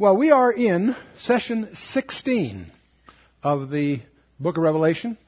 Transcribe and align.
Well, 0.00 0.16
we 0.16 0.30
are 0.30 0.52
in 0.52 0.94
session 1.22 1.70
16 1.74 2.70
of 3.42 3.68
the 3.68 3.98
book 4.38 4.56
of 4.56 4.62
Revelation, 4.62 5.18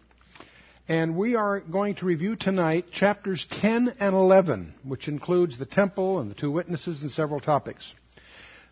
and 0.88 1.16
we 1.16 1.34
are 1.34 1.58
going 1.58 1.96
to 1.96 2.06
review 2.06 2.36
tonight 2.36 2.84
chapters 2.92 3.44
10 3.50 3.96
and 3.98 4.14
11, 4.14 4.74
which 4.84 5.08
includes 5.08 5.58
the 5.58 5.66
temple 5.66 6.20
and 6.20 6.30
the 6.30 6.36
two 6.36 6.52
witnesses 6.52 7.02
and 7.02 7.10
several 7.10 7.40
topics. 7.40 7.92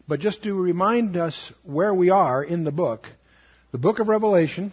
But 0.07 0.21
just 0.21 0.45
to 0.45 0.55
remind 0.55 1.17
us 1.17 1.53
where 1.65 1.93
we 1.93 2.11
are 2.11 2.45
in 2.45 2.63
the 2.63 2.71
book, 2.71 3.09
the 3.73 3.79
book 3.79 3.99
of 3.99 4.07
Revelation, 4.07 4.73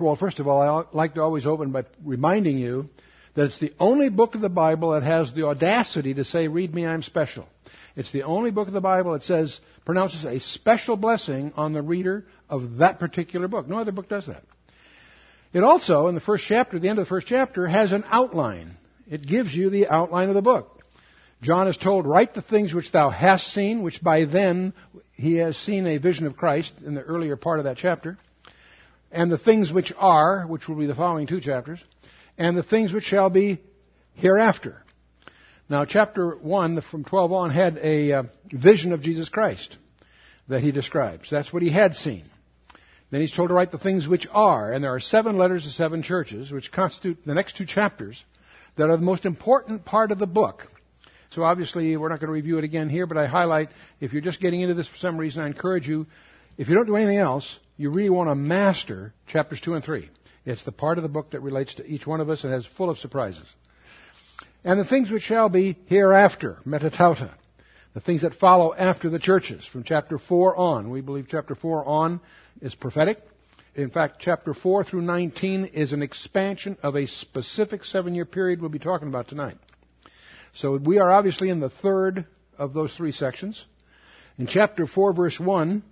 well, 0.00 0.16
first 0.16 0.40
of 0.40 0.48
all, 0.48 0.62
I 0.62 0.84
like 0.96 1.16
to 1.16 1.20
always 1.20 1.44
open 1.44 1.70
by 1.70 1.84
reminding 2.02 2.56
you 2.56 2.86
that 3.34 3.44
it's 3.44 3.60
the 3.60 3.74
only 3.78 4.08
book 4.08 4.34
of 4.34 4.40
the 4.40 4.48
Bible 4.48 4.92
that 4.92 5.02
has 5.02 5.34
the 5.34 5.46
audacity 5.46 6.14
to 6.14 6.24
say, 6.24 6.48
Read 6.48 6.74
me, 6.74 6.86
I'm 6.86 7.02
special. 7.02 7.46
It's 7.98 8.12
the 8.12 8.22
only 8.22 8.52
book 8.52 8.68
of 8.68 8.74
the 8.74 8.80
Bible 8.80 9.14
that 9.14 9.24
says, 9.24 9.60
pronounces 9.84 10.24
a 10.24 10.38
special 10.38 10.96
blessing 10.96 11.52
on 11.56 11.72
the 11.72 11.82
reader 11.82 12.24
of 12.48 12.76
that 12.76 13.00
particular 13.00 13.48
book. 13.48 13.66
No 13.66 13.80
other 13.80 13.90
book 13.90 14.08
does 14.08 14.28
that. 14.28 14.44
It 15.52 15.64
also, 15.64 16.06
in 16.06 16.14
the 16.14 16.20
first 16.20 16.44
chapter, 16.46 16.78
the 16.78 16.88
end 16.88 17.00
of 17.00 17.06
the 17.06 17.08
first 17.08 17.26
chapter, 17.26 17.66
has 17.66 17.90
an 17.90 18.04
outline. 18.08 18.76
It 19.10 19.26
gives 19.26 19.52
you 19.52 19.68
the 19.68 19.88
outline 19.88 20.28
of 20.28 20.36
the 20.36 20.42
book. 20.42 20.80
John 21.42 21.66
is 21.66 21.76
told, 21.76 22.06
Write 22.06 22.36
the 22.36 22.42
things 22.42 22.72
which 22.72 22.92
thou 22.92 23.10
hast 23.10 23.48
seen, 23.52 23.82
which 23.82 24.00
by 24.00 24.26
then 24.26 24.74
he 25.14 25.34
has 25.38 25.56
seen 25.56 25.84
a 25.84 25.98
vision 25.98 26.28
of 26.28 26.36
Christ 26.36 26.72
in 26.86 26.94
the 26.94 27.02
earlier 27.02 27.34
part 27.34 27.58
of 27.58 27.64
that 27.64 27.78
chapter, 27.78 28.16
and 29.10 29.28
the 29.28 29.38
things 29.38 29.72
which 29.72 29.92
are, 29.98 30.46
which 30.46 30.68
will 30.68 30.76
be 30.76 30.86
the 30.86 30.94
following 30.94 31.26
two 31.26 31.40
chapters, 31.40 31.82
and 32.36 32.56
the 32.56 32.62
things 32.62 32.92
which 32.92 33.04
shall 33.04 33.28
be 33.28 33.58
hereafter. 34.14 34.84
Now, 35.70 35.84
chapter 35.84 36.30
1, 36.30 36.80
from 36.80 37.04
12 37.04 37.30
on, 37.30 37.50
had 37.50 37.78
a 37.82 38.12
uh, 38.12 38.22
vision 38.50 38.94
of 38.94 39.02
Jesus 39.02 39.28
Christ 39.28 39.76
that 40.48 40.62
he 40.62 40.72
describes. 40.72 41.28
That's 41.30 41.52
what 41.52 41.62
he 41.62 41.70
had 41.70 41.94
seen. 41.94 42.24
Then 43.10 43.20
he's 43.20 43.34
told 43.34 43.50
to 43.50 43.54
write 43.54 43.70
the 43.70 43.78
things 43.78 44.08
which 44.08 44.26
are, 44.32 44.72
and 44.72 44.82
there 44.82 44.94
are 44.94 45.00
seven 45.00 45.36
letters 45.36 45.64
to 45.64 45.70
seven 45.70 46.02
churches, 46.02 46.50
which 46.50 46.72
constitute 46.72 47.18
the 47.26 47.34
next 47.34 47.58
two 47.58 47.66
chapters 47.66 48.22
that 48.76 48.88
are 48.88 48.96
the 48.96 49.02
most 49.02 49.26
important 49.26 49.84
part 49.84 50.10
of 50.10 50.18
the 50.18 50.26
book. 50.26 50.66
So 51.30 51.42
obviously, 51.42 51.94
we're 51.98 52.08
not 52.08 52.20
going 52.20 52.28
to 52.28 52.32
review 52.32 52.56
it 52.56 52.64
again 52.64 52.88
here, 52.88 53.06
but 53.06 53.18
I 53.18 53.26
highlight, 53.26 53.68
if 54.00 54.14
you're 54.14 54.22
just 54.22 54.40
getting 54.40 54.62
into 54.62 54.74
this 54.74 54.88
for 54.88 54.96
some 54.96 55.18
reason, 55.18 55.42
I 55.42 55.46
encourage 55.48 55.86
you, 55.86 56.06
if 56.56 56.70
you 56.70 56.76
don't 56.76 56.86
do 56.86 56.96
anything 56.96 57.18
else, 57.18 57.58
you 57.76 57.90
really 57.90 58.08
want 58.08 58.30
to 58.30 58.34
master 58.34 59.12
chapters 59.26 59.60
2 59.60 59.74
and 59.74 59.84
3. 59.84 60.08
It's 60.46 60.64
the 60.64 60.72
part 60.72 60.96
of 60.96 61.02
the 61.02 61.10
book 61.10 61.32
that 61.32 61.40
relates 61.40 61.74
to 61.74 61.86
each 61.86 62.06
one 62.06 62.22
of 62.22 62.30
us 62.30 62.44
and 62.44 62.54
is 62.54 62.66
full 62.78 62.88
of 62.88 62.96
surprises 62.96 63.46
and 64.64 64.78
the 64.78 64.84
things 64.84 65.10
which 65.10 65.22
shall 65.22 65.48
be 65.48 65.78
hereafter, 65.86 66.58
metatauta, 66.66 67.30
the 67.94 68.00
things 68.00 68.22
that 68.22 68.34
follow 68.34 68.74
after 68.74 69.10
the 69.10 69.18
churches, 69.18 69.66
from 69.66 69.84
chapter 69.84 70.18
4 70.18 70.56
on. 70.56 70.90
We 70.90 71.00
believe 71.00 71.26
chapter 71.28 71.54
4 71.54 71.84
on 71.86 72.20
is 72.60 72.74
prophetic. 72.74 73.18
In 73.74 73.90
fact, 73.90 74.16
chapter 74.18 74.54
4 74.54 74.84
through 74.84 75.02
19 75.02 75.66
is 75.66 75.92
an 75.92 76.02
expansion 76.02 76.76
of 76.82 76.96
a 76.96 77.06
specific 77.06 77.84
seven 77.84 78.14
year 78.14 78.24
period 78.24 78.60
we'll 78.60 78.70
be 78.70 78.78
talking 78.78 79.08
about 79.08 79.28
tonight. 79.28 79.56
So 80.54 80.76
we 80.76 80.98
are 80.98 81.10
obviously 81.10 81.50
in 81.50 81.60
the 81.60 81.70
third 81.70 82.26
of 82.58 82.72
those 82.72 82.94
three 82.94 83.12
sections. 83.12 83.64
In 84.38 84.46
chapter 84.46 84.86
4, 84.86 85.12
verse 85.12 85.38
1, 85.38 85.82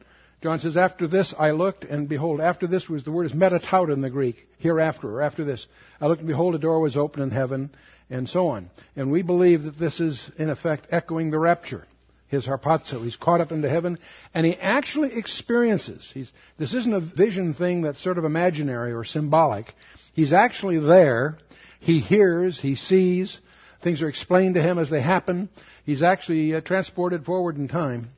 John 0.42 0.60
says, 0.60 0.76
After 0.76 1.06
this 1.06 1.34
I 1.38 1.52
looked, 1.52 1.84
and 1.84 2.08
behold, 2.08 2.40
after 2.40 2.66
this 2.66 2.88
was 2.88 3.04
the 3.04 3.10
word 3.12 3.26
is 3.26 3.32
metatauta 3.32 3.92
in 3.92 4.00
the 4.00 4.10
Greek, 4.10 4.48
hereafter, 4.58 5.08
or 5.08 5.22
after 5.22 5.44
this. 5.44 5.66
I 6.00 6.06
looked, 6.06 6.20
and 6.20 6.28
behold, 6.28 6.54
a 6.54 6.58
door 6.58 6.80
was 6.80 6.96
open 6.96 7.22
in 7.22 7.30
heaven, 7.30 7.70
and 8.10 8.28
so 8.28 8.48
on. 8.48 8.70
And 8.94 9.10
we 9.10 9.22
believe 9.22 9.64
that 9.64 9.78
this 9.78 10.00
is, 10.00 10.30
in 10.38 10.50
effect, 10.50 10.88
echoing 10.90 11.30
the 11.30 11.38
rapture. 11.38 11.84
His 12.28 12.44
harpazo. 12.44 13.04
He's 13.04 13.14
caught 13.14 13.40
up 13.40 13.52
into 13.52 13.68
heaven, 13.68 13.98
and 14.34 14.44
he 14.44 14.56
actually 14.56 15.16
experiences. 15.16 16.10
He's, 16.12 16.30
this 16.58 16.74
isn't 16.74 16.92
a 16.92 16.98
vision 16.98 17.54
thing 17.54 17.82
that's 17.82 18.02
sort 18.02 18.18
of 18.18 18.24
imaginary 18.24 18.92
or 18.92 19.04
symbolic. 19.04 19.72
He's 20.12 20.32
actually 20.32 20.80
there. 20.80 21.38
He 21.78 22.00
hears, 22.00 22.58
he 22.58 22.74
sees. 22.74 23.38
Things 23.82 24.02
are 24.02 24.08
explained 24.08 24.56
to 24.56 24.62
him 24.62 24.76
as 24.80 24.90
they 24.90 25.00
happen. 25.00 25.48
He's 25.84 26.02
actually 26.02 26.52
uh, 26.52 26.62
transported 26.62 27.24
forward 27.24 27.58
in 27.58 27.68
time 27.68 28.10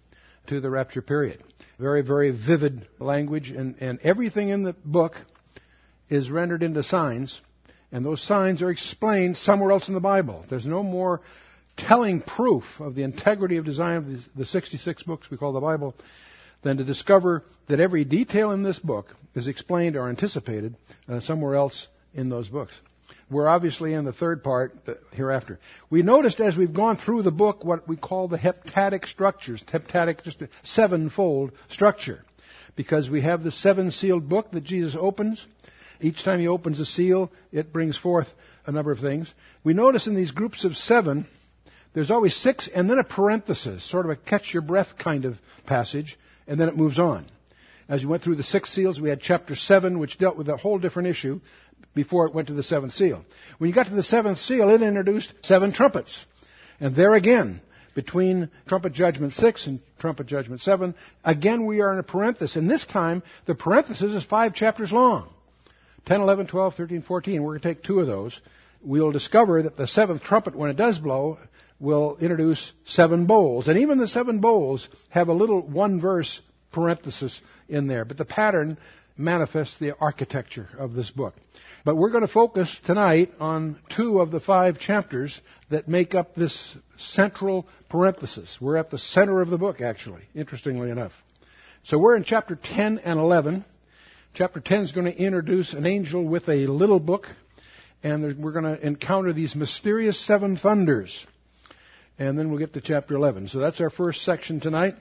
to 0.47 0.59
the 0.60 0.71
rapture 0.71 1.03
period. 1.03 1.43
Very, 1.78 2.00
very 2.00 2.31
vivid 2.31 2.88
language, 2.98 3.50
and, 3.50 3.75
and 3.81 3.98
everything 4.03 4.48
in 4.48 4.62
the 4.62 4.75
book 4.87 5.16
is 6.09 6.31
rendered 6.31 6.62
into 6.62 6.82
signs 6.82 7.43
and 7.93 8.04
those 8.04 8.22
signs 8.22 8.62
are 8.62 8.71
explained 8.71 9.37
somewhere 9.37 9.72
else 9.72 9.88
in 9.88 9.94
the 9.94 10.00
Bible. 10.00 10.44
There's 10.49 10.66
no 10.66 10.82
more 10.82 11.21
telling 11.76 12.21
proof 12.21 12.65
of 12.81 12.94
the 12.94 13.03
integrity 13.03 13.56
of 13.56 13.65
design 13.65 13.97
of 13.97 14.37
the 14.37 14.44
66 14.44 15.03
books 15.04 15.31
we 15.31 15.37
call 15.37 15.53
the 15.53 15.60
Bible 15.60 15.94
than 16.62 16.78
to 16.78 16.84
discover 16.84 17.44
that 17.69 17.81
every 17.81 18.04
detail 18.04 18.50
in 18.50 18.62
this 18.62 18.78
book 18.78 19.15
is 19.34 19.47
explained 19.47 19.97
or 19.97 20.09
anticipated 20.09 20.75
uh, 21.09 21.21
somewhere 21.21 21.54
else 21.54 21.87
in 22.15 22.28
those 22.28 22.48
books. 22.48 22.75
We're 23.31 23.48
obviously 23.48 23.93
in 23.93 24.04
the 24.04 24.12
third 24.12 24.43
part 24.43 24.75
hereafter. 25.12 25.60
We 25.91 26.03
noticed 26.03 26.41
as 26.41 26.56
we've 26.56 26.72
gone 26.72 26.97
through 26.97 27.22
the 27.22 27.31
book 27.31 27.65
what 27.65 27.87
we 27.87 27.97
call 27.97 28.28
the 28.28 28.38
heptadic 28.38 29.06
structures. 29.06 29.62
Heptadic, 29.71 30.22
just 30.22 30.41
a 30.41 30.48
sevenfold 30.65 31.53
structure. 31.69 32.25
Because 32.75 33.10
we 33.10 33.22
have 33.22 33.43
the 33.43 33.53
seven 33.53 33.91
sealed 33.91 34.28
book 34.28 34.50
that 34.53 34.65
Jesus 34.65 34.97
opens. 34.98 35.44
Each 36.00 36.25
time 36.25 36.41
he 36.41 36.48
opens 36.48 36.78
a 36.81 36.86
seal, 36.86 37.31
it 37.53 37.72
brings 37.72 37.97
forth 37.97 38.28
a 38.66 38.72
number 38.72 38.92
of 38.92 39.00
things. 39.00 39.32
We 39.64 39.75
notice 39.75 40.06
in 40.06 40.14
these 40.14 40.31
groups 40.31 40.64
of 40.64 40.76
seven, 40.76 41.26
there's 41.94 42.10
always 42.10 42.36
six 42.36 42.69
and 42.72 42.88
then 42.88 42.98
a 42.98 43.04
parenthesis, 43.04 43.88
sort 43.88 44.06
of 44.06 44.10
a 44.10 44.16
catch 44.16 44.53
your 44.53 44.62
breath 44.62 44.97
kind 44.98 45.25
of 45.25 45.36
passage, 45.66 46.19
and 46.47 46.60
then 46.60 46.69
it 46.69 46.76
moves 46.76 46.98
on. 46.98 47.26
As 47.88 48.03
we 48.03 48.06
went 48.06 48.22
through 48.22 48.36
the 48.36 48.42
six 48.42 48.72
seals, 48.72 49.00
we 49.00 49.09
had 49.09 49.20
chapter 49.20 49.56
seven, 49.56 49.98
which 49.98 50.19
dealt 50.19 50.36
with 50.36 50.48
a 50.48 50.56
whole 50.56 50.78
different 50.78 51.09
issue 51.09 51.41
before 51.94 52.26
it 52.26 52.34
went 52.34 52.48
to 52.48 52.54
the 52.54 52.62
seventh 52.62 52.92
seal. 52.92 53.25
When 53.56 53.69
you 53.69 53.75
got 53.75 53.86
to 53.86 53.94
the 53.94 54.03
seventh 54.03 54.38
seal, 54.38 54.69
it 54.69 54.82
introduced 54.82 55.32
seven 55.42 55.72
trumpets. 55.72 56.25
And 56.80 56.94
there 56.94 57.15
again, 57.15 57.62
between 57.94 58.50
trumpet 58.69 58.92
judgment 58.92 59.32
6 59.32 59.66
and 59.66 59.80
trumpet 59.98 60.26
judgment 60.26 60.60
7, 60.60 60.94
again 61.25 61.66
we 61.66 61.80
are 61.80 61.92
in 61.92 61.98
a 61.98 62.04
parenthesis. 62.04 62.56
And 62.56 62.70
this 62.70 62.84
time, 62.84 63.22
the 63.47 63.54
parenthesis 63.54 64.12
is 64.12 64.25
five 64.25 64.54
chapters 64.54 64.92
long. 64.92 65.30
10, 66.08 66.22
11, 66.22 66.46
12, 66.46 66.74
13, 66.74 67.02
14. 67.02 67.42
We're 67.42 67.58
going 67.58 67.60
to 67.60 67.69
take 67.69 67.84
two 67.84 68.00
of 68.00 68.06
those. 68.06 68.41
We'll 68.80 69.12
discover 69.12 69.64
that 69.64 69.76
the 69.76 69.86
seventh 69.86 70.22
trumpet, 70.22 70.56
when 70.56 70.70
it 70.70 70.76
does 70.78 70.98
blow, 70.98 71.38
will 71.78 72.16
introduce 72.19 72.72
seven 72.86 73.26
bowls. 73.26 73.69
And 73.69 73.78
even 73.80 73.98
the 73.98 74.08
seven 74.08 74.41
bowls 74.41 74.88
have 75.10 75.28
a 75.28 75.34
little 75.34 75.60
one 75.60 76.00
verse 76.00 76.41
parenthesis 76.72 77.38
in 77.68 77.88
there. 77.88 78.06
But 78.06 78.16
the 78.16 78.24
pattern 78.24 78.78
manifests 79.18 79.78
the 79.78 79.94
architecture 80.00 80.70
of 80.78 80.94
this 80.94 81.10
book. 81.10 81.34
But 81.84 81.97
we're 81.97 82.10
going 82.10 82.26
to 82.26 82.32
focus 82.32 82.74
tonight 82.86 83.30
on 83.38 83.78
two 83.94 84.20
of 84.20 84.30
the 84.30 84.41
five 84.41 84.78
chapters 84.78 85.38
that 85.68 85.88
make 85.88 86.14
up 86.14 86.34
this 86.34 86.74
central 86.97 87.68
parenthesis. 87.91 88.56
We're 88.62 88.78
at 88.78 88.88
the 88.88 88.98
center 88.98 89.42
of 89.42 89.50
the 89.50 89.58
book, 89.58 89.82
actually, 89.82 90.22
interestingly 90.34 90.88
enough. 90.88 91.12
So 91.84 91.98
we're 91.98 92.16
in 92.16 92.24
chapter 92.24 92.56
10 92.56 93.00
and 93.00 93.18
11. 93.18 93.66
Chapter 94.34 94.61
10 94.61 94.83
is 94.83 94.93
going 94.93 95.06
to 95.06 95.16
introduce 95.16 95.72
an 95.72 95.84
angel 95.84 96.22
with 96.22 96.49
a 96.49 96.66
little 96.66 97.00
book, 97.00 97.27
and 98.03 98.39
we're 98.39 98.53
going 98.53 98.65
to 98.65 98.87
encounter 98.87 99.33
these 99.33 99.56
mysterious 99.56 100.19
seven 100.19 100.56
thunders. 100.56 101.27
And 102.19 102.39
then 102.39 102.49
we'll 102.49 102.61
get 102.61 102.75
to 102.75 102.81
chapter 102.81 103.16
11. 103.16 103.49
So 103.49 103.59
that's 103.59 103.81
our 103.81 103.91
first 103.91 104.25
section 104.25 104.61
tonight. 104.61 104.94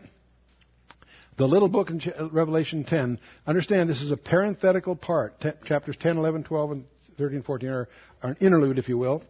The 1.38 1.48
little 1.48 1.68
book 1.68 1.92
in 1.92 2.02
Revelation 2.32 2.84
10. 2.84 3.20
Understand 3.46 3.90
this 3.90 4.02
is 4.02 4.12
a 4.12 4.18
parenthetical 4.18 4.96
part. 4.96 5.36
Chapters 5.66 5.98
10, 5.98 6.18
11, 6.18 6.46
12, 6.46 6.72
and 6.72 6.86
13, 7.20 7.44
14 7.44 7.70
are, 7.70 7.90
are 8.24 8.30
an 8.32 8.38
interlude, 8.40 8.80
if 8.80 8.90
you 8.90 8.98
will. 8.98 9.22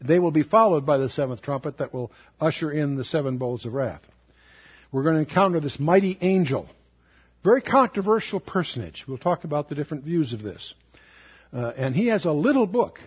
They 0.00 0.18
will 0.18 0.30
be 0.30 0.42
followed 0.42 0.86
by 0.86 0.96
the 0.96 1.10
seventh 1.10 1.42
trumpet 1.42 1.78
that 1.78 1.92
will 1.92 2.10
usher 2.40 2.70
in 2.70 2.96
the 2.96 3.04
seven 3.04 3.36
bowls 3.36 3.66
of 3.66 3.74
wrath. 3.74 4.02
We're 4.90 5.02
going 5.02 5.16
to 5.16 5.28
encounter 5.28 5.60
this 5.60 5.78
mighty 5.78 6.16
angel 6.20 6.68
very 7.44 7.60
controversial 7.60 8.40
personage. 8.40 9.04
We'll 9.06 9.18
talk 9.18 9.44
about 9.44 9.68
the 9.68 9.74
different 9.74 10.04
views 10.04 10.32
of 10.32 10.42
this. 10.42 10.74
Uh, 11.52 11.72
and 11.76 11.94
he 11.94 12.06
has 12.06 12.24
a 12.24 12.32
little 12.32 12.66
book. 12.66 12.98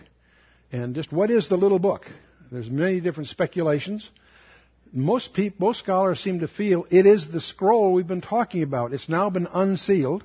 And 0.72 0.94
just 0.94 1.12
what 1.12 1.30
is 1.30 1.48
the 1.48 1.56
little 1.56 1.78
book? 1.78 2.06
There's 2.50 2.70
many 2.70 3.00
different 3.00 3.28
speculations. 3.28 4.08
Most 4.92 5.34
people, 5.34 5.68
most 5.68 5.80
scholars 5.80 6.20
seem 6.20 6.40
to 6.40 6.48
feel 6.48 6.86
it 6.90 7.06
is 7.06 7.30
the 7.30 7.40
scroll 7.40 7.92
we've 7.92 8.06
been 8.06 8.20
talking 8.20 8.62
about. 8.62 8.92
It's 8.92 9.08
now 9.08 9.30
been 9.30 9.48
unsealed, 9.52 10.22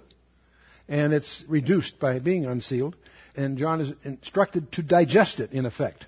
and 0.88 1.14
it's 1.14 1.44
reduced 1.48 2.00
by 2.00 2.20
being 2.20 2.46
unsealed. 2.46 2.96
And 3.36 3.58
John 3.58 3.82
is 3.82 3.94
instructed 4.04 4.72
to 4.74 4.84
digest 4.84 5.40
it, 5.40 5.52
in 5.52 5.66
effect. 5.66 6.06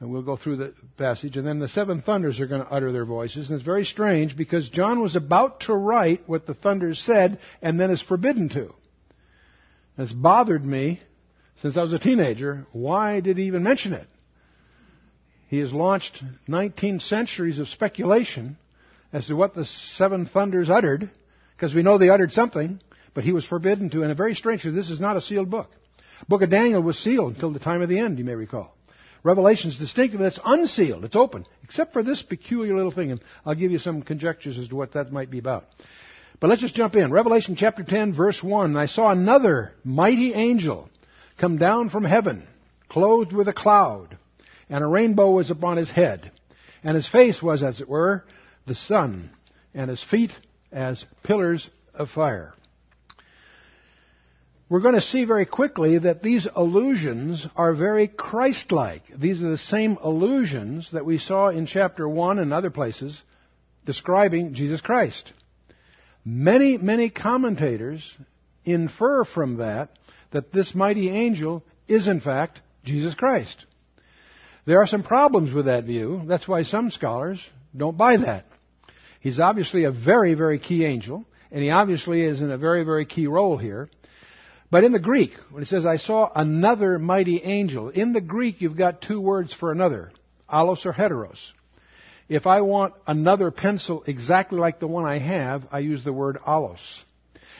And 0.00 0.10
we'll 0.10 0.22
go 0.22 0.36
through 0.36 0.56
the 0.56 0.74
passage. 0.96 1.36
And 1.36 1.46
then 1.46 1.58
the 1.58 1.68
seven 1.68 2.02
thunders 2.02 2.40
are 2.40 2.46
going 2.46 2.62
to 2.62 2.70
utter 2.70 2.92
their 2.92 3.04
voices. 3.04 3.48
And 3.48 3.56
it's 3.56 3.64
very 3.64 3.84
strange 3.84 4.36
because 4.36 4.68
John 4.70 5.00
was 5.00 5.16
about 5.16 5.60
to 5.62 5.74
write 5.74 6.28
what 6.28 6.46
the 6.46 6.54
thunders 6.54 7.00
said 7.00 7.40
and 7.60 7.80
then 7.80 7.90
is 7.90 8.02
forbidden 8.02 8.48
to. 8.50 8.72
It's 9.96 10.12
bothered 10.12 10.64
me 10.64 11.00
since 11.60 11.76
I 11.76 11.82
was 11.82 11.92
a 11.92 11.98
teenager. 11.98 12.66
Why 12.70 13.18
did 13.18 13.38
he 13.38 13.44
even 13.44 13.64
mention 13.64 13.92
it? 13.92 14.06
He 15.48 15.58
has 15.58 15.72
launched 15.72 16.22
19 16.46 17.00
centuries 17.00 17.58
of 17.58 17.68
speculation 17.68 18.56
as 19.12 19.26
to 19.26 19.34
what 19.34 19.54
the 19.54 19.64
seven 19.64 20.26
thunders 20.26 20.70
uttered, 20.70 21.10
because 21.56 21.74
we 21.74 21.82
know 21.82 21.98
they 21.98 22.10
uttered 22.10 22.32
something, 22.32 22.80
but 23.14 23.24
he 23.24 23.32
was 23.32 23.44
forbidden 23.44 23.90
to. 23.90 24.02
And 24.02 24.12
a 24.12 24.14
very 24.14 24.34
strange, 24.34 24.62
this 24.62 24.90
is 24.90 25.00
not 25.00 25.16
a 25.16 25.22
sealed 25.22 25.50
book. 25.50 25.70
Book 26.28 26.42
of 26.42 26.50
Daniel 26.50 26.82
was 26.82 26.98
sealed 26.98 27.34
until 27.34 27.50
the 27.50 27.58
time 27.58 27.80
of 27.80 27.88
the 27.88 27.98
end, 27.98 28.18
you 28.18 28.24
may 28.24 28.34
recall. 28.34 28.77
Revelation 29.22 29.70
is 29.70 29.78
distinctive. 29.78 30.20
It's 30.20 30.40
unsealed. 30.44 31.04
It's 31.04 31.16
open, 31.16 31.46
except 31.64 31.92
for 31.92 32.02
this 32.02 32.22
peculiar 32.22 32.76
little 32.76 32.90
thing. 32.90 33.10
And 33.10 33.20
I'll 33.44 33.54
give 33.54 33.72
you 33.72 33.78
some 33.78 34.02
conjectures 34.02 34.58
as 34.58 34.68
to 34.68 34.76
what 34.76 34.92
that 34.92 35.12
might 35.12 35.30
be 35.30 35.38
about. 35.38 35.64
But 36.40 36.50
let's 36.50 36.62
just 36.62 36.74
jump 36.74 36.94
in. 36.94 37.10
Revelation 37.10 37.56
chapter 37.56 37.82
10, 37.82 38.14
verse 38.14 38.42
1. 38.42 38.76
I 38.76 38.86
saw 38.86 39.10
another 39.10 39.72
mighty 39.82 40.34
angel 40.34 40.88
come 41.38 41.58
down 41.58 41.90
from 41.90 42.04
heaven, 42.04 42.46
clothed 42.88 43.32
with 43.32 43.48
a 43.48 43.52
cloud, 43.52 44.16
and 44.68 44.84
a 44.84 44.86
rainbow 44.86 45.30
was 45.30 45.50
upon 45.50 45.76
his 45.76 45.90
head. 45.90 46.30
And 46.84 46.94
his 46.94 47.08
face 47.08 47.42
was, 47.42 47.62
as 47.62 47.80
it 47.80 47.88
were, 47.88 48.24
the 48.66 48.74
sun, 48.74 49.30
and 49.74 49.90
his 49.90 50.02
feet 50.02 50.30
as 50.70 51.04
pillars 51.24 51.68
of 51.92 52.08
fire. 52.10 52.54
We're 54.70 54.80
going 54.80 54.96
to 54.96 55.00
see 55.00 55.24
very 55.24 55.46
quickly 55.46 55.98
that 55.98 56.22
these 56.22 56.46
allusions 56.54 57.46
are 57.56 57.72
very 57.72 58.06
Christ-like. 58.06 59.02
These 59.18 59.42
are 59.42 59.50
the 59.50 59.56
same 59.56 59.96
allusions 60.02 60.90
that 60.92 61.06
we 61.06 61.16
saw 61.16 61.48
in 61.48 61.66
chapter 61.66 62.06
1 62.06 62.38
and 62.38 62.52
other 62.52 62.68
places 62.68 63.18
describing 63.86 64.52
Jesus 64.52 64.82
Christ. 64.82 65.32
Many, 66.22 66.76
many 66.76 67.08
commentators 67.08 68.14
infer 68.66 69.24
from 69.24 69.56
that 69.56 69.88
that 70.32 70.52
this 70.52 70.74
mighty 70.74 71.08
angel 71.08 71.64
is 71.86 72.06
in 72.06 72.20
fact 72.20 72.60
Jesus 72.84 73.14
Christ. 73.14 73.64
There 74.66 74.82
are 74.82 74.86
some 74.86 75.02
problems 75.02 75.54
with 75.54 75.64
that 75.64 75.84
view. 75.84 76.20
That's 76.26 76.46
why 76.46 76.64
some 76.64 76.90
scholars 76.90 77.42
don't 77.74 77.96
buy 77.96 78.18
that. 78.18 78.44
He's 79.20 79.40
obviously 79.40 79.84
a 79.84 79.90
very, 79.90 80.34
very 80.34 80.58
key 80.58 80.84
angel, 80.84 81.24
and 81.50 81.62
he 81.62 81.70
obviously 81.70 82.20
is 82.20 82.42
in 82.42 82.50
a 82.50 82.58
very, 82.58 82.84
very 82.84 83.06
key 83.06 83.26
role 83.26 83.56
here. 83.56 83.88
But 84.70 84.84
in 84.84 84.92
the 84.92 84.98
Greek, 84.98 85.32
when 85.50 85.62
it 85.62 85.66
says, 85.66 85.86
I 85.86 85.96
saw 85.96 86.30
another 86.34 86.98
mighty 86.98 87.42
angel, 87.42 87.88
in 87.88 88.12
the 88.12 88.20
Greek 88.20 88.60
you've 88.60 88.76
got 88.76 89.00
two 89.00 89.20
words 89.20 89.52
for 89.54 89.72
another, 89.72 90.12
allos 90.48 90.84
or 90.84 90.92
heteros. 90.92 91.52
If 92.28 92.46
I 92.46 92.60
want 92.60 92.92
another 93.06 93.50
pencil 93.50 94.04
exactly 94.06 94.58
like 94.58 94.78
the 94.78 94.86
one 94.86 95.06
I 95.06 95.18
have, 95.18 95.66
I 95.72 95.78
use 95.78 96.04
the 96.04 96.12
word 96.12 96.38
allos. 96.46 96.80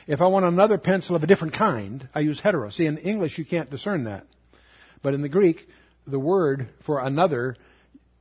If 0.05 0.21
I 0.21 0.27
want 0.27 0.45
another 0.45 0.77
pencil 0.77 1.15
of 1.15 1.23
a 1.23 1.27
different 1.27 1.55
kind, 1.55 2.07
I 2.13 2.19
use 2.19 2.39
heteros. 2.39 2.73
See, 2.73 2.85
in 2.85 2.97
English 2.99 3.39
you 3.39 3.45
can't 3.45 3.71
discern 3.71 4.03
that. 4.03 4.27
But 5.01 5.15
in 5.15 5.23
the 5.23 5.29
Greek, 5.29 5.67
the 6.05 6.19
word 6.19 6.69
for 6.85 6.99
another 6.99 7.55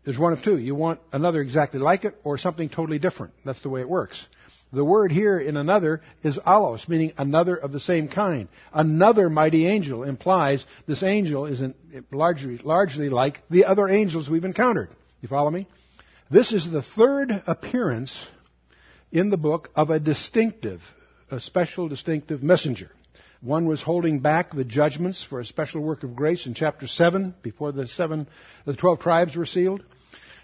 is 0.07 0.19
one 0.19 0.33
of 0.33 0.43
two. 0.43 0.57
You 0.57 0.75
want 0.75 1.01
another 1.13 1.43
exactly 1.43 1.81
like 1.81 2.05
it 2.05 2.15
or 2.25 2.39
something 2.39 2.71
totally 2.71 2.99
different. 2.99 3.35
That's 3.45 3.61
the 3.61 3.69
way 3.69 3.83
it 3.83 3.89
works. 3.89 4.25
The 4.73 4.85
word 4.85 5.13
here 5.13 5.39
in 5.39 5.57
another 5.57 6.03
is 6.23 6.39
allos, 6.39 6.89
meaning 6.89 7.13
another 7.17 7.57
of 7.57 7.73
the 7.73 7.81
same 7.81 8.09
kind. 8.09 8.49
Another 8.73 9.31
mighty 9.31 9.67
angel 9.67 10.03
implies 10.03 10.65
this 10.87 11.03
angel 11.03 11.47
is 11.47 11.61
largely, 12.13 12.59
largely 12.59 13.09
like 13.09 13.41
the 13.49 13.65
other 13.65 13.89
angels 13.89 14.29
we've 14.29 14.45
encountered. 14.45 14.91
You 15.23 15.29
follow 15.29 15.51
me? 15.51 15.67
This 16.31 16.53
is 16.53 16.71
the 16.71 16.83
third 16.83 17.43
appearance 17.47 18.27
in 19.11 19.31
the 19.31 19.39
book 19.39 19.71
of 19.75 19.89
a 19.89 19.99
distinctive, 19.99 20.83
a 21.31 21.41
special 21.41 21.89
distinctive 21.89 22.43
messenger. 22.43 22.91
One 23.41 23.67
was 23.67 23.81
holding 23.81 24.21
back 24.21 24.53
the 24.53 24.65
judgments 24.65 25.25
for 25.25 25.41
a 25.41 25.45
special 25.45 25.81
work 25.81 26.03
of 26.03 26.15
grace 26.15 26.47
in 26.47 26.53
chapter 26.53 26.87
7 26.87 27.35
before 27.41 27.73
the 27.73 27.87
seven, 27.87 28.29
the 28.67 28.75
12 28.75 29.01
tribes 29.01 29.37
were 29.37 29.47
sealed. 29.47 29.83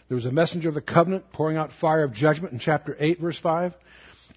There 0.09 0.15
was 0.15 0.27
a 0.27 0.33
messenger 0.33 0.69
of 0.69 0.75
the 0.75 0.81
covenant 0.81 1.33
pouring 1.33 1.57
out 1.57 1.73
fire 1.73 2.05
of 2.05 2.13
judgment 2.13 2.53
in 2.53 2.59
chapter 2.59 2.97
8 2.99 3.21
verse 3.21 3.39
5. 3.39 3.75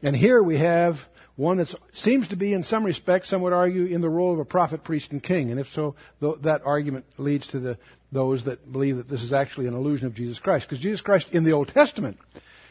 And 0.02 0.16
here 0.16 0.42
we 0.42 0.58
have 0.60 0.96
one 1.36 1.58
that 1.58 1.74
seems 1.94 2.28
to 2.30 2.36
be, 2.36 2.54
in 2.54 2.64
some 2.64 2.84
respects, 2.84 3.30
some 3.30 3.42
would 3.44 3.54
argue, 3.54 3.86
in 3.86 4.02
the 4.02 4.10
role 4.10 4.34
of 4.34 4.40
a 4.40 4.46
prophet, 4.46 4.84
priest, 4.84 5.12
and 5.12 5.22
king. 5.22 5.52
And 5.52 5.60
if 5.60 5.68
so, 5.68 5.96
that 6.20 6.62
argument 6.66 7.06
leads 7.18 7.48
to 7.50 7.60
the, 7.60 7.78
those 8.12 8.46
that 8.46 8.72
believe 8.72 8.98
that 8.98 9.08
this 9.08 9.22
is 9.22 9.34
actually 9.34 9.68
an 9.68 9.76
illusion 9.76 10.08
of 10.08 10.16
Jesus 10.16 10.40
Christ. 10.40 10.68
Because 10.68 10.82
Jesus 10.82 11.02
Christ 11.02 11.30
in 11.32 11.44
the 11.44 11.52
Old 11.52 11.68
Testament 11.68 12.18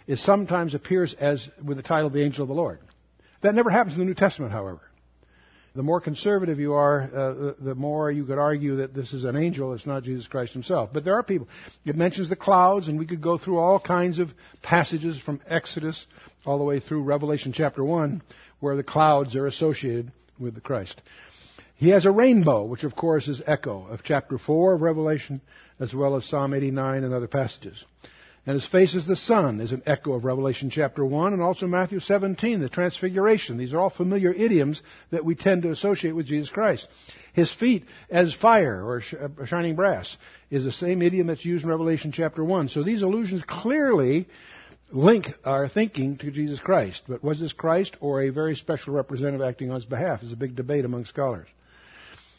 is 0.07 0.23
sometimes 0.23 0.75
appears 0.75 1.15
as 1.15 1.49
with 1.65 1.77
the 1.77 1.83
title 1.83 2.09
of 2.09 2.13
the 2.13 2.25
angel 2.25 2.43
of 2.43 2.49
the 2.49 2.55
Lord. 2.55 2.81
That 3.43 3.55
never 3.55 3.71
happens 3.71 3.95
in 3.95 4.01
the 4.01 4.07
New 4.07 4.15
Testament, 4.15 4.53
however. 4.53 4.81
The 5.77 5.83
more 5.83 6.01
conservative 6.01 6.59
you 6.59 6.73
are, 6.73 7.03
uh, 7.03 7.35
the, 7.35 7.57
the 7.61 7.75
more 7.75 8.11
you 8.11 8.25
could 8.25 8.39
argue 8.39 8.77
that 8.77 8.95
this 8.95 9.13
is 9.13 9.25
an 9.25 9.37
angel, 9.37 9.75
it's 9.75 9.85
not 9.85 10.05
Jesus 10.05 10.27
Christ 10.27 10.55
himself. 10.55 10.89
But 10.91 11.05
there 11.05 11.15
are 11.15 11.23
people. 11.23 11.49
It 11.85 11.97
mentions 11.97 12.31
the 12.31 12.37
clouds, 12.37 12.89
and 12.89 12.99
we 12.99 13.07
could 13.07 13.21
go 13.21 13.37
through 13.37 13.59
all 13.59 13.79
kinds 13.79 14.19
of 14.19 14.31
passages 14.63 15.21
from 15.21 15.43
Exodus 15.47 16.07
all 16.47 16.59
the 16.59 16.65
way 16.65 16.81
through 16.81 17.03
Revelation 17.03 17.53
chapter 17.53 17.85
1 17.85 18.23
where 18.61 18.77
the 18.77 18.83
clouds 18.83 19.37
are 19.37 19.47
associated 19.47 20.13
with 20.39 20.55
the 20.55 20.61
Christ. 20.61 21.01
He 21.75 21.91
has 21.91 22.07
a 22.07 22.11
rainbow, 22.11 22.65
which 22.65 22.85
of 22.85 22.97
course 22.97 23.29
is 23.29 23.43
echo 23.47 23.87
of 23.89 24.03
chapter 24.03 24.39
4 24.39 24.75
of 24.75 24.81
Revelation, 24.81 25.43
as 25.79 25.95
well 25.95 26.17
as 26.17 26.25
Psalm 26.25 26.55
89 26.55 27.05
and 27.05 27.13
other 27.13 27.27
passages. 27.27 27.85
And 28.47 28.55
his 28.55 28.67
face 28.67 28.95
is 28.95 29.07
the 29.07 29.17
sun 29.17 29.61
is 29.61 29.73
an 29.73 29.83
echo 29.87 30.13
of 30.13 30.25
Revelation 30.25 30.71
chapter 30.71 31.05
1 31.05 31.33
and 31.33 31.43
also 31.43 31.67
Matthew 31.67 31.99
17, 31.99 32.61
the 32.61 32.69
transfiguration. 32.69 33.59
These 33.59 33.75
are 33.75 33.81
all 33.81 33.91
familiar 33.91 34.33
idioms 34.33 34.81
that 35.11 35.25
we 35.25 35.35
tend 35.35 35.63
to 35.63 35.73
associate 35.73 36.13
with 36.13 36.27
Jesus 36.27 36.49
Christ. 36.49 36.87
His 37.33 37.53
feet 37.53 37.85
as 38.09 38.33
fire 38.33 38.85
or 38.85 39.03
uh, 39.21 39.45
shining 39.47 39.75
brass 39.75 40.17
is 40.49 40.63
the 40.65 40.71
same 40.71 41.03
idiom 41.03 41.27
that's 41.27 41.45
used 41.45 41.65
in 41.65 41.71
Revelation 41.71 42.13
chapter 42.13 42.45
1. 42.45 42.69
So 42.69 42.85
these 42.85 43.03
allusions 43.03 43.43
clearly 43.45 44.29
link 44.91 45.27
our 45.45 45.69
thinking 45.69 46.17
to 46.19 46.31
Jesus 46.31 46.61
Christ. 46.61 47.03
But 47.09 47.25
was 47.25 47.41
this 47.41 47.53
Christ 47.53 47.97
or 48.01 48.23
a 48.23 48.31
very 48.31 48.55
special 48.55 48.95
representative 48.95 49.47
acting 49.47 49.71
on 49.71 49.77
his 49.77 49.85
behalf? 49.85 50.23
Is 50.23 50.33
a 50.33 50.37
big 50.37 50.57
debate 50.57 50.85
among 50.85 51.05
scholars. 51.07 51.49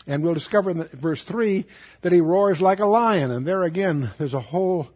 And 0.06 0.24
we'll 0.24 0.34
discover 0.34 0.72
in 0.72 0.90
verse 0.94 1.24
3 1.24 1.66
that 2.02 2.14
he 2.14 2.22
roars 2.22 2.62
like 2.62 2.80
a 2.80 2.86
lion. 2.86 3.30
And 3.32 3.46
there 3.46 3.64
again, 3.64 4.12
there's 4.18 4.34
a 4.34 4.40
whole 4.40 4.88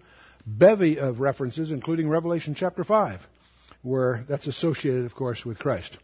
bevy 0.45 0.97
of 0.97 1.19
references, 1.19 1.71
including 1.71 2.07
Revelation 2.09 2.55
chapter 2.55 2.83
5, 2.83 3.19
where 3.81 4.25
that's 4.29 4.47
associated, 4.47 5.05
of 5.05 5.13
course, 5.13 5.45
with 5.45 5.59
Christ. 5.59 5.97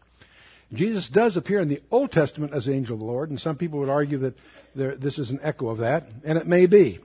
Jesus 0.74 1.08
does 1.08 1.38
appear 1.38 1.60
in 1.60 1.68
the 1.68 1.82
Old 1.90 2.12
Testament 2.12 2.52
as 2.52 2.66
the 2.66 2.74
angel 2.74 2.94
of 2.94 3.00
the 3.00 3.06
Lord, 3.06 3.30
and 3.30 3.40
some 3.40 3.56
people 3.56 3.78
would 3.78 3.88
argue 3.88 4.18
that 4.18 4.34
there, 4.74 4.96
this 4.96 5.18
is 5.18 5.30
an 5.30 5.40
echo 5.42 5.70
of 5.70 5.78
that, 5.78 6.06
and 6.24 6.36
it 6.36 6.46
may 6.46 6.66
be. 6.66 7.00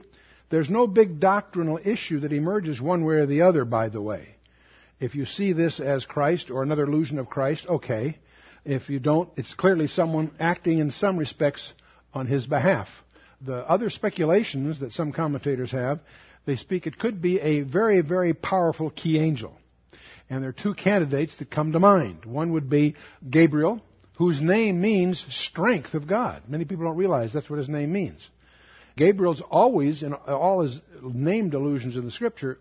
There's 0.50 0.68
no 0.68 0.86
big 0.86 1.18
doctrinal 1.18 1.80
issue 1.82 2.20
that 2.20 2.32
emerges 2.32 2.80
one 2.80 3.06
way 3.06 3.16
or 3.16 3.26
the 3.26 3.42
other, 3.42 3.64
by 3.64 3.88
the 3.88 4.02
way. 4.02 4.33
If 5.04 5.14
you 5.14 5.26
see 5.26 5.52
this 5.52 5.80
as 5.80 6.06
Christ 6.06 6.50
or 6.50 6.62
another 6.62 6.84
illusion 6.84 7.18
of 7.18 7.28
Christ, 7.28 7.66
okay. 7.68 8.16
If 8.64 8.88
you 8.88 8.98
don't, 8.98 9.28
it's 9.36 9.52
clearly 9.52 9.86
someone 9.86 10.30
acting 10.40 10.78
in 10.78 10.92
some 10.92 11.18
respects 11.18 11.74
on 12.14 12.26
his 12.26 12.46
behalf. 12.46 12.88
The 13.42 13.56
other 13.68 13.90
speculations 13.90 14.80
that 14.80 14.92
some 14.92 15.12
commentators 15.12 15.72
have, 15.72 16.00
they 16.46 16.56
speak 16.56 16.86
it 16.86 16.98
could 16.98 17.20
be 17.20 17.38
a 17.38 17.60
very, 17.60 18.00
very 18.00 18.32
powerful 18.32 18.88
key 18.88 19.18
angel. 19.18 19.52
And 20.30 20.42
there 20.42 20.48
are 20.48 20.54
two 20.54 20.72
candidates 20.72 21.36
that 21.36 21.50
come 21.50 21.72
to 21.72 21.80
mind. 21.80 22.24
One 22.24 22.54
would 22.54 22.70
be 22.70 22.94
Gabriel, 23.28 23.82
whose 24.16 24.40
name 24.40 24.80
means 24.80 25.22
strength 25.28 25.92
of 25.92 26.08
God. 26.08 26.44
Many 26.48 26.64
people 26.64 26.86
don't 26.86 26.96
realize 26.96 27.30
that's 27.30 27.50
what 27.50 27.58
his 27.58 27.68
name 27.68 27.92
means. 27.92 28.26
Gabriel's 28.96 29.42
always, 29.50 30.02
in 30.02 30.14
all 30.14 30.62
his 30.62 30.80
named 31.02 31.52
allusions 31.52 31.94
in 31.94 32.06
the 32.06 32.10
scripture, 32.10 32.58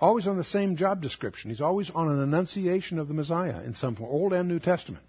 always 0.00 0.26
on 0.26 0.36
the 0.36 0.44
same 0.44 0.76
job 0.76 1.02
description. 1.02 1.50
He's 1.50 1.60
always 1.60 1.90
on 1.90 2.08
an 2.08 2.22
annunciation 2.22 2.98
of 2.98 3.08
the 3.08 3.14
Messiah 3.14 3.62
in 3.62 3.74
some 3.74 3.96
form, 3.96 4.10
Old 4.10 4.32
and 4.32 4.48
New 4.48 4.58
Testament. 4.58 5.04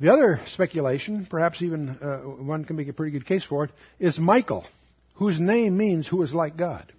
The 0.00 0.12
other 0.12 0.40
speculation, 0.48 1.26
perhaps 1.30 1.62
even 1.62 1.90
uh, 1.90 2.18
one 2.18 2.64
can 2.64 2.76
make 2.76 2.88
a 2.88 2.92
pretty 2.92 3.12
good 3.12 3.26
case 3.26 3.44
for 3.44 3.64
it, 3.64 3.70
is 4.00 4.18
Michael, 4.18 4.66
whose 5.14 5.38
name 5.38 5.76
means 5.76 6.08
who 6.08 6.22
is 6.22 6.34
like 6.34 6.56
God. 6.56 6.92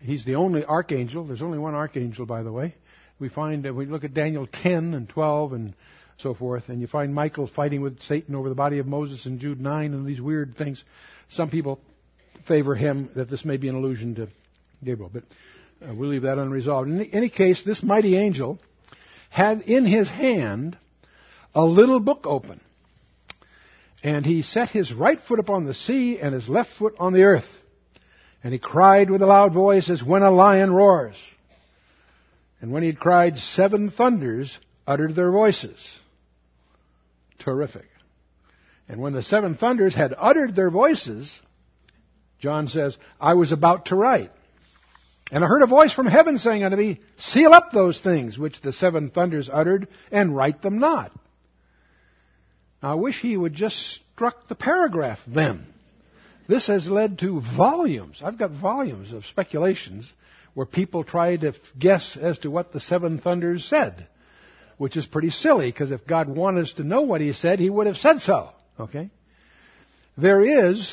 He's 0.00 0.24
the 0.24 0.36
only 0.36 0.64
archangel. 0.64 1.24
There's 1.24 1.42
only 1.42 1.58
one 1.58 1.74
archangel, 1.74 2.24
by 2.24 2.42
the 2.42 2.50
way. 2.50 2.74
We 3.18 3.28
find, 3.28 3.66
uh, 3.66 3.74
we 3.74 3.84
look 3.84 4.04
at 4.04 4.14
Daniel 4.14 4.46
10 4.46 4.94
and 4.94 5.08
12 5.08 5.52
and 5.52 5.74
so 6.16 6.32
forth, 6.32 6.68
and 6.68 6.80
you 6.80 6.86
find 6.86 7.14
Michael 7.14 7.46
fighting 7.46 7.82
with 7.82 8.00
Satan 8.02 8.34
over 8.34 8.48
the 8.48 8.54
body 8.54 8.78
of 8.78 8.86
Moses 8.86 9.26
in 9.26 9.38
Jude 9.38 9.60
9 9.60 9.92
and 9.92 10.06
these 10.06 10.20
weird 10.20 10.56
things. 10.56 10.82
Some 11.28 11.50
people 11.50 11.80
favor 12.48 12.74
him 12.74 13.10
that 13.14 13.28
this 13.28 13.44
may 13.44 13.58
be 13.58 13.68
an 13.68 13.74
allusion 13.74 14.14
to 14.14 14.28
Gabriel, 14.82 15.10
but 15.12 15.24
uh, 15.82 15.94
we'll 15.94 16.10
leave 16.10 16.22
that 16.22 16.38
unresolved. 16.38 16.88
In 16.88 17.02
any 17.12 17.28
case, 17.28 17.62
this 17.62 17.82
mighty 17.82 18.16
angel 18.16 18.58
had 19.30 19.62
in 19.62 19.86
his 19.86 20.10
hand 20.10 20.76
a 21.54 21.64
little 21.64 22.00
book 22.00 22.26
open. 22.26 22.60
And 24.02 24.24
he 24.24 24.42
set 24.42 24.70
his 24.70 24.92
right 24.92 25.20
foot 25.20 25.38
upon 25.38 25.64
the 25.64 25.74
sea 25.74 26.18
and 26.18 26.34
his 26.34 26.48
left 26.48 26.70
foot 26.78 26.94
on 26.98 27.12
the 27.12 27.22
earth. 27.22 27.48
And 28.42 28.52
he 28.52 28.58
cried 28.58 29.10
with 29.10 29.20
a 29.20 29.26
loud 29.26 29.52
voice 29.52 29.90
as 29.90 30.02
when 30.02 30.22
a 30.22 30.30
lion 30.30 30.72
roars. 30.72 31.16
And 32.60 32.72
when 32.72 32.82
he 32.82 32.88
had 32.88 32.98
cried, 32.98 33.36
seven 33.36 33.90
thunders 33.90 34.58
uttered 34.86 35.14
their 35.14 35.30
voices. 35.30 35.78
Terrific. 37.38 37.86
And 38.88 39.00
when 39.00 39.12
the 39.12 39.22
seven 39.22 39.54
thunders 39.54 39.94
had 39.94 40.14
uttered 40.16 40.54
their 40.54 40.70
voices, 40.70 41.38
John 42.38 42.68
says, 42.68 42.96
I 43.20 43.34
was 43.34 43.52
about 43.52 43.86
to 43.86 43.96
write. 43.96 44.32
And 45.30 45.44
I 45.44 45.46
heard 45.46 45.62
a 45.62 45.66
voice 45.66 45.92
from 45.92 46.06
heaven 46.06 46.38
saying 46.38 46.64
unto 46.64 46.76
me, 46.76 47.00
Seal 47.18 47.52
up 47.52 47.70
those 47.72 48.00
things 48.00 48.38
which 48.38 48.60
the 48.60 48.72
seven 48.72 49.10
thunders 49.10 49.48
uttered, 49.52 49.88
and 50.10 50.34
write 50.34 50.60
them 50.62 50.78
not. 50.78 51.12
I 52.82 52.94
wish 52.94 53.20
he 53.20 53.36
would 53.36 53.54
just 53.54 53.76
struck 54.14 54.48
the 54.48 54.54
paragraph 54.54 55.18
then. 55.26 55.66
This 56.48 56.66
has 56.66 56.88
led 56.88 57.20
to 57.20 57.40
volumes. 57.56 58.22
I've 58.24 58.38
got 58.38 58.50
volumes 58.50 59.12
of 59.12 59.24
speculations 59.26 60.10
where 60.54 60.66
people 60.66 61.04
try 61.04 61.36
to 61.36 61.52
guess 61.78 62.16
as 62.20 62.38
to 62.40 62.50
what 62.50 62.72
the 62.72 62.80
seven 62.80 63.18
thunders 63.18 63.64
said, 63.64 64.08
which 64.78 64.96
is 64.96 65.06
pretty 65.06 65.30
silly 65.30 65.70
because 65.70 65.92
if 65.92 66.06
God 66.06 66.28
wanted 66.28 66.64
us 66.64 66.72
to 66.74 66.82
know 66.82 67.02
what 67.02 67.20
he 67.20 67.32
said, 67.32 67.60
he 67.60 67.70
would 67.70 67.86
have 67.86 67.96
said 67.96 68.20
so. 68.20 68.50
Okay? 68.80 69.10
There 70.16 70.68
is, 70.68 70.92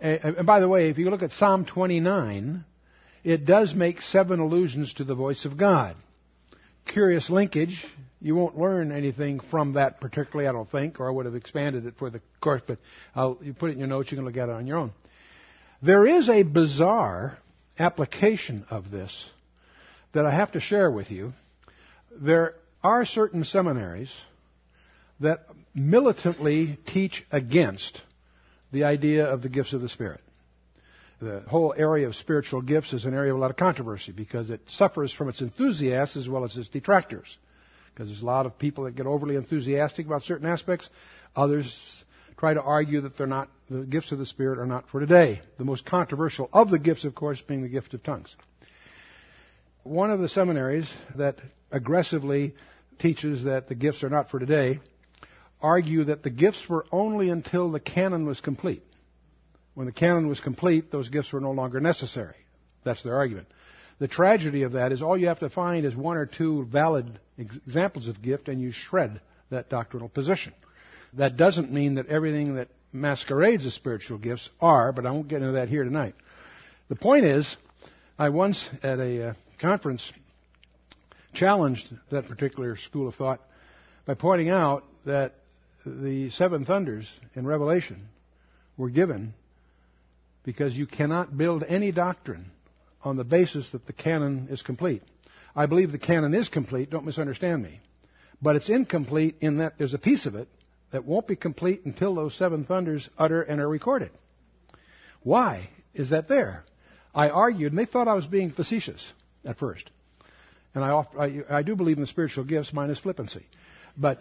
and 0.00 0.46
by 0.46 0.60
the 0.60 0.68
way, 0.68 0.88
if 0.88 0.96
you 0.96 1.10
look 1.10 1.22
at 1.22 1.32
Psalm 1.32 1.66
29, 1.66 2.64
it 3.24 3.46
does 3.46 3.74
make 3.74 4.02
seven 4.02 4.38
allusions 4.38 4.94
to 4.94 5.04
the 5.04 5.14
voice 5.14 5.46
of 5.46 5.56
God. 5.56 5.96
Curious 6.86 7.30
linkage. 7.30 7.84
You 8.20 8.34
won't 8.34 8.56
learn 8.58 8.92
anything 8.92 9.40
from 9.50 9.74
that 9.74 10.00
particularly, 10.00 10.46
I 10.46 10.52
don't 10.52 10.70
think, 10.70 11.00
or 11.00 11.08
I 11.08 11.10
would 11.10 11.26
have 11.26 11.34
expanded 11.34 11.86
it 11.86 11.94
for 11.98 12.10
the 12.10 12.20
course, 12.40 12.62
but 12.66 12.78
I'll, 13.14 13.38
you 13.42 13.54
put 13.54 13.70
it 13.70 13.72
in 13.74 13.78
your 13.78 13.88
notes, 13.88 14.10
you 14.10 14.16
can 14.16 14.24
look 14.24 14.36
at 14.36 14.48
it 14.48 14.54
on 14.54 14.66
your 14.66 14.78
own. 14.78 14.92
There 15.82 16.06
is 16.06 16.28
a 16.28 16.42
bizarre 16.42 17.38
application 17.78 18.66
of 18.70 18.90
this 18.90 19.30
that 20.12 20.26
I 20.26 20.34
have 20.34 20.52
to 20.52 20.60
share 20.60 20.90
with 20.90 21.10
you. 21.10 21.32
There 22.12 22.54
are 22.82 23.04
certain 23.04 23.44
seminaries 23.44 24.12
that 25.20 25.46
militantly 25.74 26.78
teach 26.86 27.24
against 27.32 28.00
the 28.72 28.84
idea 28.84 29.26
of 29.26 29.42
the 29.42 29.48
gifts 29.48 29.72
of 29.72 29.80
the 29.80 29.88
Spirit. 29.88 30.20
The 31.24 31.40
whole 31.48 31.72
area 31.74 32.06
of 32.06 32.14
spiritual 32.14 32.60
gifts 32.60 32.92
is 32.92 33.06
an 33.06 33.14
area 33.14 33.32
of 33.32 33.38
a 33.38 33.40
lot 33.40 33.50
of 33.50 33.56
controversy 33.56 34.12
because 34.12 34.50
it 34.50 34.60
suffers 34.66 35.10
from 35.10 35.30
its 35.30 35.40
enthusiasts 35.40 36.18
as 36.18 36.28
well 36.28 36.44
as 36.44 36.54
its 36.54 36.68
detractors. 36.68 37.38
Because 37.94 38.08
there's 38.08 38.20
a 38.20 38.26
lot 38.26 38.44
of 38.44 38.58
people 38.58 38.84
that 38.84 38.94
get 38.94 39.06
overly 39.06 39.36
enthusiastic 39.36 40.04
about 40.04 40.22
certain 40.24 40.46
aspects. 40.46 40.90
Others 41.34 41.74
try 42.36 42.52
to 42.52 42.60
argue 42.60 43.00
that 43.00 43.16
they're 43.16 43.26
not, 43.26 43.48
the 43.70 43.86
gifts 43.86 44.12
of 44.12 44.18
the 44.18 44.26
Spirit 44.26 44.58
are 44.58 44.66
not 44.66 44.90
for 44.90 45.00
today. 45.00 45.40
The 45.56 45.64
most 45.64 45.86
controversial 45.86 46.50
of 46.52 46.68
the 46.68 46.78
gifts, 46.78 47.06
of 47.06 47.14
course, 47.14 47.40
being 47.40 47.62
the 47.62 47.70
gift 47.70 47.94
of 47.94 48.02
tongues. 48.02 48.36
One 49.82 50.10
of 50.10 50.20
the 50.20 50.28
seminaries 50.28 50.92
that 51.16 51.38
aggressively 51.72 52.54
teaches 52.98 53.44
that 53.44 53.68
the 53.68 53.74
gifts 53.74 54.04
are 54.04 54.10
not 54.10 54.28
for 54.28 54.38
today 54.38 54.80
argue 55.62 56.04
that 56.04 56.22
the 56.22 56.28
gifts 56.28 56.68
were 56.68 56.84
only 56.92 57.30
until 57.30 57.72
the 57.72 57.80
canon 57.80 58.26
was 58.26 58.42
complete. 58.42 58.82
When 59.74 59.86
the 59.86 59.92
canon 59.92 60.28
was 60.28 60.40
complete, 60.40 60.90
those 60.90 61.08
gifts 61.08 61.32
were 61.32 61.40
no 61.40 61.50
longer 61.50 61.80
necessary. 61.80 62.36
That's 62.84 63.02
their 63.02 63.16
argument. 63.16 63.48
The 63.98 64.08
tragedy 64.08 64.62
of 64.62 64.72
that 64.72 64.92
is 64.92 65.02
all 65.02 65.16
you 65.16 65.28
have 65.28 65.40
to 65.40 65.50
find 65.50 65.84
is 65.84 65.96
one 65.96 66.16
or 66.16 66.26
two 66.26 66.64
valid 66.64 67.18
examples 67.38 68.08
of 68.08 68.22
gift 68.22 68.48
and 68.48 68.60
you 68.60 68.72
shred 68.72 69.20
that 69.50 69.68
doctrinal 69.68 70.08
position. 70.08 70.52
That 71.14 71.36
doesn't 71.36 71.72
mean 71.72 71.94
that 71.94 72.06
everything 72.06 72.56
that 72.56 72.68
masquerades 72.92 73.66
as 73.66 73.74
spiritual 73.74 74.18
gifts 74.18 74.48
are, 74.60 74.92
but 74.92 75.06
I 75.06 75.10
won't 75.10 75.28
get 75.28 75.42
into 75.42 75.52
that 75.52 75.68
here 75.68 75.84
tonight. 75.84 76.14
The 76.88 76.96
point 76.96 77.24
is, 77.24 77.56
I 78.18 78.28
once 78.28 78.68
at 78.82 78.98
a 78.98 79.30
uh, 79.30 79.34
conference 79.60 80.12
challenged 81.34 81.86
that 82.10 82.28
particular 82.28 82.76
school 82.76 83.08
of 83.08 83.14
thought 83.14 83.40
by 84.06 84.14
pointing 84.14 84.50
out 84.50 84.84
that 85.04 85.34
the 85.84 86.30
seven 86.30 86.64
thunders 86.64 87.10
in 87.34 87.46
Revelation 87.46 88.08
were 88.76 88.90
given 88.90 89.34
because 90.44 90.76
you 90.76 90.86
cannot 90.86 91.36
build 91.36 91.64
any 91.64 91.90
doctrine 91.90 92.50
on 93.02 93.16
the 93.16 93.24
basis 93.24 93.68
that 93.72 93.86
the 93.86 93.92
canon 93.92 94.48
is 94.50 94.62
complete. 94.62 95.02
I 95.56 95.66
believe 95.66 95.92
the 95.92 95.98
canon 95.98 96.34
is 96.34 96.48
complete, 96.48 96.90
don't 96.90 97.04
misunderstand 97.04 97.62
me. 97.62 97.80
But 98.42 98.56
it's 98.56 98.68
incomplete 98.68 99.36
in 99.40 99.58
that 99.58 99.74
there's 99.78 99.94
a 99.94 99.98
piece 99.98 100.26
of 100.26 100.34
it 100.34 100.48
that 100.90 101.04
won't 101.04 101.26
be 101.26 101.36
complete 101.36 101.84
until 101.84 102.14
those 102.14 102.34
seven 102.34 102.64
thunders 102.64 103.08
utter 103.18 103.42
and 103.42 103.60
are 103.60 103.68
recorded. 103.68 104.10
Why 105.22 105.70
is 105.94 106.10
that 106.10 106.28
there? 106.28 106.64
I 107.14 107.30
argued, 107.30 107.72
and 107.72 107.78
they 107.78 107.86
thought 107.86 108.08
I 108.08 108.14
was 108.14 108.26
being 108.26 108.50
facetious 108.50 109.04
at 109.44 109.58
first. 109.58 109.88
And 110.74 110.84
I, 110.84 111.04
I, 111.18 111.58
I 111.58 111.62
do 111.62 111.76
believe 111.76 111.96
in 111.96 112.02
the 112.02 112.08
spiritual 112.08 112.44
gifts 112.44 112.72
minus 112.72 112.98
flippancy. 112.98 113.46
But, 113.96 114.18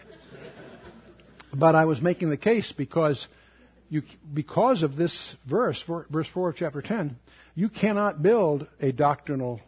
but 1.54 1.74
I 1.74 1.86
was 1.86 2.00
making 2.00 2.30
the 2.30 2.38
case 2.38 2.72
because 2.72 3.28
you, 3.94 4.02
because 4.34 4.82
of 4.82 4.96
this 4.96 5.36
verse, 5.48 5.84
verse 6.10 6.28
4 6.34 6.50
of 6.50 6.56
chapter 6.56 6.82
10, 6.82 7.16
you 7.54 7.70
cannot 7.70 8.24
build 8.24 8.66
a 8.82 8.92
doctrinal 8.92 9.62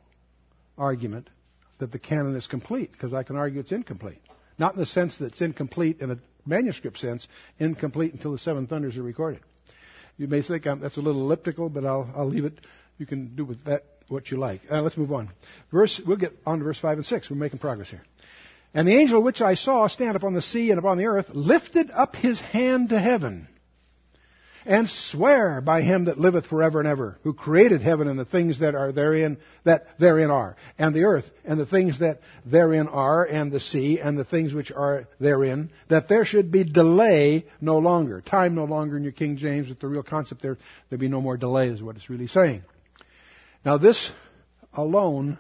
argument 0.80 1.30
that 1.78 1.92
the 1.92 2.00
canon 2.00 2.36
is 2.36 2.48
complete, 2.48 2.92
because 2.92 3.14
I 3.14 3.22
can 3.22 3.36
argue 3.36 3.60
it's 3.60 3.72
incomplete. 3.72 4.18
Not 4.58 4.74
in 4.74 4.80
the 4.80 4.88
sense 4.88 5.16
that 5.18 5.34
it's 5.34 5.42
incomplete 5.42 6.02
in 6.02 6.10
a 6.10 6.18
manuscript 6.44 6.98
sense, 6.98 7.28
incomplete 7.60 8.14
until 8.14 8.32
the 8.32 8.40
seven 8.40 8.66
thunders 8.66 8.98
are 8.98 9.04
recorded. 9.04 9.42
You 10.18 10.28
may 10.28 10.42
think 10.42 10.66
um, 10.66 10.80
that's 10.80 10.98
a 10.98 11.02
little 11.02 11.22
elliptical, 11.22 11.70
but 11.70 11.86
I'll, 11.86 12.12
I'll 12.16 12.28
leave 12.28 12.46
it. 12.46 12.66
You 12.98 13.06
can 13.06 13.36
do 13.36 13.46
with 13.46 13.64
that 13.66 13.84
what 14.08 14.32
you 14.32 14.38
like. 14.38 14.62
Uh, 14.72 14.82
let's 14.82 14.98
move 14.98 15.14
on. 15.14 15.30
Verse, 15.72 16.02
we'll 16.04 16.18
get 16.18 16.34
on 16.48 16.58
to 16.58 16.64
verse 16.66 16.80
5 16.80 16.98
and 16.98 17.06
6. 17.06 17.30
We're 17.30 17.36
making 17.36 17.60
progress 17.60 17.92
here. 17.92 18.02
And 18.74 18.88
the 18.88 18.98
angel 18.98 19.22
which 19.22 19.42
I 19.42 19.54
saw 19.54 19.86
stand 19.86 20.16
upon 20.16 20.34
the 20.34 20.42
sea 20.42 20.72
and 20.72 20.80
upon 20.80 20.98
the 20.98 21.06
earth 21.06 21.30
lifted 21.30 21.92
up 21.92 22.16
his 22.16 22.40
hand 22.40 22.90
to 22.90 23.00
heaven 23.00 23.50
and 24.66 24.90
swear 24.90 25.62
by 25.62 25.82
him 25.84 26.06
that 26.06 26.20
liveth 26.20 26.48
forever 26.48 26.80
and 26.80 26.88
ever, 26.88 27.18
who 27.24 27.34
created 27.34 27.82
heaven 27.82 28.08
and 28.08 28.18
the 28.18 28.26
things 28.26 28.60
that 28.60 28.74
are 28.74 28.92
therein, 28.92 29.38
that 29.64 29.86
therein 30.00 30.32
are, 30.32 30.56
and 30.80 30.96
the 30.96 31.04
earth 31.04 31.30
and 31.44 31.60
the 31.60 31.66
things 31.66 32.00
that 32.00 32.20
therein 32.46 32.88
are, 32.88 33.24
and 33.24 33.52
the 33.52 33.60
sea 33.60 34.00
and 34.00 34.18
the 34.18 34.26
things 34.26 34.54
which 34.54 34.72
are 34.72 35.08
therein, 35.20 35.72
that 35.90 36.10
there 36.10 36.26
should 36.26 36.52
be 36.52 36.64
delay 36.64 37.46
no 37.62 37.78
longer. 37.78 38.22
Time 38.22 38.56
no 38.56 38.66
longer 38.66 38.98
in 38.98 39.04
your 39.04 39.12
King 39.12 39.38
James, 39.38 39.70
but 39.70 39.80
the 39.80 39.88
real 39.88 40.04
concept 40.04 40.42
there, 40.42 40.58
there 40.90 40.98
be 40.98 41.08
no 41.08 41.22
more 41.22 41.38
delay 41.38 41.68
is 41.68 41.84
what 41.84 41.96
it's 41.96 42.10
really 42.10 42.28
saying. 42.28 42.64
Now 43.64 43.78
this 43.78 44.12
alone 44.74 45.38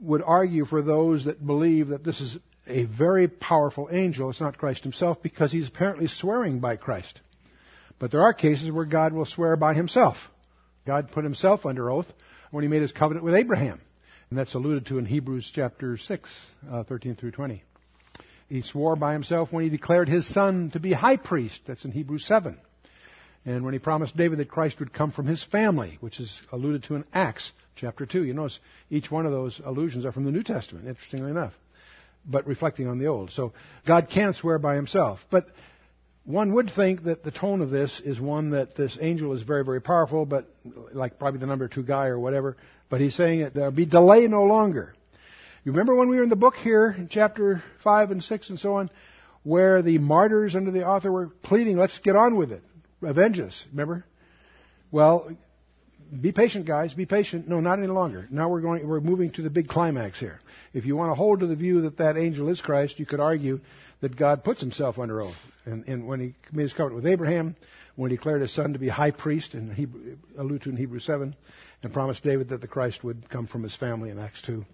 would 0.00 0.22
argue 0.22 0.64
for 0.64 0.82
those 0.82 1.24
that 1.24 1.44
believe 1.44 1.88
that 1.88 2.04
this 2.04 2.20
is 2.20 2.36
a 2.66 2.84
very 2.84 3.28
powerful 3.28 3.88
angel. 3.90 4.28
It's 4.30 4.40
not 4.40 4.58
Christ 4.58 4.82
himself 4.82 5.22
because 5.22 5.52
he's 5.52 5.68
apparently 5.68 6.08
swearing 6.08 6.58
by 6.58 6.76
Christ. 6.76 7.20
But 7.98 8.10
there 8.10 8.22
are 8.22 8.34
cases 8.34 8.70
where 8.70 8.84
God 8.84 9.12
will 9.12 9.24
swear 9.24 9.56
by 9.56 9.74
himself. 9.74 10.16
God 10.86 11.10
put 11.12 11.24
himself 11.24 11.66
under 11.66 11.90
oath 11.90 12.06
when 12.50 12.62
he 12.62 12.68
made 12.68 12.82
his 12.82 12.92
covenant 12.92 13.24
with 13.24 13.34
Abraham. 13.34 13.80
And 14.30 14.38
that's 14.38 14.54
alluded 14.54 14.86
to 14.86 14.98
in 14.98 15.06
Hebrews 15.06 15.50
chapter 15.54 15.96
6, 15.96 16.30
uh, 16.70 16.82
13 16.84 17.16
through 17.16 17.30
20. 17.32 17.62
He 18.48 18.62
swore 18.62 18.96
by 18.96 19.12
himself 19.12 19.52
when 19.52 19.64
he 19.64 19.70
declared 19.70 20.08
his 20.08 20.26
son 20.26 20.70
to 20.72 20.80
be 20.80 20.92
high 20.92 21.16
priest. 21.16 21.60
That's 21.66 21.84
in 21.84 21.92
Hebrews 21.92 22.26
7. 22.26 22.58
And 23.44 23.64
when 23.64 23.72
he 23.72 23.78
promised 23.78 24.16
David 24.16 24.38
that 24.38 24.48
Christ 24.48 24.78
would 24.80 24.92
come 24.92 25.12
from 25.12 25.26
his 25.26 25.42
family, 25.44 25.98
which 26.00 26.20
is 26.20 26.40
alluded 26.52 26.84
to 26.84 26.96
in 26.96 27.04
Acts 27.12 27.50
chapter 27.76 28.06
2. 28.06 28.24
You 28.24 28.34
notice 28.34 28.58
each 28.90 29.10
one 29.10 29.26
of 29.26 29.32
those 29.32 29.60
allusions 29.64 30.04
are 30.04 30.12
from 30.12 30.24
the 30.24 30.32
New 30.32 30.42
Testament, 30.42 30.88
interestingly 30.88 31.30
enough, 31.30 31.52
but 32.24 32.46
reflecting 32.46 32.88
on 32.88 32.98
the 32.98 33.06
Old. 33.06 33.30
So 33.30 33.52
God 33.86 34.08
can 34.10 34.34
swear 34.34 34.58
by 34.58 34.74
himself. 34.74 35.24
But 35.30 35.46
one 36.26 36.52
would 36.54 36.72
think 36.74 37.04
that 37.04 37.22
the 37.22 37.30
tone 37.30 37.62
of 37.62 37.70
this 37.70 38.02
is 38.04 38.20
one 38.20 38.50
that 38.50 38.74
this 38.74 38.98
angel 39.00 39.32
is 39.32 39.42
very, 39.42 39.64
very 39.64 39.80
powerful, 39.80 40.26
but 40.26 40.50
like 40.92 41.18
probably 41.20 41.38
the 41.38 41.46
number 41.46 41.68
two 41.68 41.84
guy 41.84 42.06
or 42.06 42.18
whatever. 42.18 42.56
But 42.90 43.00
he's 43.00 43.14
saying 43.14 43.40
that 43.40 43.54
there'll 43.54 43.70
be 43.70 43.86
delay 43.86 44.26
no 44.26 44.42
longer. 44.42 44.92
You 45.64 45.72
remember 45.72 45.94
when 45.94 46.08
we 46.08 46.16
were 46.16 46.24
in 46.24 46.28
the 46.28 46.36
book 46.36 46.56
here, 46.56 46.94
in 46.96 47.08
chapter 47.08 47.62
5 47.82 48.10
and 48.10 48.22
6 48.22 48.50
and 48.50 48.58
so 48.58 48.74
on, 48.74 48.90
where 49.44 49.82
the 49.82 49.98
martyrs 49.98 50.56
under 50.56 50.72
the 50.72 50.84
author 50.84 51.10
were 51.10 51.28
pleading, 51.28 51.76
let's 51.76 51.98
get 52.00 52.16
on 52.16 52.36
with 52.36 52.50
it. 52.50 52.62
Avenge 53.02 53.38
us, 53.38 53.64
remember? 53.70 54.04
Well, 54.90 55.30
be 56.20 56.32
patient, 56.32 56.66
guys. 56.66 56.94
Be 56.94 57.06
patient. 57.06 57.48
No, 57.48 57.60
not 57.60 57.78
any 57.78 57.88
longer. 57.88 58.26
Now 58.30 58.48
we're 58.48 58.60
going. 58.60 58.86
We're 58.86 59.00
moving 59.00 59.32
to 59.32 59.42
the 59.42 59.50
big 59.50 59.68
climax 59.68 60.18
here. 60.18 60.40
If 60.72 60.86
you 60.86 60.96
want 60.96 61.10
to 61.10 61.14
hold 61.14 61.40
to 61.40 61.46
the 61.46 61.56
view 61.56 61.82
that 61.82 61.98
that 61.98 62.16
angel 62.16 62.48
is 62.48 62.60
Christ, 62.60 62.98
you 62.98 63.06
could 63.06 63.20
argue 63.20 63.60
that 64.00 64.16
God 64.16 64.44
puts 64.44 64.60
himself 64.60 64.98
under 64.98 65.22
oath. 65.22 65.36
And, 65.64 65.86
and 65.86 66.06
when 66.06 66.20
he 66.20 66.34
made 66.52 66.64
his 66.64 66.72
covenant 66.72 66.96
with 67.02 67.06
Abraham, 67.06 67.56
when 67.96 68.10
he 68.10 68.16
declared 68.16 68.42
his 68.42 68.54
son 68.54 68.74
to 68.74 68.78
be 68.78 68.88
high 68.88 69.10
priest, 69.10 69.54
in 69.54 69.72
Hebrew, 69.72 70.16
alluded 70.38 70.62
to 70.62 70.70
in 70.70 70.76
Hebrews 70.76 71.04
7, 71.04 71.34
and 71.82 71.92
promised 71.92 72.22
David 72.22 72.50
that 72.50 72.60
the 72.60 72.68
Christ 72.68 73.02
would 73.04 73.28
come 73.28 73.46
from 73.46 73.62
his 73.62 73.74
family 73.76 74.10
in 74.10 74.18
Acts 74.18 74.42
2. 74.42 74.64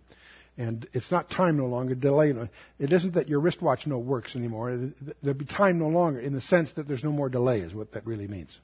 And 0.58 0.86
it's 0.92 1.10
not 1.10 1.30
time 1.30 1.56
no 1.56 1.66
longer, 1.66 1.94
delay. 1.94 2.32
No, 2.32 2.48
it 2.78 2.92
isn't 2.92 3.14
that 3.14 3.28
your 3.28 3.40
wristwatch 3.40 3.86
no 3.86 3.98
works 3.98 4.36
anymore. 4.36 4.90
There'll 5.22 5.38
be 5.38 5.46
time 5.46 5.78
no 5.78 5.88
longer 5.88 6.20
in 6.20 6.34
the 6.34 6.42
sense 6.42 6.70
that 6.72 6.86
there's 6.86 7.04
no 7.04 7.12
more 7.12 7.30
delay 7.30 7.60
is 7.60 7.72
what 7.72 7.92
that 7.92 8.06
really 8.06 8.28
means. 8.28 8.56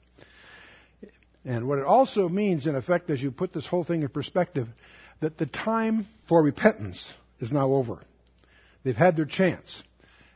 And 1.45 1.67
what 1.67 1.79
it 1.79 1.85
also 1.85 2.29
means, 2.29 2.67
in 2.67 2.75
effect, 2.75 3.09
as 3.09 3.21
you 3.21 3.31
put 3.31 3.53
this 3.53 3.65
whole 3.65 3.83
thing 3.83 4.03
in 4.03 4.09
perspective, 4.09 4.67
that 5.21 5.37
the 5.37 5.47
time 5.47 6.05
for 6.27 6.43
repentance 6.43 7.11
is 7.39 7.51
now 7.51 7.71
over. 7.71 7.99
They've 8.83 8.95
had 8.95 9.15
their 9.15 9.25
chance. 9.25 9.81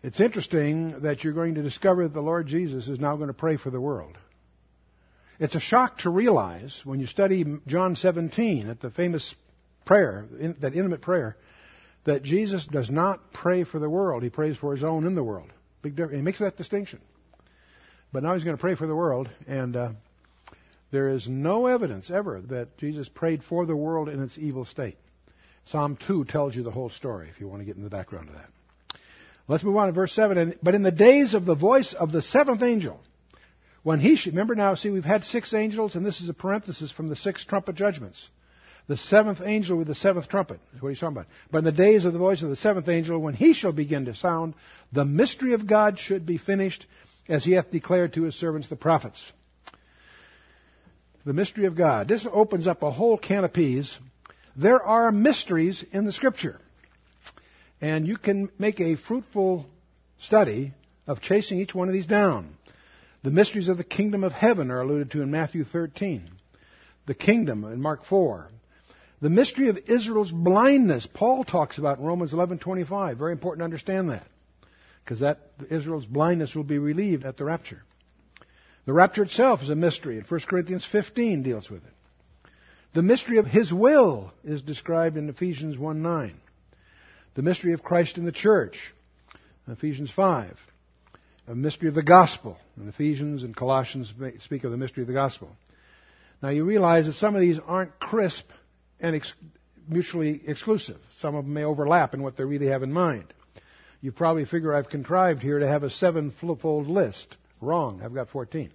It's 0.03 0.19
interesting 0.19 1.01
that 1.03 1.23
you're 1.23 1.33
going 1.33 1.55
to 1.55 1.63
discover 1.63 2.03
that 2.03 2.13
the 2.13 2.21
Lord 2.21 2.45
Jesus 2.45 2.89
is 2.89 2.99
now 2.99 3.15
going 3.15 3.29
to 3.29 3.33
pray 3.33 3.55
for 3.55 3.69
the 3.69 3.79
world. 3.79 4.17
It's 5.39 5.55
a 5.55 5.61
shock 5.61 5.99
to 5.99 6.09
realize 6.09 6.79
when 6.83 6.99
you 6.99 7.05
study 7.05 7.45
John 7.67 7.95
17 7.95 8.69
at 8.69 8.81
the 8.81 8.91
famous 8.91 9.33
prayer, 9.85 10.25
that 10.59 10.75
intimate 10.75 11.01
prayer, 11.01 11.37
that 12.03 12.21
Jesus 12.21 12.65
does 12.65 12.89
not 12.89 13.31
pray 13.31 13.63
for 13.63 13.79
the 13.79 13.89
world. 13.89 14.23
He 14.23 14.29
prays 14.29 14.57
for 14.57 14.75
his 14.75 14.83
own 14.83 15.07
in 15.07 15.15
the 15.15 15.23
world. 15.23 15.49
Big 15.81 15.95
difference. 15.95 16.17
He 16.17 16.21
makes 16.21 16.39
that 16.39 16.57
distinction. 16.57 16.99
But 18.11 18.23
now 18.23 18.33
he's 18.33 18.43
going 18.43 18.57
to 18.57 18.61
pray 18.61 18.75
for 18.75 18.85
the 18.85 18.95
world, 18.95 19.29
and 19.47 19.75
uh, 19.75 19.89
there 20.91 21.09
is 21.09 21.27
no 21.29 21.67
evidence 21.67 22.11
ever 22.11 22.41
that 22.49 22.77
Jesus 22.77 23.07
prayed 23.07 23.41
for 23.43 23.65
the 23.65 23.75
world 23.75 24.09
in 24.09 24.21
its 24.21 24.37
evil 24.37 24.65
state. 24.65 24.97
Psalm 25.65 25.97
2 26.07 26.25
tells 26.25 26.55
you 26.55 26.63
the 26.63 26.71
whole 26.71 26.89
story 26.89 27.29
if 27.29 27.39
you 27.39 27.47
want 27.47 27.61
to 27.61 27.65
get 27.65 27.77
in 27.77 27.83
the 27.83 27.89
background 27.89 28.27
of 28.27 28.35
that. 28.35 28.49
Let's 29.47 29.63
move 29.63 29.75
on 29.75 29.87
to 29.87 29.93
verse 29.93 30.13
7. 30.13 30.37
And, 30.37 30.57
but 30.63 30.75
in 30.75 30.83
the 30.83 30.91
days 30.91 31.33
of 31.33 31.45
the 31.45 31.55
voice 31.55 31.93
of 31.93 32.11
the 32.11 32.21
seventh 32.21 32.61
angel, 32.61 32.99
when 33.83 33.99
he 33.99 34.15
should, 34.15 34.33
remember 34.33 34.55
now, 34.55 34.75
see, 34.75 34.89
we've 34.89 35.03
had 35.03 35.25
six 35.25 35.53
angels, 35.53 35.95
and 35.95 36.05
this 36.05 36.21
is 36.21 36.29
a 36.29 36.33
parenthesis 36.33 36.91
from 36.91 37.07
the 37.07 37.15
six 37.17 37.43
trumpet 37.43 37.75
judgments. 37.75 38.25
The 38.87 38.97
seventh 38.97 39.41
angel 39.43 39.77
with 39.77 39.87
the 39.87 39.95
seventh 39.95 40.27
trumpet 40.27 40.59
is 40.75 40.81
what 40.81 40.89
he's 40.89 40.99
talking 40.99 41.17
about. 41.17 41.27
But 41.51 41.59
in 41.59 41.63
the 41.65 41.71
days 41.71 42.05
of 42.05 42.13
the 42.13 42.19
voice 42.19 42.41
of 42.41 42.49
the 42.49 42.55
seventh 42.55 42.87
angel, 42.89 43.19
when 43.19 43.33
he 43.33 43.53
shall 43.53 43.71
begin 43.71 44.05
to 44.05 44.15
sound, 44.15 44.55
the 44.91 45.05
mystery 45.05 45.53
of 45.53 45.67
God 45.67 45.99
should 45.99 46.25
be 46.25 46.37
finished, 46.37 46.85
as 47.29 47.45
he 47.45 47.53
hath 47.53 47.71
declared 47.71 48.13
to 48.13 48.23
his 48.23 48.35
servants 48.35 48.67
the 48.67 48.75
prophets. 48.75 49.21
The 51.25 51.33
mystery 51.33 51.65
of 51.65 51.75
God. 51.75 52.09
This 52.09 52.27
opens 52.29 52.67
up 52.67 52.83
a 52.83 52.91
whole 52.91 53.17
can 53.17 53.45
of 53.45 53.53
peas. 53.53 53.97
There 54.57 54.83
are 54.83 55.11
mysteries 55.11 55.83
in 55.93 56.05
the 56.05 56.11
scripture. 56.11 56.59
And 57.83 58.07
you 58.07 58.15
can 58.15 58.49
make 58.57 58.79
a 58.79 58.95
fruitful 58.95 59.65
study 60.21 60.73
of 61.05 61.19
chasing 61.19 61.59
each 61.59 61.75
one 61.75 61.89
of 61.89 61.93
these 61.93 62.07
down. 62.07 62.55
The 63.23 63.29
mysteries 63.29 63.67
of 63.67 63.75
the 63.75 63.83
kingdom 63.83 64.23
of 64.23 64.31
heaven 64.31 64.71
are 64.71 64.79
alluded 64.79 65.11
to 65.11 65.21
in 65.21 65.31
Matthew 65.31 65.65
13. 65.65 66.29
The 67.07 67.13
kingdom 67.13 67.65
in 67.65 67.81
Mark 67.81 68.05
4. 68.05 68.47
The 69.21 69.29
mystery 69.29 69.67
of 69.67 69.77
Israel's 69.85 70.31
blindness, 70.31 71.05
Paul 71.13 71.43
talks 71.43 71.77
about 71.77 71.99
in 71.99 72.05
Romans 72.05 72.31
11:25. 72.31 73.17
Very 73.17 73.33
important 73.33 73.59
to 73.59 73.65
understand 73.65 74.11
that, 74.11 74.27
because 75.03 75.19
that 75.19 75.39
Israel's 75.69 76.05
blindness 76.05 76.55
will 76.55 76.63
be 76.63 76.77
relieved 76.77 77.25
at 77.25 77.35
the 77.35 77.43
rapture. 77.43 77.83
The 78.85 78.93
rapture 78.93 79.23
itself 79.23 79.61
is 79.61 79.69
a 79.69 79.75
mystery, 79.75 80.17
and 80.17 80.25
1 80.25 80.39
Corinthians 80.47 80.85
15 80.89 81.43
deals 81.43 81.69
with 81.69 81.83
it. 81.83 81.93
The 82.93 83.01
mystery 83.01 83.39
of 83.39 83.45
His 83.45 83.73
will 83.73 84.31
is 84.45 84.61
described 84.61 85.17
in 85.17 85.27
Ephesians 85.27 85.75
1:9. 85.75 86.35
The 87.35 87.41
mystery 87.41 87.73
of 87.73 87.83
Christ 87.83 88.17
in 88.17 88.25
the 88.25 88.31
church, 88.31 88.77
Ephesians 89.67 90.11
5. 90.11 90.55
A 91.47 91.55
mystery 91.55 91.89
of 91.89 91.95
the 91.95 92.03
gospel, 92.03 92.57
and 92.77 92.87
Ephesians 92.87 93.43
and 93.43 93.55
Colossians 93.55 94.13
speak 94.45 94.63
of 94.63 94.71
the 94.71 94.77
mystery 94.77 95.03
of 95.03 95.07
the 95.07 95.13
gospel. 95.13 95.49
Now 96.41 96.49
you 96.49 96.63
realize 96.63 97.05
that 97.05 97.15
some 97.15 97.35
of 97.35 97.41
these 97.41 97.59
aren't 97.65 97.99
crisp 97.99 98.45
and 98.99 99.15
ex- 99.15 99.33
mutually 99.87 100.41
exclusive. 100.45 100.97
Some 101.19 101.35
of 101.35 101.43
them 101.43 101.53
may 101.53 101.63
overlap 101.63 102.13
in 102.13 102.23
what 102.23 102.37
they 102.37 102.45
really 102.45 102.67
have 102.67 102.83
in 102.83 102.93
mind. 102.93 103.33
You 103.99 104.11
probably 104.11 104.45
figure 104.45 104.73
I've 104.73 104.89
contrived 104.89 105.41
here 105.41 105.59
to 105.59 105.67
have 105.67 105.83
a 105.83 105.89
seven-fold 105.89 106.87
list. 106.87 107.35
Wrong. 107.59 108.01
I've 108.03 108.13
got 108.13 108.29
14. 108.29 108.71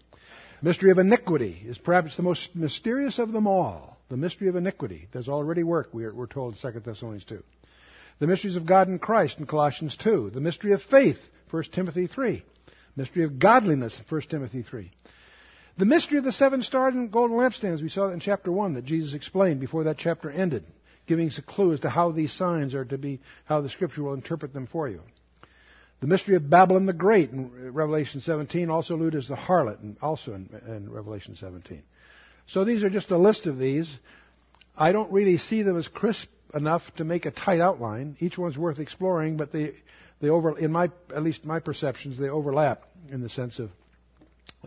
Mystery 0.61 0.91
of 0.91 0.99
iniquity 0.99 1.63
is 1.65 1.79
perhaps 1.79 2.17
the 2.17 2.23
most 2.23 2.55
mysterious 2.55 3.19
of 3.19 3.33
them 3.33 3.47
all. 3.47 3.99
The 4.09 4.17
mystery 4.17 4.49
of 4.49 4.57
iniquity 4.57 5.09
does 5.13 5.29
already 5.29 5.63
work, 5.63 5.91
we're, 5.93 6.27
told 6.27 6.55
in 6.63 6.73
2 6.73 6.81
Thessalonians 6.81 7.25
2. 7.25 7.43
The 8.19 8.27
mysteries 8.27 8.57
of 8.57 8.67
God 8.67 8.89
in 8.89 8.99
Christ 8.99 9.39
in 9.39 9.47
Colossians 9.47 9.97
2. 9.97 10.31
The 10.35 10.41
mystery 10.41 10.73
of 10.73 10.83
faith, 10.83 11.19
1 11.51 11.63
Timothy 11.73 12.07
3. 12.07 12.43
Mystery 12.97 13.25
of 13.25 13.39
godliness, 13.39 13.97
in 13.97 14.05
1 14.09 14.21
Timothy 14.23 14.63
3. 14.63 14.91
The 15.79 15.85
mystery 15.85 16.19
of 16.19 16.25
the 16.25 16.33
seven 16.33 16.63
stars 16.63 16.95
and 16.95 17.13
golden 17.13 17.37
lampstands, 17.37 17.81
we 17.81 17.89
saw 17.89 18.09
that 18.09 18.15
in 18.15 18.21
chapter 18.21 18.51
1 18.51 18.75
that 18.75 18.85
Jesus 18.85 19.15
explained 19.15 19.61
before 19.61 19.85
that 19.85 19.99
chapter 19.99 20.29
ended, 20.29 20.65
giving 21.07 21.29
us 21.29 21.39
a 21.39 21.43
clue 21.43 21.73
as 21.73 21.81
to 21.81 21.91
how 21.91 22.11
these 22.11 22.33
signs 22.33 22.75
are 22.75 22.85
to 22.85 22.99
be, 22.99 23.21
how 23.45 23.61
the 23.61 23.69
scripture 23.69 24.03
will 24.03 24.15
interpret 24.15 24.53
them 24.53 24.67
for 24.67 24.89
you. 24.89 25.01
The 26.01 26.09
mystery 26.09 26.35
of 26.35 26.51
Babylon 26.51 26.87
the 26.87 26.93
Great 26.93 27.31
in 27.31 27.73
Revelation 27.73 28.21
17 28.21 28.71
also 28.71 28.97
alluded 28.97 29.23
as 29.23 29.29
the 29.29 29.37
harlot, 29.37 29.81
and 29.81 29.97
also 30.03 30.35
in, 30.35 30.49
in 30.67 30.91
Revelation 30.91 31.37
17. 31.37 31.83
So 32.49 32.65
these 32.65 32.83
are 32.83 32.91
just 32.91 33.13
a 33.13 33.19
list 33.19 33.47
of 33.47 33.59
these. 33.59 33.89
I 34.77 34.91
don't 34.91 35.13
really 35.13 35.39
see 35.39 35.63
them 35.63 35.77
as 35.77 35.87
crisp 35.87 36.29
enough 36.55 36.83
to 36.97 37.05
make 37.05 37.27
a 37.27 37.31
tight 37.31 37.61
outline. 37.61 38.17
Each 38.21 38.39
one's 38.39 38.57
worth 38.57 38.79
exploring, 38.79 39.37
but 39.37 39.53
they, 39.53 39.75
they 40.21 40.29
over, 40.29 40.59
in 40.59 40.73
my, 40.73 40.91
at 41.15 41.23
least 41.23 41.45
my 41.45 41.61
perceptions, 41.61 42.19
they 42.19 42.29
overlap 42.29 42.83
in 43.11 43.21
the 43.21 43.29
sense 43.29 43.59
of 43.59 43.71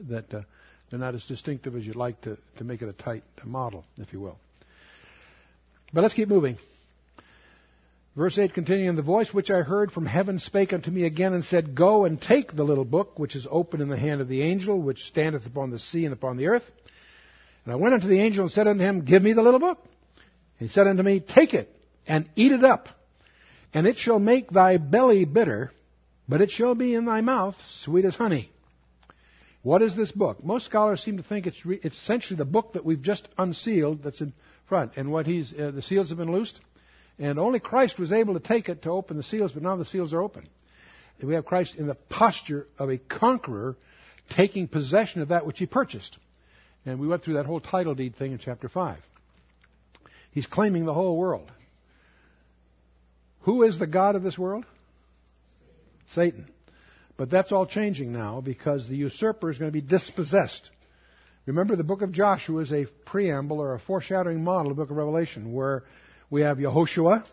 that 0.10 0.34
uh, 0.34 0.42
they're 0.90 1.00
not 1.00 1.16
as 1.16 1.24
distinctive 1.26 1.76
as 1.76 1.86
you'd 1.86 1.96
like 1.96 2.20
to, 2.22 2.38
to 2.58 2.64
make 2.64 2.82
it 2.82 2.90
a 2.90 2.94
tight 2.94 3.24
model, 3.44 3.86
if 3.98 4.14
you 4.14 4.20
will. 4.20 4.38
But 5.94 6.02
let's 6.02 6.14
keep 6.14 6.28
moving. 6.28 6.58
Verse 8.16 8.38
8 8.38 8.54
continuing, 8.54 8.96
The 8.98 9.02
voice 9.02 9.34
which 9.34 9.50
I 9.50 9.62
heard 9.62 9.92
from 9.92 10.06
heaven 10.06 10.38
spake 10.38 10.74
unto 10.74 10.92
me 10.92 11.06
again 11.06 11.34
and 11.34 11.46
said, 11.46 11.76
Go 11.76 12.04
and 12.04 12.22
take 12.22 12.54
the 12.54 12.64
little 12.64 12.84
book 12.84 13.18
which 13.18 13.36
is 13.36 13.48
open 13.50 13.80
in 13.82 13.88
the 13.88 13.98
hand 13.98 14.20
of 14.20 14.28
the 14.28 14.42
angel 14.42 14.82
which 14.82 15.04
standeth 15.04 15.46
upon 15.46 15.72
the 15.72 15.80
sea 15.80 16.04
and 16.04 16.14
upon 16.14 16.36
the 16.36 16.48
earth. 16.48 16.70
And 17.64 17.74
I 17.74 17.78
went 17.78 17.94
unto 17.94 18.08
the 18.08 18.20
angel 18.20 18.44
and 18.44 18.52
said 18.52 18.68
unto 18.68 18.84
him, 18.84 19.06
Give 19.06 19.24
me 19.24 19.32
the 19.32 19.42
little 19.42 19.60
book. 19.60 19.80
He 20.62 20.68
said 20.68 20.86
unto 20.86 21.02
me, 21.02 21.20
Take 21.20 21.56
it 21.56 21.76
and 22.06 22.30
eat 22.36 22.52
it 22.52 22.64
up, 22.64 22.88
and 23.74 23.88
it 23.88 23.98
shall 23.98 24.20
make 24.20 24.52
thy 24.52 24.78
belly 24.78 25.26
bitter, 25.26 25.72
but 26.30 26.40
it 26.40 26.52
shall 26.52 26.76
be 26.76 26.94
in 26.94 27.06
thy 27.06 27.22
mouth 27.22 27.56
sweet 27.80 28.06
as 28.06 28.14
honey. 28.14 28.52
What 29.64 29.82
is 29.82 29.96
this 29.96 30.12
book? 30.12 30.44
Most 30.44 30.68
scholars 30.68 31.02
seem 31.02 31.18
to 31.18 31.24
think 31.24 31.48
it's, 31.48 31.66
re- 31.66 31.80
it's 31.82 31.98
essentially 31.98 32.38
the 32.38 32.46
book 32.46 32.74
that 32.74 32.86
we've 32.86 33.02
just 33.02 33.28
unsealed 33.40 34.04
that's 34.04 34.22
in 34.22 34.34
front. 34.70 34.92
And 34.98 35.12
what 35.12 35.26
he's, 35.26 35.52
uh, 35.52 35.72
the 35.72 35.82
seals 35.82 36.10
have 36.10 36.20
been 36.20 36.32
loosed. 36.32 36.60
And 37.18 37.40
only 37.40 37.60
Christ 37.60 37.98
was 37.98 38.12
able 38.12 38.36
to 38.36 38.40
take 38.40 38.70
it 38.70 38.84
to 38.84 38.92
open 38.92 39.18
the 39.18 39.24
seals, 39.24 39.54
but 39.54 39.64
now 39.64 39.78
the 39.78 39.86
seals 39.86 40.14
are 40.14 40.22
open. 40.22 40.48
And 41.20 41.28
we 41.28 41.34
have 41.34 41.46
Christ 41.46 41.76
in 41.76 41.88
the 41.88 41.96
posture 41.96 42.68
of 42.78 42.92
a 42.92 43.00
conqueror 43.00 43.78
taking 44.36 44.68
possession 44.68 45.24
of 45.24 45.30
that 45.30 45.48
which 45.48 45.58
he 45.58 45.66
purchased. 45.66 46.20
And 46.86 47.00
we 47.00 47.08
went 47.08 47.24
through 47.24 47.36
that 47.36 47.48
whole 47.48 47.62
title 47.62 47.96
deed 47.96 48.16
thing 48.16 48.32
in 48.32 48.38
chapter 48.38 48.70
5. 48.70 49.00
He's 50.32 50.48
claiming 50.48 50.86
the 50.86 50.94
whole 50.94 51.18
world. 51.18 51.52
Who 53.42 53.64
is 53.64 53.80
the 53.80 53.88
God 53.88 54.16
of 54.16 54.24
this 54.24 54.38
world? 54.38 54.66
Satan. 56.14 56.48
But 57.18 57.30
that's 57.30 57.52
all 57.52 57.66
changing 57.66 58.12
now 58.12 58.42
because 58.42 58.88
the 58.88 58.96
usurper 58.96 59.50
is 59.50 59.58
going 59.58 59.70
to 59.70 59.74
be 59.74 59.82
dispossessed. 59.82 60.70
Remember, 61.46 61.76
the 61.76 61.84
book 61.84 62.02
of 62.02 62.12
Joshua 62.12 62.62
is 62.62 62.72
a 62.72 62.86
preamble 63.06 63.60
or 63.60 63.74
a 63.74 63.80
foreshadowing 63.80 64.44
model 64.44 64.72
of 64.72 64.78
the 64.78 64.84
book 64.84 64.92
of 64.92 64.98
Revelation 64.98 65.54
where 65.54 65.84
we 66.30 66.42
have 66.42 66.58
Yehoshua, 66.58 67.26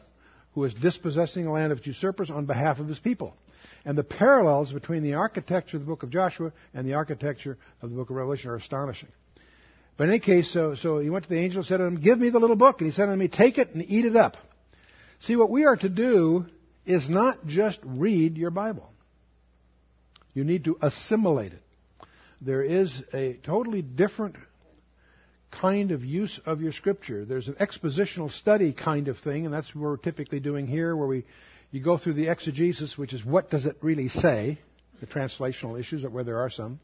who 0.54 0.64
is 0.64 0.74
dispossessing 0.74 1.44
the 1.44 1.50
land 1.50 1.72
of 1.72 1.78
its 1.78 1.86
usurpers 1.86 2.30
on 2.30 2.46
behalf 2.46 2.80
of 2.80 2.88
his 2.88 2.98
people. 2.98 3.34
And 3.84 3.96
the 3.96 4.04
parallels 4.04 4.72
between 4.72 5.02
the 5.02 5.14
architecture 5.14 5.76
of 5.76 5.82
the 5.82 5.86
book 5.86 6.02
of 6.02 6.10
Joshua 6.10 6.52
and 6.74 6.86
the 6.86 6.94
architecture 6.94 7.58
of 7.80 7.90
the 7.90 7.96
book 7.96 8.10
of 8.10 8.16
Revelation 8.16 8.50
are 8.50 8.56
astonishing. 8.56 9.10
But 9.98 10.04
in 10.04 10.10
any 10.10 10.20
case, 10.20 10.50
so, 10.52 10.76
so 10.76 11.00
he 11.00 11.10
went 11.10 11.24
to 11.24 11.28
the 11.28 11.38
angel 11.38 11.58
and 11.58 11.66
said 11.66 11.78
to 11.78 11.84
him, 11.84 12.00
Give 12.00 12.18
me 12.18 12.30
the 12.30 12.38
little 12.38 12.56
book. 12.56 12.80
And 12.80 12.88
he 12.88 12.96
said 12.96 13.06
to 13.06 13.16
me, 13.16 13.28
Take 13.28 13.58
it 13.58 13.74
and 13.74 13.84
eat 13.86 14.06
it 14.06 14.16
up. 14.16 14.36
See, 15.20 15.34
what 15.34 15.50
we 15.50 15.66
are 15.66 15.76
to 15.76 15.88
do 15.88 16.46
is 16.86 17.10
not 17.10 17.46
just 17.46 17.80
read 17.84 18.38
your 18.38 18.50
Bible. 18.50 18.90
You 20.34 20.44
need 20.44 20.64
to 20.64 20.78
assimilate 20.80 21.52
it. 21.52 21.62
There 22.40 22.62
is 22.62 23.02
a 23.12 23.34
totally 23.44 23.82
different 23.82 24.36
kind 25.50 25.90
of 25.90 26.04
use 26.04 26.40
of 26.46 26.60
your 26.60 26.72
scripture. 26.72 27.24
There's 27.24 27.48
an 27.48 27.54
expositional 27.54 28.30
study 28.30 28.72
kind 28.72 29.08
of 29.08 29.18
thing, 29.18 29.46
and 29.46 29.52
that's 29.52 29.74
what 29.74 29.82
we're 29.82 29.96
typically 29.96 30.38
doing 30.38 30.68
here, 30.68 30.94
where 30.94 31.08
we 31.08 31.24
you 31.72 31.82
go 31.82 31.98
through 31.98 32.14
the 32.14 32.28
exegesis, 32.28 32.96
which 32.96 33.12
is 33.12 33.24
what 33.24 33.50
does 33.50 33.66
it 33.66 33.76
really 33.82 34.08
say, 34.08 34.58
the 35.00 35.06
translational 35.06 35.78
issues, 35.78 36.06
where 36.06 36.24
there 36.24 36.38
are 36.38 36.50
some. 36.50 36.78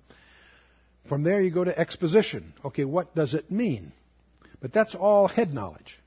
From 1.09 1.23
there, 1.23 1.41
you 1.41 1.51
go 1.51 1.65
to 1.65 1.79
exposition. 1.79 2.55
Okay, 2.65 2.85
what 2.85 3.15
does 3.15 3.35
it 3.35 3.51
mean? 3.51 3.93
But 4.61 4.73
that's 4.73 4.95
all 4.95 5.29
head 5.29 5.53
knowledge. 5.53 5.99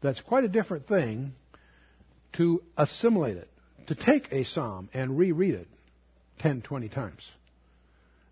That's 0.00 0.20
quite 0.20 0.44
a 0.44 0.48
different 0.48 0.86
thing 0.86 1.34
to 2.34 2.62
assimilate 2.76 3.36
it, 3.36 3.50
to 3.88 3.94
take 3.94 4.32
a 4.32 4.44
psalm 4.44 4.88
and 4.94 5.18
reread 5.18 5.54
it 5.54 5.68
10, 6.38 6.62
20 6.62 6.88
times. 6.88 7.28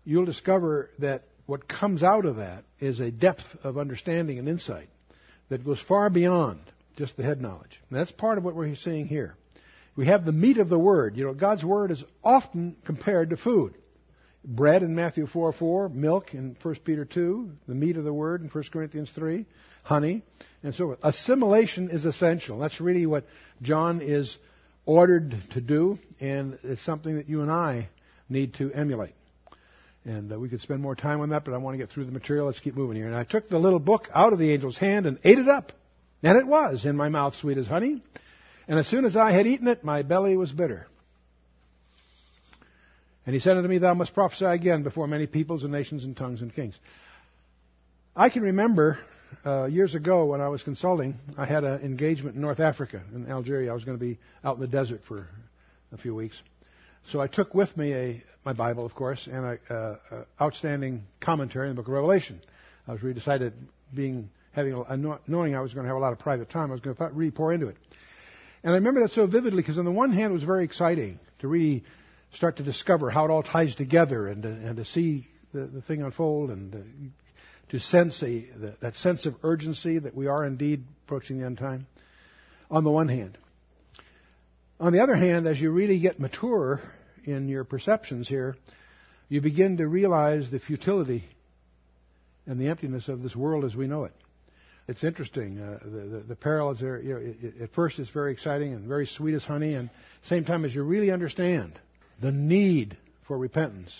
You'll 0.03 0.25
discover 0.25 0.89
that 0.99 1.23
what 1.45 1.67
comes 1.67 2.03
out 2.03 2.25
of 2.25 2.37
that 2.37 2.63
is 2.79 2.99
a 2.99 3.11
depth 3.11 3.43
of 3.63 3.77
understanding 3.77 4.39
and 4.39 4.47
insight 4.47 4.89
that 5.49 5.65
goes 5.65 5.81
far 5.81 6.09
beyond 6.09 6.59
just 6.95 7.17
the 7.17 7.23
head 7.23 7.41
knowledge. 7.41 7.79
And 7.89 7.99
that's 7.99 8.11
part 8.11 8.37
of 8.37 8.43
what 8.43 8.55
we're 8.55 8.75
seeing 8.75 9.07
here. 9.07 9.35
We 9.95 10.07
have 10.07 10.25
the 10.25 10.31
meat 10.31 10.57
of 10.57 10.69
the 10.69 10.79
Word. 10.79 11.17
You 11.17 11.25
know, 11.25 11.33
God's 11.33 11.65
Word 11.65 11.91
is 11.91 12.03
often 12.23 12.77
compared 12.85 13.31
to 13.31 13.37
food. 13.37 13.75
Bread 14.43 14.81
in 14.81 14.95
Matthew 14.95 15.27
4 15.27 15.53
4, 15.53 15.89
milk 15.89 16.33
in 16.33 16.57
1 16.61 16.75
Peter 16.83 17.05
2, 17.05 17.51
the 17.67 17.75
meat 17.75 17.97
of 17.97 18.03
the 18.03 18.13
Word 18.13 18.41
in 18.41 18.49
1 18.49 18.63
Corinthians 18.71 19.11
3, 19.13 19.45
honey, 19.83 20.23
and 20.63 20.73
so 20.73 20.87
forth. 20.87 20.99
Assimilation 21.03 21.89
is 21.91 22.05
essential. 22.05 22.57
That's 22.57 22.81
really 22.81 23.05
what 23.05 23.25
John 23.61 24.01
is 24.01 24.35
ordered 24.85 25.35
to 25.53 25.61
do, 25.61 25.99
and 26.19 26.57
it's 26.63 26.83
something 26.83 27.17
that 27.17 27.29
you 27.29 27.41
and 27.41 27.51
I 27.51 27.89
need 28.29 28.55
to 28.55 28.71
emulate. 28.73 29.13
And 30.05 30.33
uh, 30.33 30.39
we 30.39 30.49
could 30.49 30.61
spend 30.61 30.81
more 30.81 30.95
time 30.95 31.21
on 31.21 31.29
that, 31.29 31.45
but 31.45 31.53
I 31.53 31.57
want 31.57 31.75
to 31.75 31.77
get 31.77 31.91
through 31.91 32.05
the 32.05 32.11
material. 32.11 32.47
Let's 32.47 32.59
keep 32.59 32.75
moving 32.75 32.97
here. 32.97 33.05
And 33.05 33.15
I 33.15 33.23
took 33.23 33.47
the 33.47 33.59
little 33.59 33.79
book 33.79 34.09
out 34.13 34.33
of 34.33 34.39
the 34.39 34.53
angel's 34.53 34.77
hand 34.77 35.05
and 35.05 35.19
ate 35.23 35.37
it 35.37 35.47
up. 35.47 35.71
And 36.23 36.37
it 36.37 36.47
was 36.47 36.85
in 36.85 36.95
my 36.97 37.09
mouth 37.09 37.35
sweet 37.35 37.59
as 37.59 37.67
honey. 37.67 38.01
And 38.67 38.79
as 38.79 38.87
soon 38.87 39.05
as 39.05 39.15
I 39.15 39.31
had 39.31 39.45
eaten 39.45 39.67
it, 39.67 39.83
my 39.83 40.01
belly 40.01 40.35
was 40.35 40.51
bitter. 40.51 40.87
And 43.31 43.39
he 43.39 43.41
said 43.41 43.55
unto 43.55 43.69
me, 43.69 43.77
Thou 43.77 43.93
must 43.93 44.13
prophesy 44.13 44.43
again 44.43 44.83
before 44.83 45.07
many 45.07 45.25
peoples 45.25 45.63
and 45.63 45.71
nations 45.71 46.03
and 46.03 46.17
tongues 46.17 46.41
and 46.41 46.53
kings. 46.53 46.77
I 48.13 48.29
can 48.29 48.41
remember 48.41 48.99
uh, 49.45 49.67
years 49.67 49.95
ago 49.95 50.25
when 50.25 50.41
I 50.41 50.49
was 50.49 50.63
consulting, 50.63 51.17
I 51.37 51.45
had 51.45 51.63
an 51.63 51.79
engagement 51.79 52.35
in 52.35 52.41
North 52.41 52.59
Africa, 52.59 53.01
in 53.15 53.31
Algeria. 53.31 53.71
I 53.71 53.73
was 53.73 53.85
going 53.85 53.97
to 53.97 54.03
be 54.03 54.19
out 54.43 54.55
in 54.55 54.61
the 54.61 54.67
desert 54.67 54.99
for 55.07 55.29
a 55.93 55.97
few 55.97 56.13
weeks. 56.13 56.35
So 57.09 57.21
I 57.21 57.27
took 57.27 57.55
with 57.55 57.77
me 57.77 57.93
a, 57.93 58.23
my 58.43 58.51
Bible, 58.51 58.85
of 58.85 58.93
course, 58.95 59.25
and 59.31 59.45
an 59.45 59.59
uh, 59.69 59.73
uh, 59.73 59.95
outstanding 60.41 61.03
commentary 61.21 61.69
in 61.69 61.75
the 61.77 61.81
book 61.81 61.87
of 61.87 61.93
Revelation. 61.93 62.41
I 62.85 62.91
was 62.91 63.01
really 63.01 63.15
decided, 63.15 63.53
being 63.95 64.29
having 64.51 64.73
knowing 65.25 65.55
I 65.55 65.61
was 65.61 65.73
going 65.73 65.85
to 65.85 65.87
have 65.87 65.95
a 65.95 66.01
lot 66.01 66.11
of 66.11 66.19
private 66.19 66.49
time, 66.49 66.69
I 66.69 66.73
was 66.73 66.81
going 66.81 66.97
to 66.97 67.09
really 67.13 67.31
pour 67.31 67.53
into 67.53 67.69
it. 67.69 67.77
And 68.61 68.73
I 68.73 68.75
remember 68.75 68.99
that 68.99 69.11
so 69.11 69.25
vividly 69.25 69.61
because 69.61 69.79
on 69.79 69.85
the 69.85 69.91
one 69.91 70.11
hand 70.11 70.31
it 70.31 70.33
was 70.33 70.43
very 70.43 70.65
exciting 70.65 71.17
to 71.39 71.47
really 71.47 71.85
start 72.33 72.57
to 72.57 72.63
discover 72.63 73.09
how 73.09 73.25
it 73.25 73.31
all 73.31 73.43
ties 73.43 73.75
together 73.75 74.27
and 74.27 74.45
and 74.45 74.77
to 74.77 74.85
see 74.85 75.27
the, 75.53 75.65
the 75.65 75.81
thing 75.81 76.01
unfold 76.01 76.49
and 76.49 77.11
to, 77.69 77.79
sense 77.79 78.21
a, 78.21 78.47
that 78.81 78.95
sense 78.95 79.25
of 79.25 79.35
urgency 79.43 79.97
that 79.97 80.13
we 80.13 80.27
are 80.27 80.45
indeed 80.45 80.83
approaching 81.05 81.39
the 81.39 81.45
end 81.45 81.57
time. 81.57 81.87
On 82.69 82.83
the 82.83 82.91
one 82.91 83.07
hand. 83.07 83.37
On 84.79 84.91
the 84.91 85.01
other 85.01 85.15
hand, 85.15 85.47
as 85.47 85.59
you 85.59 85.71
really 85.71 85.99
get 85.99 86.19
mature 86.19 86.81
in 87.23 87.47
your 87.47 87.63
perceptions 87.63 88.27
here, 88.27 88.55
you 89.29 89.39
begin 89.39 89.77
to 89.77 89.87
realize 89.87 90.49
the 90.51 90.59
futility 90.59 91.23
and 92.45 92.59
the 92.59 92.67
emptiness 92.67 93.07
of 93.07 93.23
this 93.23 93.35
world 93.35 93.63
as 93.63 93.75
we 93.75 93.87
know 93.87 94.05
it 94.05 94.13
it's 94.87 95.03
interesting. 95.03 95.59
Uh, 95.59 95.79
the, 95.83 95.89
the, 95.89 96.19
the 96.29 96.35
parallels 96.35 96.81
are, 96.81 97.01
you 97.01 97.13
know, 97.13 97.19
it, 97.19 97.37
it, 97.41 97.61
at 97.61 97.73
first 97.73 97.97
it's 97.97 98.09
very 98.09 98.33
exciting 98.33 98.73
and 98.73 98.87
very 98.87 99.05
sweet 99.05 99.33
as 99.33 99.43
honey, 99.43 99.73
and 99.73 99.89
same 100.23 100.43
time 100.43 100.65
as 100.65 100.75
you 100.75 100.83
really 100.83 101.11
understand 101.11 101.79
the 102.21 102.31
need 102.31 102.97
for 103.27 103.37
repentance 103.37 103.91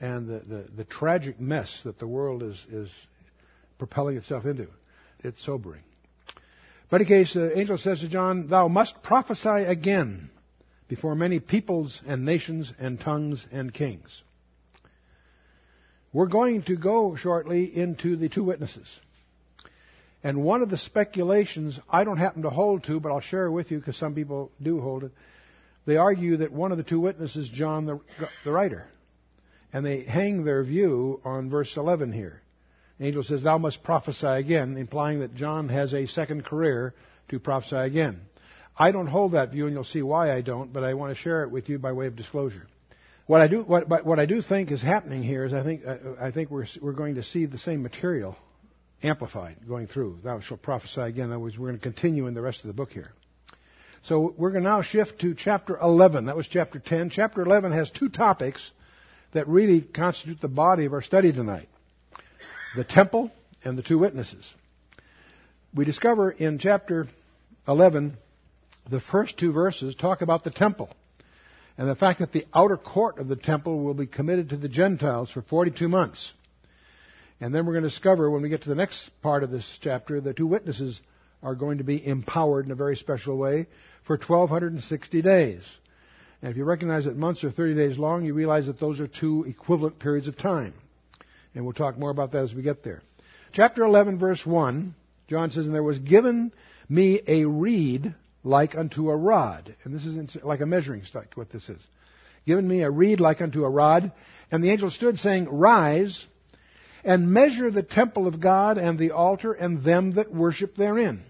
and 0.00 0.28
the, 0.28 0.40
the, 0.40 0.64
the 0.76 0.84
tragic 0.84 1.40
mess 1.40 1.80
that 1.84 1.98
the 1.98 2.06
world 2.06 2.42
is, 2.42 2.56
is 2.70 2.90
propelling 3.78 4.16
itself 4.16 4.44
into, 4.44 4.68
it's 5.24 5.44
sobering. 5.44 5.82
But 6.90 7.00
in 7.00 7.06
case, 7.06 7.32
the 7.32 7.58
angel 7.58 7.78
says 7.78 8.00
to 8.00 8.08
John, 8.08 8.48
Thou 8.48 8.68
must 8.68 9.02
prophesy 9.02 9.48
again 9.48 10.30
before 10.88 11.14
many 11.14 11.40
peoples 11.40 12.02
and 12.06 12.26
nations 12.26 12.70
and 12.78 13.00
tongues 13.00 13.44
and 13.50 13.72
kings. 13.72 14.22
We're 16.12 16.26
going 16.26 16.64
to 16.64 16.76
go 16.76 17.16
shortly 17.16 17.64
into 17.64 18.16
the 18.16 18.28
two 18.28 18.44
witnesses. 18.44 18.86
And 20.22 20.44
one 20.44 20.60
of 20.60 20.68
the 20.68 20.76
speculations 20.76 21.80
I 21.88 22.04
don't 22.04 22.18
happen 22.18 22.42
to 22.42 22.50
hold 22.50 22.84
to, 22.84 23.00
but 23.00 23.10
I'll 23.10 23.20
share 23.20 23.50
with 23.50 23.70
you 23.70 23.78
because 23.78 23.96
some 23.96 24.14
people 24.14 24.52
do 24.62 24.80
hold 24.80 25.04
it. 25.04 25.12
They 25.84 25.96
argue 25.96 26.38
that 26.38 26.52
one 26.52 26.72
of 26.72 26.78
the 26.78 26.84
two 26.84 27.00
witnesses, 27.00 27.46
is 27.46 27.52
John 27.52 27.86
the, 27.86 28.00
the 28.44 28.52
writer. 28.52 28.86
And 29.72 29.84
they 29.84 30.04
hang 30.04 30.44
their 30.44 30.62
view 30.62 31.20
on 31.24 31.50
verse 31.50 31.76
11 31.76 32.12
here. 32.12 32.42
The 32.98 33.06
angel 33.06 33.22
says, 33.24 33.42
Thou 33.42 33.58
must 33.58 33.82
prophesy 33.82 34.26
again, 34.26 34.76
implying 34.76 35.20
that 35.20 35.34
John 35.34 35.68
has 35.68 35.92
a 35.92 36.06
second 36.06 36.44
career 36.44 36.94
to 37.30 37.40
prophesy 37.40 37.76
again. 37.76 38.20
I 38.78 38.92
don't 38.92 39.06
hold 39.06 39.32
that 39.32 39.50
view, 39.50 39.66
and 39.66 39.74
you'll 39.74 39.84
see 39.84 40.02
why 40.02 40.32
I 40.32 40.40
don't, 40.40 40.72
but 40.72 40.84
I 40.84 40.94
want 40.94 41.14
to 41.14 41.20
share 41.20 41.42
it 41.42 41.50
with 41.50 41.68
you 41.68 41.78
by 41.78 41.92
way 41.92 42.06
of 42.06 42.16
disclosure. 42.16 42.66
What 43.26 43.40
I 43.40 43.48
do, 43.48 43.62
what, 43.62 44.04
what 44.04 44.18
I 44.18 44.26
do 44.26 44.42
think 44.42 44.70
is 44.70 44.82
happening 44.82 45.22
here 45.22 45.44
is 45.44 45.52
I 45.52 45.62
think, 45.62 45.82
uh, 45.86 45.90
uh, 45.90 45.96
I 46.20 46.30
think 46.32 46.50
we're, 46.50 46.66
we're 46.80 46.92
going 46.92 47.16
to 47.16 47.22
see 47.22 47.46
the 47.46 47.58
same 47.58 47.82
material 47.82 48.36
amplified 49.02 49.56
going 49.66 49.86
through. 49.86 50.18
Thou 50.22 50.40
shalt 50.40 50.62
prophesy 50.62 51.00
again. 51.00 51.30
That 51.30 51.38
was, 51.38 51.58
we're 51.58 51.68
going 51.68 51.78
to 51.78 51.82
continue 51.82 52.26
in 52.26 52.34
the 52.34 52.40
rest 52.40 52.60
of 52.60 52.66
the 52.66 52.72
book 52.72 52.92
here. 52.92 53.12
So 54.04 54.34
we're 54.36 54.50
going 54.50 54.64
to 54.64 54.70
now 54.70 54.82
shift 54.82 55.20
to 55.20 55.34
chapter 55.34 55.78
11. 55.78 56.26
That 56.26 56.36
was 56.36 56.48
chapter 56.48 56.80
10. 56.80 57.10
Chapter 57.10 57.40
11 57.40 57.70
has 57.70 57.88
two 57.88 58.08
topics 58.08 58.72
that 59.32 59.46
really 59.46 59.80
constitute 59.80 60.40
the 60.40 60.48
body 60.48 60.86
of 60.86 60.92
our 60.92 61.02
study 61.02 61.32
tonight. 61.32 61.68
The 62.74 62.82
temple 62.82 63.30
and 63.62 63.78
the 63.78 63.82
two 63.82 63.98
witnesses. 63.98 64.44
We 65.72 65.84
discover 65.84 66.32
in 66.32 66.58
chapter 66.58 67.06
11, 67.68 68.16
the 68.90 68.98
first 68.98 69.38
two 69.38 69.52
verses 69.52 69.94
talk 69.94 70.20
about 70.20 70.42
the 70.42 70.50
temple 70.50 70.90
and 71.78 71.88
the 71.88 71.94
fact 71.94 72.18
that 72.18 72.32
the 72.32 72.44
outer 72.52 72.76
court 72.76 73.18
of 73.18 73.28
the 73.28 73.36
temple 73.36 73.84
will 73.84 73.94
be 73.94 74.06
committed 74.08 74.48
to 74.48 74.56
the 74.56 74.68
Gentiles 74.68 75.30
for 75.30 75.42
42 75.42 75.88
months. 75.88 76.32
And 77.40 77.54
then 77.54 77.66
we're 77.66 77.74
going 77.74 77.84
to 77.84 77.90
discover 77.90 78.28
when 78.28 78.42
we 78.42 78.48
get 78.48 78.62
to 78.62 78.68
the 78.68 78.74
next 78.74 79.10
part 79.22 79.44
of 79.44 79.52
this 79.52 79.78
chapter, 79.80 80.20
the 80.20 80.34
two 80.34 80.46
witnesses 80.48 81.00
are 81.40 81.54
going 81.54 81.78
to 81.78 81.84
be 81.84 82.04
empowered 82.04 82.66
in 82.66 82.72
a 82.72 82.76
very 82.76 82.96
special 82.96 83.36
way 83.36 83.66
for 84.04 84.16
1260 84.16 85.22
days. 85.22 85.62
And 86.40 86.50
if 86.50 86.56
you 86.56 86.64
recognize 86.64 87.04
that 87.04 87.16
months 87.16 87.44
are 87.44 87.50
30 87.50 87.74
days 87.74 87.98
long, 87.98 88.24
you 88.24 88.34
realize 88.34 88.66
that 88.66 88.80
those 88.80 89.00
are 89.00 89.06
two 89.06 89.44
equivalent 89.44 89.98
periods 89.98 90.26
of 90.26 90.36
time. 90.36 90.74
And 91.54 91.64
we'll 91.64 91.74
talk 91.74 91.98
more 91.98 92.10
about 92.10 92.32
that 92.32 92.44
as 92.44 92.54
we 92.54 92.62
get 92.62 92.82
there. 92.82 93.02
Chapter 93.52 93.84
11, 93.84 94.18
verse 94.18 94.44
1, 94.44 94.94
John 95.28 95.50
says, 95.50 95.66
And 95.66 95.74
there 95.74 95.82
was 95.82 95.98
given 95.98 96.52
me 96.88 97.20
a 97.26 97.44
reed 97.44 98.14
like 98.42 98.74
unto 98.74 99.10
a 99.10 99.16
rod. 99.16 99.74
And 99.84 99.94
this 99.94 100.04
is 100.04 100.36
like 100.42 100.60
a 100.60 100.66
measuring 100.66 101.04
stick, 101.04 101.32
what 101.34 101.50
this 101.50 101.68
is. 101.68 101.80
Given 102.46 102.66
me 102.66 102.82
a 102.82 102.90
reed 102.90 103.20
like 103.20 103.40
unto 103.40 103.64
a 103.64 103.70
rod. 103.70 104.10
And 104.50 104.64
the 104.64 104.70
angel 104.70 104.90
stood 104.90 105.18
saying, 105.18 105.48
Rise 105.48 106.24
and 107.04 107.32
measure 107.32 107.70
the 107.70 107.82
temple 107.82 108.26
of 108.26 108.40
God 108.40 108.78
and 108.78 108.98
the 108.98 109.12
altar 109.12 109.52
and 109.52 109.84
them 109.84 110.12
that 110.14 110.32
worship 110.32 110.76
therein. 110.76 111.22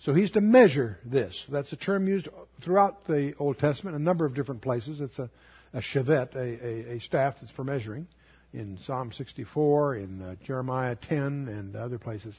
So 0.00 0.14
he's 0.14 0.30
to 0.32 0.40
measure 0.40 0.98
this. 1.04 1.44
That's 1.50 1.70
a 1.72 1.76
term 1.76 2.08
used 2.08 2.28
throughout 2.62 3.06
the 3.06 3.34
Old 3.38 3.58
Testament, 3.58 3.96
in 3.96 4.02
a 4.02 4.04
number 4.04 4.24
of 4.24 4.34
different 4.34 4.62
places. 4.62 5.00
It's 5.00 5.18
a, 5.18 5.30
a 5.74 5.80
shevet, 5.80 6.34
a, 6.34 6.38
a, 6.38 6.96
a 6.96 7.00
staff 7.00 7.36
that's 7.40 7.52
for 7.52 7.64
measuring, 7.64 8.06
in 8.54 8.78
Psalm 8.86 9.12
64, 9.12 9.96
in 9.96 10.22
uh, 10.22 10.34
Jeremiah 10.46 10.96
10, 10.96 11.48
and 11.48 11.76
other 11.76 11.98
places. 11.98 12.34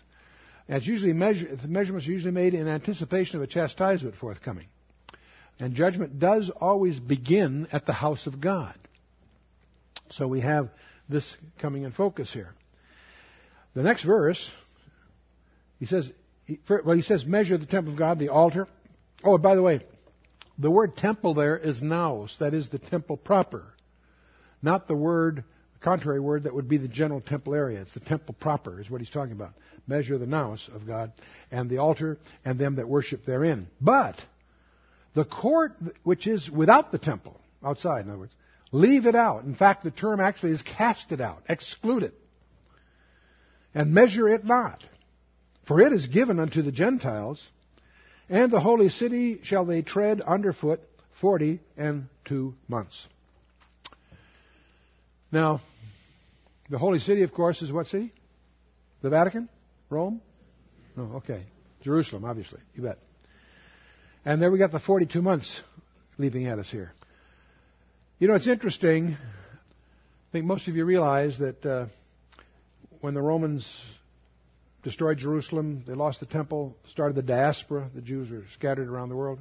And 0.67 0.77
it's 0.77 0.87
usually 0.87 1.13
measure, 1.13 1.55
the 1.55 1.67
measurements 1.67 2.07
are 2.07 2.11
usually 2.11 2.31
made 2.31 2.55
in 2.55 2.67
anticipation 2.67 3.37
of 3.37 3.43
a 3.43 3.47
chastisement 3.47 4.15
forthcoming. 4.15 4.67
And 5.59 5.75
judgment 5.75 6.17
does 6.17 6.49
always 6.49 6.99
begin 6.99 7.67
at 7.71 7.85
the 7.85 7.93
house 7.93 8.25
of 8.25 8.41
God. 8.41 8.73
So 10.09 10.27
we 10.27 10.41
have 10.41 10.69
this 11.07 11.37
coming 11.59 11.83
in 11.83 11.91
focus 11.91 12.33
here. 12.33 12.53
The 13.75 13.83
next 13.83 14.03
verse, 14.03 14.49
he 15.79 15.85
says, 15.85 16.11
well, 16.69 16.95
he 16.95 17.01
says, 17.01 17.25
measure 17.25 17.57
the 17.57 17.65
temple 17.65 17.93
of 17.93 17.99
God, 17.99 18.19
the 18.19 18.29
altar. 18.29 18.67
Oh, 19.23 19.37
by 19.37 19.55
the 19.55 19.61
way, 19.61 19.81
the 20.57 20.71
word 20.71 20.97
temple 20.97 21.33
there 21.33 21.57
is 21.57 21.81
naos, 21.81 22.35
that 22.39 22.53
is 22.53 22.69
the 22.69 22.79
temple 22.79 23.17
proper, 23.17 23.63
not 24.61 24.87
the 24.87 24.95
word, 24.95 25.43
contrary 25.79 26.19
word 26.19 26.43
that 26.43 26.53
would 26.53 26.67
be 26.67 26.77
the 26.77 26.87
general 26.87 27.21
temple 27.21 27.53
area. 27.55 27.81
It's 27.81 27.93
the 27.93 27.99
temple 27.99 28.35
proper, 28.39 28.79
is 28.79 28.89
what 28.89 29.01
he's 29.01 29.09
talking 29.09 29.33
about. 29.33 29.53
Measure 29.87 30.17
the 30.17 30.27
naos 30.27 30.69
of 30.73 30.85
God, 30.85 31.13
and 31.51 31.69
the 31.69 31.77
altar, 31.77 32.17
and 32.45 32.59
them 32.59 32.75
that 32.75 32.87
worship 32.87 33.25
therein. 33.25 33.67
But 33.79 34.23
the 35.13 35.25
court 35.25 35.73
which 36.03 36.27
is 36.27 36.49
without 36.49 36.91
the 36.91 36.99
temple, 36.99 37.39
outside, 37.63 38.05
in 38.05 38.09
other 38.09 38.19
words, 38.19 38.33
Leave 38.71 39.05
it 39.05 39.15
out. 39.15 39.43
In 39.43 39.55
fact, 39.55 39.83
the 39.83 39.91
term 39.91 40.19
actually 40.19 40.51
is 40.51 40.61
cast 40.61 41.11
it 41.11 41.19
out, 41.19 41.43
exclude 41.49 42.03
it. 42.03 42.13
And 43.73 43.93
measure 43.93 44.29
it 44.29 44.45
not. 44.45 44.83
For 45.67 45.79
it 45.81 45.93
is 45.93 46.07
given 46.07 46.39
unto 46.39 46.61
the 46.61 46.71
Gentiles, 46.71 47.41
and 48.29 48.51
the 48.51 48.59
holy 48.59 48.89
city 48.89 49.39
shall 49.43 49.65
they 49.65 49.81
tread 49.81 50.21
underfoot 50.21 50.81
forty 51.19 51.59
and 51.77 52.07
two 52.25 52.55
months. 52.67 53.07
Now, 55.31 55.61
the 56.69 56.77
holy 56.77 56.99
city, 56.99 57.23
of 57.23 57.33
course, 57.33 57.61
is 57.61 57.71
what 57.71 57.87
city? 57.87 58.13
The 59.01 59.09
Vatican? 59.09 59.49
Rome? 59.89 60.21
Oh, 60.97 61.17
okay. 61.17 61.43
Jerusalem, 61.83 62.25
obviously. 62.25 62.59
You 62.75 62.83
bet. 62.83 62.97
And 64.25 64.41
there 64.41 64.51
we 64.51 64.59
got 64.59 64.71
the 64.71 64.79
42 64.79 65.21
months 65.21 65.61
leaping 66.17 66.45
at 66.47 66.59
us 66.59 66.69
here. 66.69 66.93
You 68.19 68.27
know, 68.27 68.35
it's 68.35 68.47
interesting. 68.47 69.17
I 69.17 70.31
think 70.31 70.45
most 70.45 70.67
of 70.67 70.75
you 70.75 70.85
realize 70.85 71.37
that 71.39 71.65
uh, 71.65 71.85
when 73.01 73.13
the 73.15 73.21
Romans 73.21 73.67
destroyed 74.83 75.17
Jerusalem, 75.17 75.83
they 75.85 75.93
lost 75.93 76.19
the 76.19 76.25
temple, 76.25 76.75
started 76.87 77.15
the 77.15 77.21
diaspora, 77.21 77.89
the 77.93 78.01
Jews 78.01 78.29
were 78.29 78.43
scattered 78.53 78.87
around 78.87 79.09
the 79.09 79.15
world, 79.15 79.39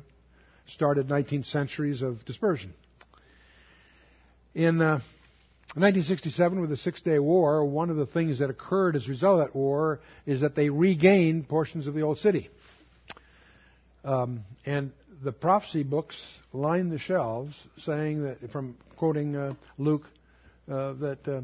started 0.66 1.08
19 1.08 1.44
centuries 1.44 2.02
of 2.02 2.24
dispersion. 2.24 2.74
In 4.54 4.80
uh, 4.80 5.00
1967, 5.74 6.60
with 6.60 6.70
the 6.70 6.76
Six 6.76 7.00
Day 7.00 7.18
War, 7.18 7.64
one 7.64 7.90
of 7.90 7.96
the 7.96 8.06
things 8.06 8.40
that 8.40 8.50
occurred 8.50 8.96
as 8.96 9.06
a 9.06 9.10
result 9.10 9.40
of 9.40 9.46
that 9.46 9.54
war 9.54 10.00
is 10.26 10.40
that 10.40 10.54
they 10.54 10.68
regained 10.68 11.48
portions 11.48 11.86
of 11.86 11.94
the 11.94 12.02
old 12.02 12.18
city. 12.18 12.50
Um, 14.04 14.44
and 14.66 14.92
the 15.22 15.32
prophecy 15.32 15.82
books 15.82 16.16
line 16.52 16.88
the 16.88 16.98
shelves 16.98 17.54
saying 17.78 18.24
that, 18.24 18.50
from 18.50 18.76
quoting 18.96 19.36
uh, 19.36 19.54
Luke 19.78 20.04
uh, 20.68 20.94
that 20.94 21.28
uh, 21.28 21.40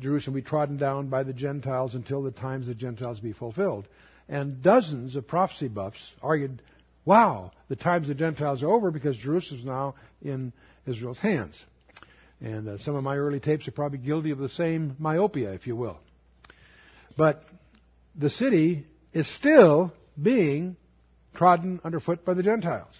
Jerusalem 0.00 0.34
be 0.34 0.42
trodden 0.42 0.76
down 0.76 1.08
by 1.08 1.22
the 1.22 1.32
Gentiles 1.32 1.94
until 1.94 2.22
the 2.22 2.30
times 2.30 2.68
of 2.68 2.74
the 2.74 2.80
Gentiles 2.80 3.20
be 3.20 3.32
fulfilled. 3.32 3.86
And 4.28 4.62
dozens 4.62 5.16
of 5.16 5.26
prophecy 5.26 5.68
buffs 5.68 5.98
argued, 6.22 6.62
wow, 7.04 7.52
the 7.68 7.76
times 7.76 8.08
of 8.08 8.16
the 8.16 8.22
Gentiles 8.22 8.62
are 8.62 8.70
over 8.70 8.90
because 8.90 9.16
Jerusalem 9.16 9.60
is 9.60 9.66
now 9.66 9.94
in 10.22 10.52
Israel's 10.86 11.18
hands. 11.18 11.60
And 12.40 12.68
uh, 12.68 12.78
some 12.78 12.94
of 12.94 13.04
my 13.04 13.16
early 13.16 13.40
tapes 13.40 13.68
are 13.68 13.72
probably 13.72 13.98
guilty 13.98 14.30
of 14.30 14.38
the 14.38 14.48
same 14.48 14.96
myopia, 14.98 15.52
if 15.52 15.66
you 15.66 15.76
will. 15.76 15.98
But 17.16 17.44
the 18.14 18.30
city 18.30 18.86
is 19.12 19.28
still 19.34 19.92
being 20.20 20.76
trodden 21.34 21.80
underfoot 21.84 22.24
by 22.24 22.34
the 22.34 22.42
Gentiles. 22.42 22.94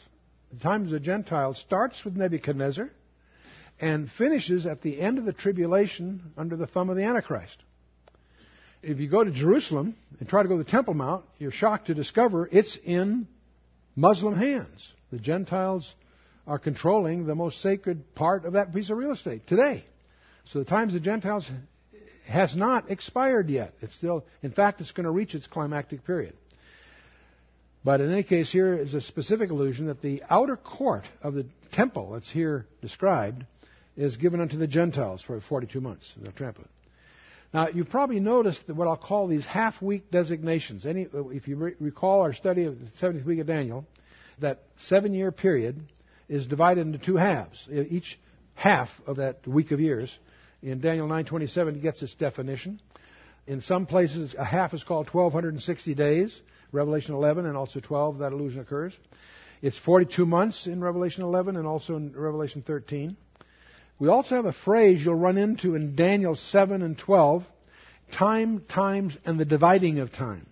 The 0.53 0.61
times 0.61 0.87
of 0.87 0.93
the 0.93 1.01
Gentiles 1.01 1.59
starts 1.59 2.05
with 2.05 2.17
Nebuchadnezzar 2.17 2.91
and 3.81 4.11
finishes 4.13 4.67
at 4.67 4.83
the 4.83 5.01
end 5.01 5.19
of 5.19 5.25
the 5.25 5.33
tribulation 5.33 6.33
under 6.37 6.57
the 6.57 6.67
thumb 6.67 6.91
of 6.91 6.97
the 6.97 7.05
Antichrist. 7.05 7.57
If 8.83 8.99
you 8.99 9.09
go 9.09 9.25
to 9.25 9.31
Jerusalem 9.31 9.97
and 10.19 10.29
try 10.29 10.43
to 10.43 10.49
go 10.49 10.57
to 10.59 10.65
the 10.65 10.71
Temple 10.71 10.95
Mount, 10.95 11.25
you're 11.39 11.51
shocked 11.51 11.87
to 11.89 11.95
discover 11.95 12.49
it's 12.51 12.79
in 12.85 13.27
Muslim 13.97 14.35
hands. 14.35 14.93
The 15.11 15.19
Gentiles 15.19 15.93
are 16.47 16.59
controlling 16.59 17.27
the 17.27 17.35
most 17.35 17.61
sacred 17.61 18.15
part 18.15 18.45
of 18.45 18.55
that 18.55 18.73
piece 18.73 18.91
of 18.91 18.97
real 18.97 19.13
estate 19.13 19.47
today. 19.47 19.85
So 20.53 20.59
the 20.59 20.65
times 20.65 20.95
of 20.95 21.01
the 21.01 21.05
Gentiles 21.05 21.51
has 22.27 22.57
not 22.57 22.91
expired 22.91 23.51
yet. 23.51 23.75
It's 23.81 23.95
still, 23.97 24.25
in 24.43 24.51
fact, 24.51 24.81
it's 24.81 24.93
going 24.93 25.05
to 25.05 25.11
reach 25.11 25.35
its 25.35 25.47
climactic 25.47 26.05
period. 26.05 26.35
But 27.85 28.01
in 28.01 28.13
any 28.13 28.23
case, 28.23 28.51
here 28.51 28.75
is 28.75 28.95
a 28.95 29.01
specific 29.01 29.51
allusion 29.51 29.87
that 29.87 30.03
the 30.03 30.23
outer 30.29 30.57
court 30.57 31.05
of 31.23 31.35
the 31.35 31.47
temple 31.73 32.13
that's 32.13 32.31
here 32.31 32.67
described 32.83 33.45
is 33.97 34.17
given 34.17 34.41
unto 34.41 34.57
the 34.57 34.67
Gentiles 34.67 35.23
for 35.23 35.41
42 35.41 35.81
months. 35.81 36.13
They'll 36.17 36.33
trample 36.33 36.65
it. 36.65 36.71
Now, 37.53 37.69
you've 37.69 37.91
probably 37.91 38.21
noticed 38.21 38.69
what 38.69 38.87
I'll 38.87 38.97
call 38.97 39.27
these 39.27 39.45
half-week 39.45 40.11
designations. 40.11 40.87
Any, 40.87 41.09
if 41.13 41.49
you 41.49 41.57
re- 41.57 41.75
recall 41.81 42.21
our 42.21 42.33
study 42.33 42.65
of 42.65 42.79
the 42.79 42.87
70th 43.03 43.25
week 43.25 43.41
of 43.41 43.49
Daniel, 43.49 43.85
that 44.39 44.63
seven-year 44.87 45.33
period 45.33 45.81
is 46.29 46.47
divided 46.47 46.87
into 46.87 46.99
two 46.99 47.17
halves. 47.17 47.69
Each 47.69 48.19
half 48.55 48.89
of 49.07 49.17
that 49.17 49.47
week 49.49 49.73
of 49.73 49.81
years, 49.81 50.17
in 50.63 50.81
Daniel 50.81 51.09
9:27, 51.09 51.83
gets 51.83 52.03
its 52.03 52.15
definition. 52.15 52.81
In 53.47 53.63
some 53.63 53.87
places, 53.87 54.35
a 54.39 54.45
half 54.45 54.73
is 54.73 54.85
called 54.85 55.09
1260 55.09 55.95
days. 55.95 56.41
Revelation 56.73 57.15
11 57.15 57.47
and 57.47 57.57
also 57.57 57.81
12, 57.81 58.19
that 58.19 58.33
allusion 58.33 58.61
occurs. 58.61 58.93
It's 59.61 59.77
42 59.79 60.25
months 60.25 60.67
in 60.67 60.81
Revelation 60.81 61.25
11 61.25 61.57
and 61.57 61.67
also 61.67 61.97
in 61.97 62.13
Revelation 62.13 62.63
13. 62.63 63.17
We 64.01 64.09
also 64.09 64.37
have 64.37 64.47
a 64.47 64.53
phrase 64.55 65.05
you'll 65.05 65.15
run 65.15 65.37
into 65.37 65.75
in 65.75 65.95
Daniel 65.95 66.35
7 66.35 66.81
and 66.81 66.99
12 66.99 67.45
time, 68.13 68.65
times, 68.67 69.17
and 69.27 69.39
the 69.39 69.45
dividing 69.45 69.99
of 69.99 70.11
time. 70.11 70.47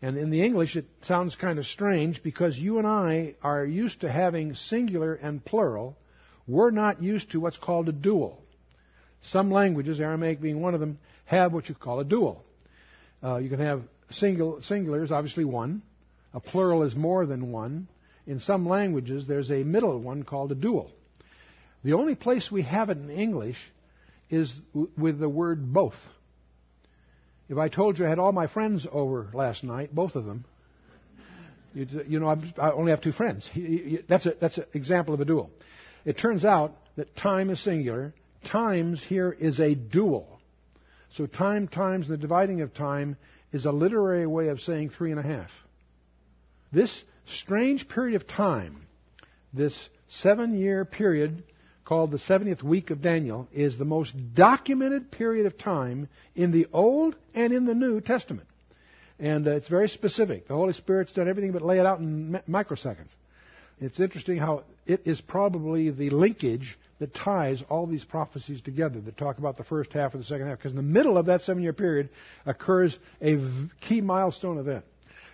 And 0.00 0.16
in 0.16 0.30
the 0.30 0.42
English, 0.42 0.74
it 0.74 0.86
sounds 1.02 1.36
kind 1.36 1.58
of 1.58 1.66
strange 1.66 2.22
because 2.22 2.56
you 2.56 2.78
and 2.78 2.86
I 2.86 3.34
are 3.42 3.64
used 3.64 4.00
to 4.00 4.10
having 4.10 4.54
singular 4.54 5.14
and 5.14 5.44
plural. 5.44 5.98
We're 6.46 6.70
not 6.70 7.02
used 7.02 7.32
to 7.32 7.40
what's 7.40 7.58
called 7.58 7.90
a 7.90 7.92
dual. 7.92 8.42
Some 9.24 9.50
languages, 9.50 10.00
Aramaic 10.00 10.40
being 10.40 10.62
one 10.62 10.72
of 10.72 10.80
them, 10.80 10.98
have 11.26 11.52
what 11.52 11.68
you 11.68 11.74
call 11.74 12.00
a 12.00 12.04
dual. 12.04 12.42
Uh, 13.22 13.36
you 13.36 13.50
can 13.50 13.60
have 13.60 13.82
single, 14.10 14.62
singular 14.62 15.04
is 15.04 15.12
obviously 15.12 15.44
one. 15.44 15.82
A 16.32 16.40
plural 16.40 16.84
is 16.84 16.96
more 16.96 17.26
than 17.26 17.52
one. 17.52 17.88
In 18.26 18.40
some 18.40 18.66
languages, 18.66 19.26
there's 19.26 19.50
a 19.50 19.62
middle 19.62 19.98
one 20.00 20.22
called 20.22 20.52
a 20.52 20.54
dual. 20.54 20.90
The 21.86 21.92
only 21.92 22.16
place 22.16 22.50
we 22.50 22.62
have 22.62 22.90
it 22.90 22.98
in 22.98 23.10
English 23.10 23.56
is 24.28 24.52
with 24.98 25.20
the 25.20 25.28
word 25.28 25.72
both. 25.72 25.94
If 27.48 27.58
I 27.58 27.68
told 27.68 27.96
you 27.96 28.06
I 28.06 28.08
had 28.08 28.18
all 28.18 28.32
my 28.32 28.48
friends 28.48 28.84
over 28.90 29.28
last 29.32 29.62
night, 29.62 29.94
both 29.94 30.16
of 30.16 30.24
them, 30.24 30.44
you 31.74 32.18
know, 32.18 32.36
I 32.58 32.72
only 32.72 32.90
have 32.90 33.02
two 33.02 33.12
friends. 33.12 33.48
That's, 34.08 34.26
a, 34.26 34.34
that's 34.40 34.58
an 34.58 34.64
example 34.74 35.14
of 35.14 35.20
a 35.20 35.24
dual. 35.24 35.48
It 36.04 36.18
turns 36.18 36.44
out 36.44 36.74
that 36.96 37.14
time 37.14 37.50
is 37.50 37.62
singular. 37.62 38.12
Times 38.50 39.00
here 39.04 39.30
is 39.30 39.60
a 39.60 39.76
dual. 39.76 40.40
So 41.12 41.26
time 41.26 41.68
times 41.68 42.08
the 42.08 42.16
dividing 42.16 42.62
of 42.62 42.74
time 42.74 43.16
is 43.52 43.64
a 43.64 43.70
literary 43.70 44.26
way 44.26 44.48
of 44.48 44.58
saying 44.58 44.90
three 44.90 45.12
and 45.12 45.20
a 45.20 45.22
half. 45.22 45.50
This 46.72 47.00
strange 47.26 47.88
period 47.88 48.20
of 48.20 48.26
time, 48.26 48.88
this 49.52 49.78
seven 50.08 50.58
year 50.58 50.84
period 50.84 51.44
called 51.86 52.10
the 52.10 52.18
70th 52.18 52.62
week 52.62 52.90
of 52.90 53.00
Daniel, 53.00 53.48
is 53.54 53.78
the 53.78 53.84
most 53.84 54.12
documented 54.34 55.10
period 55.10 55.46
of 55.46 55.56
time 55.56 56.08
in 56.34 56.50
the 56.50 56.66
Old 56.72 57.14
and 57.32 57.52
in 57.52 57.64
the 57.64 57.74
New 57.74 58.00
Testament. 58.00 58.48
And 59.18 59.46
uh, 59.46 59.52
it's 59.52 59.68
very 59.68 59.88
specific. 59.88 60.48
The 60.48 60.54
Holy 60.54 60.74
Spirit's 60.74 61.12
done 61.12 61.28
everything 61.28 61.52
but 61.52 61.62
lay 61.62 61.78
it 61.78 61.86
out 61.86 62.00
in 62.00 62.40
microseconds. 62.48 63.08
It's 63.80 64.00
interesting 64.00 64.36
how 64.36 64.64
it 64.84 65.02
is 65.06 65.20
probably 65.20 65.90
the 65.90 66.10
linkage 66.10 66.76
that 66.98 67.14
ties 67.14 67.62
all 67.68 67.86
these 67.86 68.04
prophecies 68.04 68.60
together 68.62 69.00
that 69.00 69.16
talk 69.16 69.38
about 69.38 69.56
the 69.56 69.64
first 69.64 69.92
half 69.92 70.12
and 70.14 70.22
the 70.22 70.26
second 70.26 70.48
half. 70.48 70.58
Because 70.58 70.72
in 70.72 70.76
the 70.76 70.82
middle 70.82 71.16
of 71.16 71.26
that 71.26 71.42
seven 71.42 71.62
year 71.62 71.72
period 71.72 72.08
occurs 72.46 72.98
a 73.22 73.38
key 73.80 74.00
milestone 74.00 74.58
event, 74.58 74.84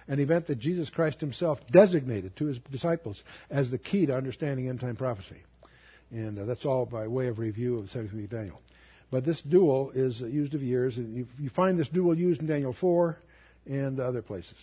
an 0.07 0.21
event 0.21 0.49
that 0.49 0.59
Jesus 0.59 0.91
Christ 0.91 1.21
himself 1.21 1.61
designated 1.71 2.37
to 2.37 2.47
his 2.47 2.59
disciples 2.71 3.23
as 3.49 3.71
the 3.71 3.79
key 3.79 4.07
to 4.07 4.15
understanding 4.15 4.69
end 4.69 4.81
time 4.81 4.97
prophecy. 4.97 5.41
And 6.13 6.39
uh, 6.39 6.45
that's 6.45 6.65
all 6.67 6.85
by 6.85 7.07
way 7.09 7.29
of 7.29 7.39
review 7.39 7.79
of 7.79 7.91
the 7.91 7.99
70th 7.99 8.15
week 8.15 8.25
of 8.27 8.31
Daniel. 8.31 8.61
But 9.11 9.25
this 9.25 9.41
dual 9.43 9.91
is 9.95 10.21
used 10.21 10.55
of 10.55 10.63
years, 10.63 10.97
and 10.97 11.15
you, 11.15 11.27
you, 11.39 11.51
find 11.51 11.79
this 11.79 11.89
dual 11.89 12.17
used 12.17 12.41
in 12.41 12.47
Daniel 12.47 12.73
4 12.73 13.19
and 13.67 14.01
other 14.01 14.23
places. 14.23 14.57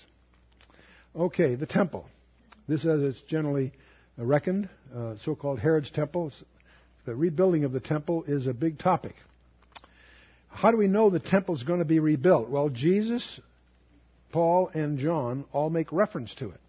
Okay, 1.15 1.55
the 1.55 1.65
temple. 1.65 2.07
This, 2.67 2.85
as 2.85 3.01
it's 3.01 3.21
generally 3.21 3.71
reckoned, 4.17 4.69
uh, 4.95 5.15
so-called 5.23 5.59
Herod's 5.59 5.91
temple. 5.91 6.31
The 7.05 7.15
rebuilding 7.15 7.63
of 7.63 7.71
the 7.71 7.79
temple 7.79 8.23
is 8.27 8.47
a 8.47 8.53
big 8.53 8.79
topic. 8.79 9.15
How 10.49 10.71
do 10.71 10.77
we 10.77 10.87
know 10.87 11.09
the 11.09 11.19
temple 11.19 11.55
is 11.55 11.63
going 11.63 11.79
to 11.79 11.85
be 11.85 11.99
rebuilt? 11.99 12.49
Well, 12.49 12.69
Jesus, 12.69 13.39
Paul, 14.31 14.69
and 14.73 14.99
John 14.99 15.45
all 15.51 15.69
make 15.69 15.91
reference 15.91 16.33
to 16.35 16.49
it. 16.49 16.59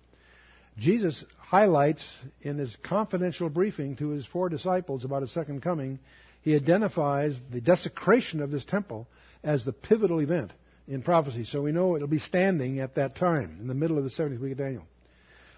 Jesus 0.81 1.25
highlights 1.39 2.03
in 2.41 2.57
his 2.57 2.75
confidential 2.83 3.51
briefing 3.51 3.97
to 3.97 4.09
his 4.09 4.25
four 4.25 4.49
disciples 4.49 5.05
about 5.05 5.21
his 5.21 5.31
second 5.31 5.61
coming, 5.61 5.99
he 6.41 6.57
identifies 6.57 7.39
the 7.53 7.61
desecration 7.61 8.41
of 8.41 8.51
this 8.51 8.65
temple 8.65 9.07
as 9.45 9.63
the 9.63 9.75
pivotal 9.75 10.21
event 10.21 10.53
in 10.89 11.03
prophecy. 11.03 11.45
So 11.45 11.61
we 11.61 11.73
know 11.73 11.97
it'll 11.97 12.09
be 12.09 12.19
standing 12.19 12.81
at 12.81 12.95
that 12.95 13.15
time, 13.15 13.59
in 13.61 13.69
the 13.69 13.75
middle 13.75 13.99
of 13.99 14.05
the 14.05 14.11
70th 14.11 14.41
week 14.41 14.53
of 14.53 14.59
Daniel. 14.59 14.87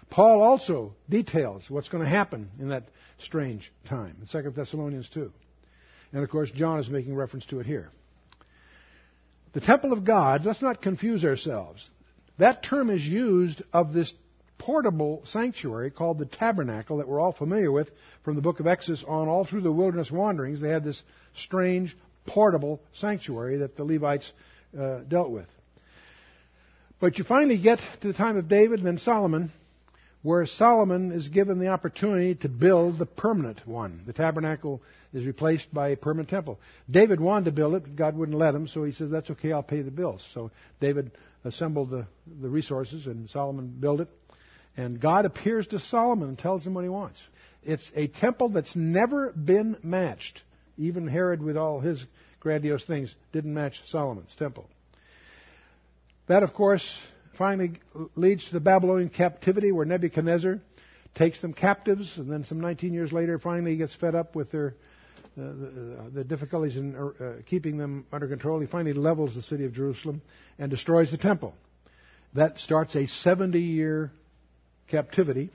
Paul 0.09 0.41
also 0.41 0.93
details 1.09 1.63
what's 1.69 1.87
going 1.87 2.03
to 2.03 2.09
happen 2.09 2.51
in 2.59 2.69
that 2.69 2.83
strange 3.19 3.71
time 3.87 4.17
in 4.21 4.43
2 4.43 4.51
Thessalonians 4.51 5.09
2. 5.13 5.31
And 6.11 6.21
of 6.21 6.29
course, 6.29 6.51
John 6.51 6.79
is 6.79 6.89
making 6.89 7.15
reference 7.15 7.45
to 7.47 7.61
it 7.61 7.65
here. 7.65 7.89
The 9.53 9.61
temple 9.61 9.93
of 9.93 10.03
God, 10.03 10.45
let's 10.45 10.61
not 10.61 10.81
confuse 10.81 11.23
ourselves. 11.23 11.89
That 12.39 12.63
term 12.63 12.89
is 12.89 13.01
used 13.01 13.61
of 13.71 13.93
this 13.93 14.13
portable 14.57 15.23
sanctuary 15.25 15.91
called 15.91 16.19
the 16.19 16.25
tabernacle 16.25 16.97
that 16.97 17.07
we're 17.07 17.19
all 17.19 17.33
familiar 17.33 17.71
with 17.71 17.89
from 18.23 18.35
the 18.35 18.41
book 18.41 18.59
of 18.59 18.67
Exodus 18.67 19.03
on 19.07 19.27
all 19.27 19.45
through 19.45 19.61
the 19.61 19.71
wilderness 19.71 20.11
wanderings. 20.11 20.61
They 20.61 20.69
had 20.69 20.83
this 20.83 21.01
strange 21.35 21.95
portable 22.25 22.81
sanctuary 22.93 23.57
that 23.57 23.75
the 23.75 23.83
Levites 23.83 24.31
uh, 24.79 24.99
dealt 24.99 25.31
with. 25.31 25.47
But 26.99 27.17
you 27.17 27.25
finally 27.25 27.57
get 27.57 27.79
to 28.01 28.07
the 28.07 28.13
time 28.13 28.37
of 28.37 28.47
David 28.47 28.79
and 28.79 28.87
then 28.87 28.97
Solomon, 28.97 29.51
where 30.21 30.45
Solomon 30.45 31.11
is 31.11 31.27
given 31.27 31.59
the 31.59 31.67
opportunity 31.67 32.35
to 32.35 32.47
build 32.47 32.97
the 32.97 33.05
permanent 33.05 33.67
one. 33.67 34.03
The 34.05 34.13
tabernacle 34.13 34.81
is 35.13 35.25
replaced 35.25 35.73
by 35.73 35.89
a 35.89 35.97
permanent 35.97 36.29
temple. 36.29 36.59
David 36.89 37.19
wanted 37.19 37.45
to 37.45 37.51
build 37.51 37.75
it, 37.75 37.83
but 37.83 37.95
God 37.97 38.15
wouldn't 38.15 38.37
let 38.37 38.55
him, 38.55 38.69
so 38.69 38.85
he 38.85 38.93
says, 38.93 39.11
That's 39.11 39.29
okay, 39.31 39.51
I'll 39.51 39.61
pay 39.61 39.81
the 39.81 39.91
bills. 39.91 40.25
So 40.33 40.51
David 40.79 41.11
assembled 41.43 41.89
the, 41.89 42.07
the 42.41 42.47
resources, 42.47 43.05
and 43.05 43.29
Solomon 43.29 43.75
built 43.79 43.99
it. 43.99 44.07
And 44.75 44.99
God 44.99 45.25
appears 45.25 45.67
to 45.67 45.79
Solomon 45.79 46.29
and 46.29 46.39
tells 46.39 46.65
him 46.65 46.73
what 46.73 46.83
he 46.83 46.89
wants. 46.89 47.19
It's 47.63 47.89
a 47.95 48.07
temple 48.07 48.49
that's 48.49 48.75
never 48.75 49.31
been 49.31 49.77
matched. 49.83 50.41
Even 50.77 51.07
Herod, 51.07 51.41
with 51.41 51.57
all 51.57 51.79
his 51.79 52.03
grandiose 52.39 52.83
things, 52.83 53.13
didn't 53.31 53.53
match 53.53 53.81
Solomon's 53.87 54.35
temple. 54.37 54.67
That, 56.27 56.43
of 56.43 56.53
course, 56.53 56.83
finally 57.37 57.73
leads 58.15 58.45
to 58.47 58.53
the 58.53 58.59
Babylonian 58.59 59.09
captivity 59.09 59.71
where 59.71 59.85
Nebuchadnezzar 59.85 60.59
takes 61.15 61.39
them 61.41 61.53
captives, 61.53 62.17
and 62.17 62.31
then 62.31 62.43
some 62.43 62.59
19 62.59 62.93
years 62.93 63.11
later, 63.11 63.37
finally 63.37 63.77
gets 63.77 63.93
fed 63.95 64.15
up 64.15 64.35
with 64.35 64.51
their 64.51 64.75
uh, 65.35 65.41
the, 65.41 65.97
uh, 65.99 66.09
the, 66.13 66.23
difficulties 66.23 66.77
in 66.77 66.95
uh, 66.95 67.41
keeping 67.47 67.75
them 67.77 68.05
under 68.11 68.27
control. 68.27 68.59
He 68.59 68.67
finally 68.67 68.93
levels 68.93 69.33
the 69.33 69.41
city 69.41 69.65
of 69.65 69.73
Jerusalem 69.73 70.21
and 70.59 70.69
destroys 70.69 71.09
the 71.09 71.17
temple. 71.17 71.55
That 72.35 72.59
starts 72.59 72.95
a 72.95 73.07
70 73.07 73.59
year 73.59 74.11
captivity. 74.87 75.49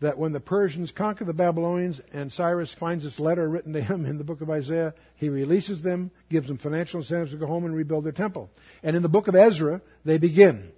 that 0.00 0.18
when 0.18 0.32
the 0.32 0.40
Persians 0.40 0.92
conquer 0.92 1.24
the 1.24 1.32
Babylonians 1.32 2.00
and 2.12 2.30
Cyrus 2.30 2.74
finds 2.78 3.04
this 3.04 3.18
letter 3.18 3.48
written 3.48 3.72
to 3.72 3.80
him 3.80 4.04
in 4.04 4.18
the 4.18 4.24
book 4.24 4.42
of 4.42 4.50
Isaiah, 4.50 4.92
he 5.16 5.28
releases 5.28 5.82
them, 5.82 6.10
gives 6.30 6.46
them 6.46 6.58
financial 6.58 7.00
incentives 7.00 7.30
to 7.30 7.38
go 7.38 7.46
home 7.46 7.64
and 7.64 7.74
rebuild 7.74 8.04
their 8.04 8.12
temple. 8.12 8.50
And 8.82 8.96
in 8.96 9.02
the 9.02 9.08
book 9.08 9.28
of 9.28 9.34
Ezra, 9.34 9.80
they 10.04 10.18
begin. 10.18 10.72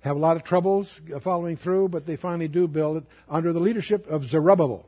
Have 0.00 0.16
a 0.16 0.18
lot 0.18 0.36
of 0.36 0.44
troubles 0.44 0.92
following 1.24 1.56
through, 1.56 1.88
but 1.88 2.06
they 2.06 2.16
finally 2.16 2.48
do 2.48 2.68
build 2.68 2.98
it 2.98 3.04
under 3.28 3.52
the 3.52 3.60
leadership 3.60 4.06
of 4.06 4.24
Zerubbabel. 4.24 4.86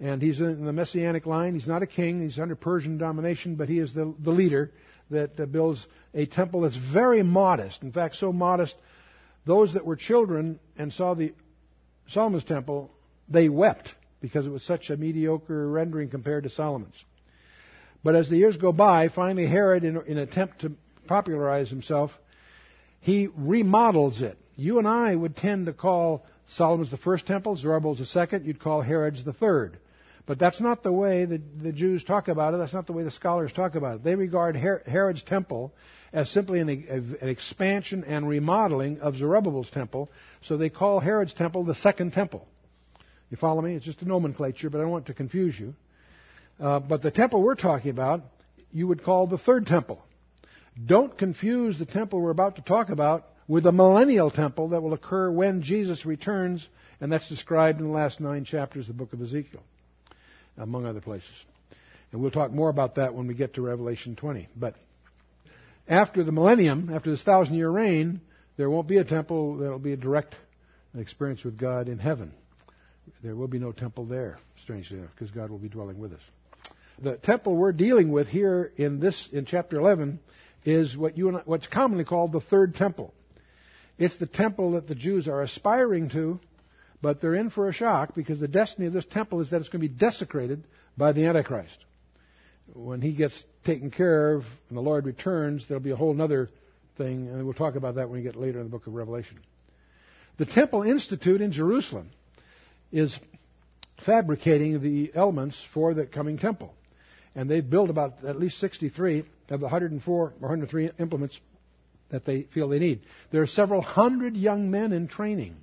And 0.00 0.20
he's 0.20 0.40
in 0.40 0.64
the 0.64 0.72
messianic 0.72 1.24
line. 1.24 1.54
He's 1.54 1.66
not 1.66 1.82
a 1.82 1.86
king. 1.86 2.22
He's 2.22 2.38
under 2.38 2.54
Persian 2.54 2.98
domination, 2.98 3.54
but 3.54 3.68
he 3.68 3.78
is 3.78 3.94
the, 3.94 4.12
the 4.18 4.30
leader 4.30 4.72
that 5.10 5.52
builds 5.52 5.86
a 6.12 6.26
temple 6.26 6.62
that's 6.62 6.76
very 6.76 7.22
modest. 7.22 7.82
In 7.82 7.92
fact, 7.92 8.16
so 8.16 8.32
modest, 8.32 8.74
those 9.46 9.74
that 9.74 9.86
were 9.86 9.96
children 9.96 10.58
and 10.76 10.92
saw 10.92 11.14
the 11.14 11.32
Solomon's 12.08 12.44
temple, 12.44 12.90
they 13.28 13.48
wept 13.48 13.94
because 14.20 14.46
it 14.46 14.50
was 14.50 14.62
such 14.62 14.90
a 14.90 14.96
mediocre 14.96 15.68
rendering 15.68 16.10
compared 16.10 16.44
to 16.44 16.50
Solomon's. 16.50 17.02
But 18.02 18.16
as 18.16 18.28
the 18.28 18.36
years 18.36 18.56
go 18.56 18.72
by, 18.72 19.08
finally 19.08 19.46
Herod, 19.46 19.84
in, 19.84 19.96
in 19.96 20.18
an 20.18 20.28
attempt 20.28 20.60
to 20.60 20.72
popularize 21.06 21.70
himself, 21.70 22.10
he 23.00 23.28
remodels 23.36 24.22
it. 24.22 24.36
You 24.56 24.78
and 24.78 24.88
I 24.88 25.14
would 25.14 25.36
tend 25.36 25.66
to 25.66 25.72
call 25.72 26.24
Solomon's 26.48 26.90
the 26.90 26.96
first 26.96 27.26
temple, 27.26 27.56
Zerubbabel's 27.56 27.98
the 27.98 28.06
second, 28.06 28.44
you'd 28.46 28.60
call 28.60 28.80
Herod's 28.80 29.24
the 29.24 29.32
third. 29.32 29.78
But 30.26 30.40
that's 30.40 30.60
not 30.60 30.82
the 30.82 30.92
way 30.92 31.24
the, 31.24 31.40
the 31.62 31.70
Jews 31.70 32.02
talk 32.02 32.26
about 32.26 32.52
it. 32.52 32.56
That's 32.56 32.72
not 32.72 32.88
the 32.88 32.92
way 32.92 33.04
the 33.04 33.12
scholars 33.12 33.52
talk 33.52 33.76
about 33.76 33.96
it. 33.96 34.04
They 34.04 34.16
regard 34.16 34.56
Her- 34.56 34.82
Herod's 34.84 35.22
temple 35.22 35.72
as 36.12 36.28
simply 36.30 36.58
an, 36.58 36.68
an, 36.68 37.28
expansion 37.28 38.02
and 38.02 38.28
remodeling 38.28 38.98
of 39.00 39.16
Zerubbabel's 39.16 39.70
temple. 39.70 40.10
So 40.42 40.56
they 40.56 40.68
call 40.68 40.98
Herod's 40.98 41.32
temple 41.32 41.64
the 41.64 41.76
second 41.76 42.12
temple. 42.12 42.44
You 43.30 43.36
follow 43.36 43.62
me? 43.62 43.74
It's 43.74 43.84
just 43.84 44.02
a 44.02 44.04
nomenclature, 44.04 44.68
but 44.68 44.78
I 44.78 44.82
don't 44.82 44.90
want 44.90 45.06
to 45.06 45.14
confuse 45.14 45.58
you. 45.58 45.74
Uh, 46.58 46.80
but 46.80 47.02
the 47.02 47.12
temple 47.12 47.40
we're 47.40 47.54
talking 47.54 47.90
about, 47.90 48.22
you 48.72 48.88
would 48.88 49.04
call 49.04 49.28
the 49.28 49.38
third 49.38 49.66
temple. 49.66 50.02
Don't 50.84 51.16
confuse 51.16 51.78
the 51.78 51.86
temple 51.86 52.20
we're 52.20 52.30
about 52.30 52.56
to 52.56 52.62
talk 52.62 52.88
about 52.88 53.26
with 53.46 53.62
the 53.62 53.72
millennial 53.72 54.32
temple 54.32 54.70
that 54.70 54.82
will 54.82 54.92
occur 54.92 55.30
when 55.30 55.62
Jesus 55.62 56.04
returns, 56.04 56.66
and 57.00 57.12
that's 57.12 57.28
described 57.28 57.78
in 57.78 57.86
the 57.86 57.92
last 57.92 58.20
nine 58.20 58.44
chapters 58.44 58.88
of 58.88 58.96
the 58.96 58.98
book 58.98 59.12
of 59.12 59.22
Ezekiel 59.22 59.62
among 60.56 60.86
other 60.86 61.00
places. 61.00 61.30
And 62.12 62.20
we'll 62.20 62.30
talk 62.30 62.52
more 62.52 62.68
about 62.68 62.96
that 62.96 63.14
when 63.14 63.26
we 63.26 63.34
get 63.34 63.54
to 63.54 63.62
Revelation 63.62 64.16
20. 64.16 64.48
But 64.56 64.74
after 65.88 66.24
the 66.24 66.32
millennium, 66.32 66.90
after 66.92 67.10
this 67.10 67.22
thousand 67.22 67.56
year 67.56 67.70
reign, 67.70 68.20
there 68.56 68.70
won't 68.70 68.88
be 68.88 68.96
a 68.98 69.04
temple 69.04 69.58
that'll 69.58 69.78
be 69.78 69.92
a 69.92 69.96
direct 69.96 70.34
experience 70.96 71.44
with 71.44 71.58
God 71.58 71.88
in 71.88 71.98
heaven. 71.98 72.32
There 73.22 73.36
will 73.36 73.48
be 73.48 73.58
no 73.58 73.72
temple 73.72 74.06
there, 74.06 74.38
strangely 74.62 74.98
enough, 74.98 75.10
because 75.14 75.30
God 75.30 75.50
will 75.50 75.58
be 75.58 75.68
dwelling 75.68 75.98
with 75.98 76.12
us. 76.12 76.22
The 77.02 77.16
temple 77.16 77.54
we're 77.54 77.72
dealing 77.72 78.10
with 78.10 78.28
here 78.28 78.72
in 78.76 79.00
this 79.00 79.28
in 79.30 79.44
chapter 79.44 79.78
11 79.78 80.18
is 80.64 80.96
what 80.96 81.18
you 81.18 81.28
and 81.28 81.42
what's 81.44 81.66
commonly 81.66 82.04
called 82.04 82.32
the 82.32 82.40
third 82.40 82.74
temple. 82.74 83.12
It's 83.98 84.16
the 84.16 84.26
temple 84.26 84.72
that 84.72 84.88
the 84.88 84.94
Jews 84.94 85.28
are 85.28 85.42
aspiring 85.42 86.10
to 86.10 86.40
but 87.02 87.20
they're 87.20 87.34
in 87.34 87.50
for 87.50 87.68
a 87.68 87.72
shock 87.72 88.14
because 88.14 88.40
the 88.40 88.48
destiny 88.48 88.86
of 88.86 88.92
this 88.92 89.06
temple 89.06 89.40
is 89.40 89.50
that 89.50 89.60
it's 89.60 89.68
going 89.68 89.82
to 89.82 89.88
be 89.88 89.94
desecrated 89.94 90.64
by 90.96 91.12
the 91.12 91.26
Antichrist. 91.26 91.78
When 92.72 93.00
he 93.00 93.12
gets 93.12 93.44
taken 93.64 93.90
care 93.90 94.34
of 94.34 94.44
and 94.68 94.76
the 94.76 94.82
Lord 94.82 95.06
returns, 95.06 95.66
there'll 95.68 95.82
be 95.82 95.90
a 95.90 95.96
whole 95.96 96.20
other 96.20 96.48
thing, 96.96 97.28
and 97.28 97.44
we'll 97.44 97.54
talk 97.54 97.76
about 97.76 97.96
that 97.96 98.08
when 98.08 98.18
we 98.18 98.22
get 98.22 98.36
later 98.36 98.58
in 98.58 98.64
the 98.64 98.70
book 98.70 98.86
of 98.86 98.94
Revelation. 98.94 99.38
The 100.38 100.46
Temple 100.46 100.82
Institute 100.82 101.40
in 101.40 101.52
Jerusalem 101.52 102.10
is 102.92 103.18
fabricating 104.04 104.82
the 104.82 105.12
elements 105.14 105.60
for 105.72 105.94
the 105.94 106.06
coming 106.06 106.38
temple. 106.38 106.74
And 107.34 107.50
they've 107.50 107.68
built 107.68 107.90
about 107.90 108.24
at 108.24 108.38
least 108.38 108.58
63 108.58 109.24
of 109.50 109.60
the 109.60 109.66
104 109.66 110.14
or 110.14 110.30
103 110.40 110.90
implements 110.98 111.38
that 112.10 112.24
they 112.24 112.42
feel 112.42 112.68
they 112.68 112.78
need. 112.78 113.02
There 113.30 113.42
are 113.42 113.46
several 113.46 113.82
hundred 113.82 114.36
young 114.36 114.70
men 114.70 114.92
in 114.92 115.08
training 115.08 115.56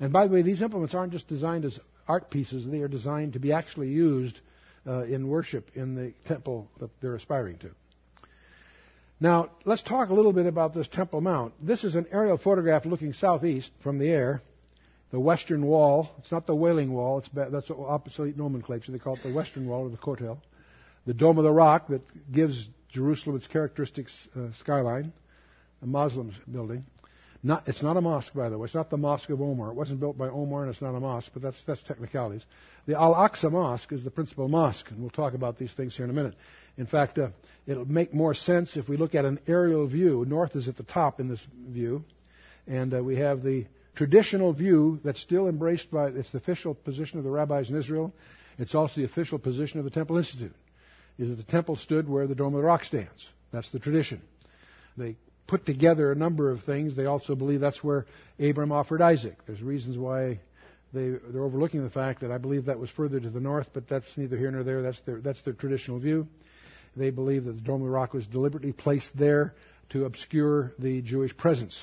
and 0.00 0.12
by 0.12 0.26
the 0.26 0.32
way, 0.32 0.42
these 0.42 0.62
implements 0.62 0.94
aren't 0.94 1.12
just 1.12 1.28
designed 1.28 1.64
as 1.64 1.78
art 2.08 2.30
pieces, 2.30 2.66
they 2.66 2.80
are 2.80 2.88
designed 2.88 3.32
to 3.32 3.38
be 3.38 3.52
actually 3.52 3.88
used 3.88 4.40
uh, 4.86 5.02
in 5.04 5.28
worship 5.28 5.70
in 5.74 5.94
the 5.94 6.12
temple 6.26 6.68
that 6.78 6.90
they're 7.00 7.16
aspiring 7.16 7.58
to. 7.58 7.70
Now, 9.18 9.50
let's 9.64 9.82
talk 9.82 10.10
a 10.10 10.14
little 10.14 10.32
bit 10.32 10.46
about 10.46 10.74
this 10.74 10.86
Temple 10.88 11.22
Mount. 11.22 11.54
This 11.60 11.84
is 11.84 11.94
an 11.94 12.06
aerial 12.12 12.36
photograph 12.36 12.84
looking 12.84 13.14
southeast 13.14 13.70
from 13.82 13.98
the 13.98 14.08
air. 14.08 14.42
The 15.10 15.20
western 15.20 15.64
wall, 15.64 16.10
it's 16.18 16.30
not 16.30 16.46
the 16.46 16.54
Wailing 16.54 16.92
Wall, 16.92 17.18
it's, 17.18 17.28
that's 17.32 17.70
obsolete 17.70 18.36
nomenclature. 18.36 18.92
They 18.92 18.98
call 18.98 19.14
it 19.14 19.22
the 19.22 19.32
western 19.32 19.66
wall 19.66 19.86
or 19.86 19.88
the 19.88 19.96
Kotel. 19.96 20.38
The 21.06 21.14
Dome 21.14 21.38
of 21.38 21.44
the 21.44 21.52
Rock 21.52 21.88
that 21.88 22.02
gives 22.30 22.68
Jerusalem 22.90 23.36
its 23.36 23.46
characteristic 23.46 24.08
uh, 24.36 24.48
skyline, 24.58 25.12
a 25.80 25.86
Muslim 25.86 26.32
building. 26.50 26.84
Not, 27.46 27.68
it's 27.68 27.80
not 27.80 27.96
a 27.96 28.00
mosque, 28.00 28.34
by 28.34 28.48
the 28.48 28.58
way. 28.58 28.64
It's 28.64 28.74
not 28.74 28.90
the 28.90 28.96
Mosque 28.96 29.30
of 29.30 29.40
Omar. 29.40 29.70
It 29.70 29.76
wasn't 29.76 30.00
built 30.00 30.18
by 30.18 30.26
Omar, 30.26 30.62
and 30.62 30.70
it's 30.72 30.82
not 30.82 30.96
a 30.96 30.98
mosque, 30.98 31.30
but 31.32 31.42
that's, 31.42 31.62
that's 31.64 31.80
technicalities. 31.80 32.44
The 32.86 32.98
Al 32.98 33.14
Aqsa 33.14 33.52
Mosque 33.52 33.92
is 33.92 34.02
the 34.02 34.10
principal 34.10 34.48
mosque, 34.48 34.90
and 34.90 34.98
we'll 34.98 35.10
talk 35.10 35.32
about 35.32 35.56
these 35.56 35.72
things 35.74 35.94
here 35.94 36.04
in 36.04 36.10
a 36.10 36.12
minute. 36.12 36.34
In 36.76 36.86
fact, 36.86 37.20
uh, 37.20 37.28
it'll 37.64 37.84
make 37.84 38.12
more 38.12 38.34
sense 38.34 38.76
if 38.76 38.88
we 38.88 38.96
look 38.96 39.14
at 39.14 39.24
an 39.24 39.38
aerial 39.46 39.86
view. 39.86 40.24
North 40.26 40.56
is 40.56 40.66
at 40.66 40.76
the 40.76 40.82
top 40.82 41.20
in 41.20 41.28
this 41.28 41.46
view, 41.68 42.02
and 42.66 42.92
uh, 42.92 43.00
we 43.00 43.14
have 43.18 43.44
the 43.44 43.66
traditional 43.94 44.52
view 44.52 44.98
that's 45.04 45.20
still 45.20 45.46
embraced 45.46 45.88
by 45.88 46.08
it's 46.08 46.32
the 46.32 46.38
official 46.38 46.74
position 46.74 47.18
of 47.18 47.24
the 47.24 47.30
rabbis 47.30 47.70
in 47.70 47.76
Israel. 47.76 48.12
It's 48.58 48.74
also 48.74 48.94
the 48.96 49.04
official 49.04 49.38
position 49.38 49.78
of 49.78 49.84
the 49.84 49.92
Temple 49.92 50.18
Institute. 50.18 50.54
Is 51.16 51.28
that 51.28 51.36
the 51.36 51.44
temple 51.44 51.76
stood 51.76 52.08
where 52.08 52.26
the 52.26 52.34
Dome 52.34 52.56
of 52.56 52.60
the 52.60 52.66
Rock 52.66 52.82
stands? 52.82 53.24
That's 53.52 53.70
the 53.70 53.78
tradition. 53.78 54.20
They 54.96 55.16
put 55.46 55.66
together 55.66 56.12
a 56.12 56.14
number 56.14 56.50
of 56.50 56.62
things. 56.62 56.96
They 56.96 57.06
also 57.06 57.34
believe 57.34 57.60
that's 57.60 57.82
where 57.82 58.06
Abram 58.38 58.72
offered 58.72 59.00
Isaac. 59.00 59.36
There's 59.46 59.62
reasons 59.62 59.96
why 59.96 60.40
they, 60.92 61.10
they're 61.28 61.42
overlooking 61.42 61.82
the 61.82 61.90
fact 61.90 62.20
that 62.20 62.30
I 62.30 62.38
believe 62.38 62.66
that 62.66 62.78
was 62.78 62.90
further 62.90 63.20
to 63.20 63.30
the 63.30 63.40
north, 63.40 63.68
but 63.72 63.88
that's 63.88 64.06
neither 64.16 64.36
here 64.36 64.50
nor 64.50 64.64
there. 64.64 64.82
That's 64.82 65.00
their, 65.00 65.20
that's 65.20 65.40
their 65.42 65.54
traditional 65.54 65.98
view. 65.98 66.26
They 66.96 67.10
believe 67.10 67.44
that 67.44 67.52
the 67.52 67.60
Dome 67.60 67.82
of 67.82 67.86
the 67.86 67.90
Rock 67.90 68.14
was 68.14 68.26
deliberately 68.26 68.72
placed 68.72 69.16
there 69.16 69.54
to 69.90 70.06
obscure 70.06 70.72
the 70.78 71.02
Jewish 71.02 71.36
presence. 71.36 71.78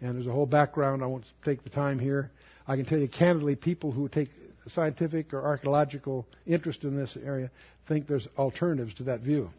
And 0.00 0.16
there's 0.16 0.26
a 0.26 0.32
whole 0.32 0.46
background. 0.46 1.02
I 1.02 1.06
won't 1.06 1.24
take 1.44 1.64
the 1.64 1.70
time 1.70 1.98
here. 1.98 2.30
I 2.66 2.76
can 2.76 2.84
tell 2.84 2.98
you 2.98 3.08
candidly, 3.08 3.56
people 3.56 3.92
who 3.92 4.08
take 4.08 4.28
scientific 4.68 5.32
or 5.32 5.42
archaeological 5.42 6.26
interest 6.46 6.84
in 6.84 6.96
this 6.96 7.16
area 7.24 7.50
think 7.88 8.06
there's 8.06 8.28
alternatives 8.38 8.94
to 8.94 9.04
that 9.04 9.20
view. 9.20 9.50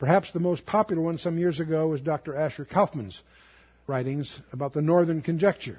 Perhaps 0.00 0.32
the 0.32 0.40
most 0.40 0.64
popular 0.64 1.02
one 1.02 1.18
some 1.18 1.36
years 1.36 1.60
ago 1.60 1.86
was 1.88 2.00
Dr. 2.00 2.34
Asher 2.34 2.64
Kaufman's 2.64 3.20
writings 3.86 4.34
about 4.50 4.72
the 4.72 4.80
northern 4.80 5.20
conjecture. 5.20 5.78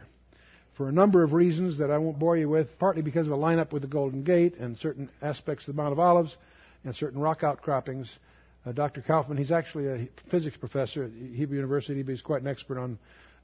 For 0.77 0.87
a 0.87 0.91
number 0.91 1.23
of 1.23 1.33
reasons 1.33 1.79
that 1.79 1.89
I 1.89 1.97
won't 1.97 2.19
bore 2.19 2.37
you 2.37 2.47
with, 2.47 2.77
partly 2.77 3.01
because 3.01 3.25
of 3.25 3.33
a 3.33 3.37
lineup 3.37 3.73
with 3.73 3.81
the 3.81 3.87
Golden 3.87 4.23
Gate 4.23 4.57
and 4.59 4.77
certain 4.77 5.09
aspects 5.23 5.67
of 5.67 5.75
the 5.75 5.81
Mount 5.81 5.91
of 5.91 5.99
Olives 5.99 6.37
and 6.83 6.95
certain 6.95 7.19
rock 7.19 7.43
outcroppings, 7.43 8.15
uh, 8.63 8.71
Dr. 8.73 9.01
Kaufman, 9.01 9.37
he's 9.37 9.51
actually 9.51 9.87
a 9.87 10.07
physics 10.29 10.55
professor 10.55 11.05
at 11.05 11.11
Hebrew 11.11 11.55
University, 11.55 12.03
but 12.03 12.11
he's 12.11 12.21
quite 12.21 12.43
an 12.43 12.47
expert 12.47 12.77
on 12.77 12.99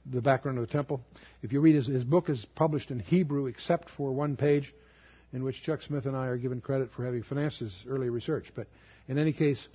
the 0.06 0.22
background 0.22 0.58
of 0.58 0.66
the 0.68 0.72
temple. 0.72 1.00
If 1.42 1.52
you 1.52 1.60
read 1.60 1.74
his, 1.74 1.88
his 1.88 2.04
book 2.04 2.30
is 2.30 2.46
published 2.54 2.92
in 2.92 3.00
Hebrew 3.00 3.46
except 3.46 3.90
for 3.96 4.12
one 4.12 4.36
page 4.36 4.72
in 5.32 5.42
which 5.42 5.60
Chuck 5.64 5.82
Smith 5.82 6.06
and 6.06 6.16
I 6.16 6.26
are 6.26 6.36
given 6.36 6.60
credit 6.60 6.90
for 6.94 7.04
having 7.04 7.24
financed 7.24 7.58
his 7.58 7.74
early 7.88 8.10
research. 8.10 8.52
But 8.54 8.68
in 9.08 9.18
any 9.18 9.32
case, 9.32 9.66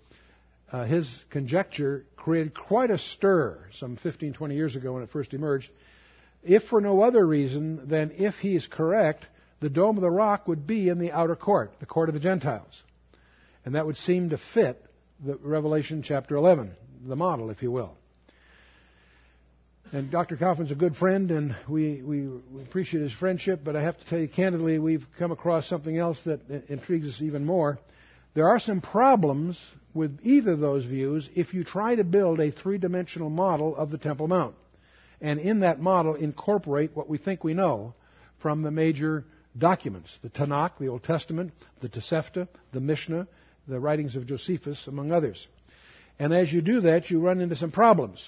uh, 0.71 0.85
his 0.85 1.07
conjecture 1.29 2.05
created 2.15 2.53
quite 2.53 2.89
a 2.89 2.97
stir 2.97 3.59
some 3.73 3.97
15, 3.97 4.33
20 4.33 4.55
years 4.55 4.75
ago 4.75 4.93
when 4.93 5.03
it 5.03 5.09
first 5.11 5.33
emerged. 5.33 5.69
If 6.43 6.63
for 6.63 6.81
no 6.81 7.01
other 7.01 7.25
reason 7.25 7.87
than 7.87 8.11
if 8.17 8.35
he 8.35 8.55
is 8.55 8.67
correct, 8.67 9.25
the 9.59 9.69
Dome 9.69 9.97
of 9.97 10.01
the 10.01 10.11
Rock 10.11 10.47
would 10.47 10.67
be 10.67 10.89
in 10.89 10.99
the 10.99 11.11
outer 11.11 11.35
court, 11.35 11.73
the 11.79 11.85
court 11.85 12.09
of 12.09 12.13
the 12.13 12.19
Gentiles. 12.19 12.81
And 13.65 13.75
that 13.75 13.85
would 13.85 13.97
seem 13.97 14.31
to 14.31 14.37
fit 14.53 14.83
the 15.23 15.35
Revelation 15.35 16.03
chapter 16.03 16.35
11, 16.35 16.75
the 17.07 17.15
model, 17.15 17.49
if 17.49 17.63
you 17.63 17.71
will. 17.71 17.95
And 19.93 20.09
Dr. 20.09 20.37
Kaufman's 20.37 20.71
a 20.71 20.75
good 20.75 20.95
friend, 20.95 21.29
and 21.29 21.55
we, 21.69 22.01
we, 22.01 22.27
we, 22.27 22.63
appreciate 22.63 23.03
his 23.03 23.13
friendship, 23.13 23.61
but 23.63 23.75
I 23.75 23.83
have 23.83 23.97
to 23.99 24.05
tell 24.05 24.19
you 24.19 24.27
candidly, 24.27 24.79
we've 24.79 25.05
come 25.19 25.31
across 25.31 25.69
something 25.69 25.97
else 25.97 26.19
that 26.25 26.41
intrigues 26.67 27.07
us 27.07 27.21
even 27.21 27.45
more. 27.45 27.77
There 28.33 28.49
are 28.49 28.59
some 28.59 28.81
problems 28.81 29.59
with 29.93 30.19
either 30.23 30.51
of 30.51 30.59
those 30.59 30.85
views 30.85 31.29
if 31.35 31.53
you 31.53 31.63
try 31.63 31.95
to 31.95 32.03
build 32.03 32.39
a 32.39 32.51
three 32.51 32.77
dimensional 32.77 33.29
model 33.29 33.75
of 33.75 33.91
the 33.91 33.97
Temple 33.97 34.27
Mount. 34.27 34.55
And 35.21 35.39
in 35.39 35.61
that 35.61 35.79
model, 35.79 36.15
incorporate 36.15 36.95
what 36.95 37.07
we 37.07 37.17
think 37.17 37.43
we 37.43 37.53
know 37.53 37.93
from 38.41 38.61
the 38.61 38.71
major 38.71 39.23
documents 39.57 40.09
the 40.21 40.29
Tanakh, 40.29 40.77
the 40.79 40.87
Old 40.87 41.03
Testament, 41.03 41.53
the 41.81 41.89
Tosefta, 41.89 42.47
the 42.71 42.79
Mishnah, 42.79 43.27
the 43.67 43.79
writings 43.79 44.15
of 44.15 44.27
Josephus, 44.27 44.87
among 44.87 45.11
others. 45.11 45.47
And 46.19 46.33
as 46.33 46.51
you 46.51 46.61
do 46.61 46.81
that, 46.81 47.09
you 47.09 47.19
run 47.19 47.39
into 47.39 47.55
some 47.55 47.71
problems. 47.71 48.23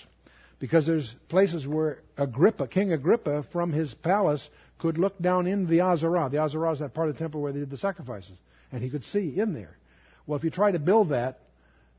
Because 0.60 0.86
there's 0.86 1.14
places 1.28 1.68
where 1.68 2.00
Agrippa, 2.18 2.68
King 2.68 2.94
Agrippa, 2.94 3.44
from 3.52 3.74
his 3.74 3.94
palace, 3.94 4.48
could 4.80 4.98
look 4.98 5.20
down 5.20 5.48
in 5.48 5.68
the 5.68 5.80
Azarah. 5.80 6.32
The 6.32 6.38
Azarah 6.38 6.74
is 6.74 6.80
that 6.80 6.94
part 6.94 7.10
of 7.10 7.16
the 7.16 7.20
temple 7.20 7.42
where 7.42 7.52
they 7.52 7.60
did 7.60 7.70
the 7.70 7.78
sacrifices. 7.78 8.38
And 8.72 8.82
he 8.82 8.90
could 8.90 9.04
see 9.04 9.38
in 9.38 9.54
there. 9.54 9.78
Well, 10.26 10.38
if 10.38 10.44
you 10.44 10.50
try 10.50 10.72
to 10.72 10.80
build 10.80 11.10
that, 11.10 11.40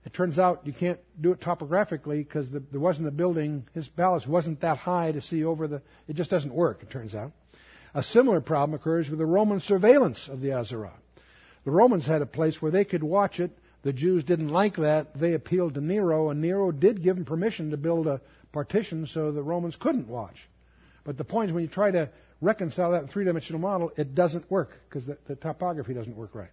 it 0.06 0.14
turns 0.14 0.38
out 0.38 0.64
you 0.64 0.72
can't 0.72 1.00
do 1.20 1.32
it 1.32 1.40
topographically 1.40 2.22
because 2.22 2.48
the, 2.48 2.62
there 2.70 2.80
wasn't 2.80 3.08
a 3.08 3.10
building. 3.10 3.64
His 3.74 3.88
palace 3.88 4.24
wasn't 4.24 4.60
that 4.60 4.78
high 4.78 5.10
to 5.10 5.20
see 5.20 5.44
over 5.44 5.66
the. 5.66 5.82
It 6.06 6.14
just 6.14 6.30
doesn't 6.30 6.54
work, 6.54 6.84
it 6.84 6.90
turns 6.90 7.12
out. 7.12 7.32
A 7.92 8.04
similar 8.04 8.40
problem 8.40 8.78
occurs 8.78 9.10
with 9.10 9.18
the 9.18 9.26
Roman 9.26 9.58
surveillance 9.58 10.28
of 10.28 10.40
the 10.40 10.50
Azarah. 10.50 10.92
The 11.64 11.72
Romans 11.72 12.06
had 12.06 12.22
a 12.22 12.26
place 12.26 12.62
where 12.62 12.70
they 12.70 12.84
could 12.84 13.02
watch 13.02 13.40
it. 13.40 13.50
The 13.82 13.92
Jews 13.92 14.22
didn't 14.22 14.48
like 14.48 14.76
that. 14.76 15.18
They 15.18 15.34
appealed 15.34 15.74
to 15.74 15.80
Nero, 15.80 16.30
and 16.30 16.40
Nero 16.40 16.70
did 16.70 17.02
give 17.02 17.16
them 17.16 17.24
permission 17.24 17.72
to 17.72 17.76
build 17.76 18.06
a 18.06 18.20
partition 18.52 19.06
so 19.06 19.32
the 19.32 19.42
Romans 19.42 19.74
couldn't 19.74 20.06
watch. 20.06 20.36
But 21.02 21.18
the 21.18 21.24
point 21.24 21.50
is, 21.50 21.54
when 21.54 21.64
you 21.64 21.68
try 21.68 21.90
to 21.90 22.10
reconcile 22.40 22.92
that 22.92 23.02
in 23.02 23.08
three 23.08 23.24
dimensional 23.24 23.60
model, 23.60 23.90
it 23.96 24.14
doesn't 24.14 24.48
work 24.50 24.70
because 24.88 25.04
the, 25.06 25.18
the 25.26 25.34
topography 25.34 25.94
doesn't 25.94 26.16
work 26.16 26.34
right. 26.34 26.50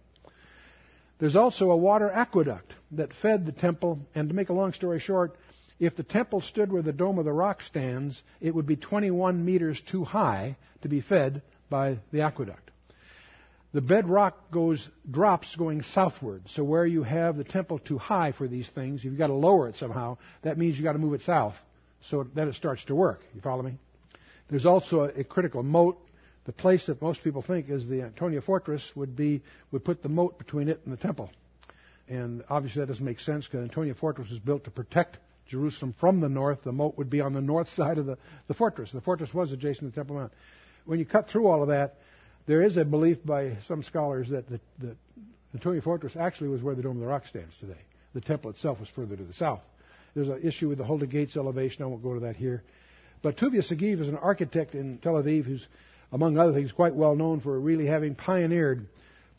There's 1.18 1.36
also 1.36 1.70
a 1.70 1.76
water 1.76 2.10
aqueduct 2.10 2.72
that 2.92 3.14
fed 3.14 3.46
the 3.46 3.52
temple, 3.52 4.00
and 4.14 4.28
to 4.28 4.34
make 4.34 4.48
a 4.48 4.54
long 4.54 4.72
story 4.72 4.98
short, 4.98 5.36
if 5.78 5.96
the 5.96 6.02
temple 6.02 6.40
stood 6.40 6.72
where 6.72 6.82
the 6.82 6.92
Dome 6.92 7.18
of 7.18 7.24
the 7.24 7.32
Rock 7.32 7.62
stands, 7.62 8.20
it 8.40 8.54
would 8.54 8.66
be 8.66 8.76
21 8.76 9.44
meters 9.44 9.80
too 9.90 10.04
high 10.04 10.56
to 10.82 10.88
be 10.88 11.00
fed 11.00 11.42
by 11.68 11.98
the 12.12 12.22
aqueduct. 12.22 12.70
The 13.72 13.80
bedrock 13.80 14.52
goes 14.52 14.88
drops 15.10 15.56
going 15.56 15.82
southward. 15.82 16.44
So 16.50 16.62
where 16.62 16.86
you 16.86 17.02
have 17.02 17.36
the 17.36 17.42
temple 17.42 17.80
too 17.80 17.98
high 17.98 18.30
for 18.30 18.46
these 18.46 18.68
things, 18.68 19.02
you've 19.02 19.18
got 19.18 19.26
to 19.26 19.34
lower 19.34 19.68
it 19.68 19.74
somehow. 19.76 20.18
That 20.42 20.58
means 20.58 20.76
you've 20.76 20.84
got 20.84 20.92
to 20.92 21.00
move 21.00 21.14
it 21.14 21.22
south. 21.22 21.56
So 22.02 22.24
that 22.34 22.46
it 22.46 22.54
starts 22.54 22.84
to 22.84 22.94
work. 22.94 23.20
You 23.34 23.40
follow 23.40 23.62
me? 23.62 23.76
There's 24.48 24.66
also 24.66 25.00
a, 25.00 25.20
a 25.20 25.24
critical 25.24 25.64
moat. 25.64 25.98
The 26.44 26.52
place 26.52 26.86
that 26.86 27.00
most 27.00 27.24
people 27.24 27.42
think 27.42 27.70
is 27.70 27.86
the 27.86 28.02
Antonia 28.02 28.42
fortress 28.42 28.90
would 28.94 29.16
be 29.16 29.42
would 29.70 29.84
put 29.84 30.02
the 30.02 30.08
moat 30.08 30.38
between 30.38 30.68
it 30.68 30.80
and 30.84 30.92
the 30.92 31.00
temple. 31.00 31.30
And 32.08 32.44
obviously 32.50 32.80
that 32.80 32.88
doesn't 32.88 33.04
make 33.04 33.20
sense 33.20 33.46
because 33.46 33.62
Antonia 33.62 33.94
fortress 33.94 34.28
was 34.30 34.38
built 34.38 34.64
to 34.64 34.70
protect 34.70 35.18
Jerusalem 35.46 35.94
from 35.98 36.20
the 36.20 36.28
north. 36.28 36.62
The 36.62 36.72
moat 36.72 36.98
would 36.98 37.08
be 37.08 37.20
on 37.20 37.32
the 37.32 37.40
north 37.40 37.68
side 37.74 37.98
of 37.98 38.06
the, 38.06 38.18
the 38.46 38.54
fortress. 38.54 38.92
The 38.92 39.00
fortress 39.00 39.32
was 39.32 39.52
adjacent 39.52 39.80
to 39.80 39.90
the 39.90 39.94
Temple 39.94 40.16
Mount. 40.16 40.32
When 40.84 40.98
you 40.98 41.06
cut 41.06 41.28
through 41.28 41.46
all 41.46 41.62
of 41.62 41.68
that, 41.68 41.96
there 42.46 42.62
is 42.62 42.76
a 42.76 42.84
belief 42.84 43.24
by 43.24 43.56
some 43.66 43.82
scholars 43.82 44.28
that 44.28 44.48
the, 44.48 44.60
the 44.78 44.96
Antonia 45.54 45.80
fortress 45.80 46.14
actually 46.14 46.48
was 46.48 46.62
where 46.62 46.74
the 46.74 46.82
Dome 46.82 46.96
of 46.96 47.00
the 47.00 47.06
Rock 47.06 47.26
stands 47.26 47.56
today. 47.58 47.80
The 48.12 48.20
temple 48.20 48.50
itself 48.50 48.80
was 48.80 48.88
further 48.90 49.16
to 49.16 49.24
the 49.24 49.32
south. 49.32 49.62
There's 50.14 50.28
an 50.28 50.40
issue 50.42 50.68
with 50.68 50.78
the 50.78 50.84
Hulda 50.84 51.06
Gates 51.06 51.36
elevation. 51.36 51.82
I 51.82 51.86
won't 51.86 52.02
go 52.02 52.14
to 52.14 52.20
that 52.20 52.36
here. 52.36 52.62
But 53.22 53.38
Tuvia 53.38 53.62
Sagiv 53.62 54.00
is 54.00 54.08
an 54.08 54.16
architect 54.16 54.74
in 54.74 54.98
Tel 54.98 55.14
Aviv 55.14 55.44
who's, 55.44 55.66
among 56.14 56.38
other 56.38 56.52
things, 56.52 56.70
quite 56.70 56.94
well 56.94 57.16
known 57.16 57.40
for 57.40 57.58
really 57.58 57.86
having 57.86 58.14
pioneered 58.14 58.86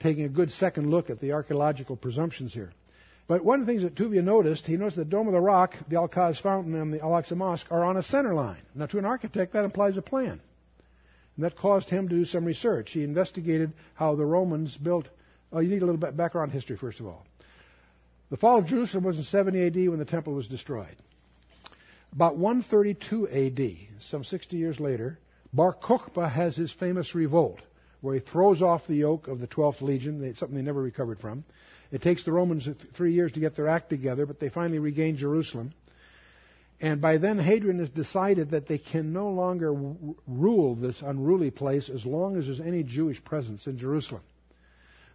taking 0.02 0.26
a 0.26 0.30
good 0.30 0.52
second 0.52 0.92
look 0.92 1.10
at 1.10 1.22
the 1.22 1.32
archaeological 1.32 1.96
presumptions 1.96 2.54
here. 2.54 2.74
But 3.30 3.46
one 3.46 3.62
of 3.62 3.66
the 3.66 3.72
things 3.72 3.84
that 3.84 3.96
Tuvia 3.96 4.22
noticed, 4.22 4.68
he 4.68 4.76
noticed 4.76 4.98
the 4.98 5.06
Dome 5.06 5.28
of 5.28 5.34
the 5.34 5.40
Rock, 5.40 5.74
the 5.88 5.96
Al-Quds 5.96 6.38
Fountain, 6.42 6.76
and 6.76 6.94
the 6.94 7.02
Al-Aqsa 7.02 7.38
Mosque 7.38 7.66
are 7.72 7.86
on 7.86 7.96
a 7.96 8.04
center 8.04 8.34
line. 8.34 8.62
Now, 8.76 8.88
to 8.88 8.98
an 8.98 9.06
architect, 9.06 9.54
that 9.54 9.64
implies 9.64 9.96
a 9.96 10.02
plan. 10.02 10.42
And 11.38 11.46
that 11.46 11.56
caused 11.56 11.90
him 11.90 12.10
to 12.10 12.16
do 12.16 12.26
some 12.26 12.44
research. 12.44 12.92
He 12.92 13.04
investigated 13.06 13.72
how 13.96 14.16
the 14.16 14.26
Romans 14.26 14.76
built. 14.76 15.08
Oh, 15.54 15.60
you 15.60 15.70
need 15.70 15.82
a 15.82 15.86
little 15.86 16.00
bit 16.00 16.18
background 16.18 16.52
history, 16.52 16.76
first 16.76 17.00
of 17.00 17.08
all. 17.08 17.26
The 18.30 18.38
fall 18.38 18.60
of 18.60 18.68
Jerusalem 18.68 19.06
was 19.06 19.18
in 19.18 19.24
70 19.24 19.68
AD 19.68 19.90
when 19.90 20.00
the 20.00 20.06
temple 20.06 20.34
was 20.34 20.48
destroyed. 20.50 20.96
About 22.12 22.36
132 22.36 23.30
AD, 23.30 24.04
some 24.10 24.26
60 24.26 24.58
years 24.58 24.80
later, 24.80 25.18
Bar 25.56 25.74
Kokhba 25.74 26.30
has 26.30 26.58
his 26.58 26.72
famous 26.74 27.16
revolt, 27.16 27.62
where 28.02 28.16
he 28.16 28.20
throws 28.20 28.62
off 28.62 28.88
the 28.88 28.96
yoke 28.96 29.30
of 29.30 29.40
the 29.40 29.48
12th 29.48 29.82
Legion, 29.82 30.36
something 30.36 30.58
they 30.58 30.62
never 30.62 30.82
recovered 30.82 31.20
from. 31.20 31.46
It 31.92 32.02
takes 32.02 32.26
the 32.26 32.34
Romans 32.34 32.68
three 32.94 33.14
years 33.14 33.32
to 33.34 33.40
get 33.40 33.56
their 33.56 33.70
act 33.70 33.90
together, 33.90 34.26
but 34.26 34.40
they 34.40 34.50
finally 34.50 34.80
regain 34.80 35.16
Jerusalem. 35.16 35.74
And 36.82 37.00
by 37.00 37.18
then, 37.18 37.40
Hadrian 37.40 37.80
has 37.80 37.90
decided 37.90 38.52
that 38.52 38.68
they 38.68 38.78
can 38.78 39.14
no 39.14 39.30
longer 39.30 39.72
w- 39.72 40.16
rule 40.28 40.76
this 40.76 41.02
unruly 41.02 41.52
place 41.52 41.90
as 41.90 42.06
long 42.06 42.36
as 42.36 42.48
there's 42.48 42.60
any 42.60 42.84
Jewish 42.84 43.24
presence 43.24 43.66
in 43.66 43.78
Jerusalem. 43.78 44.24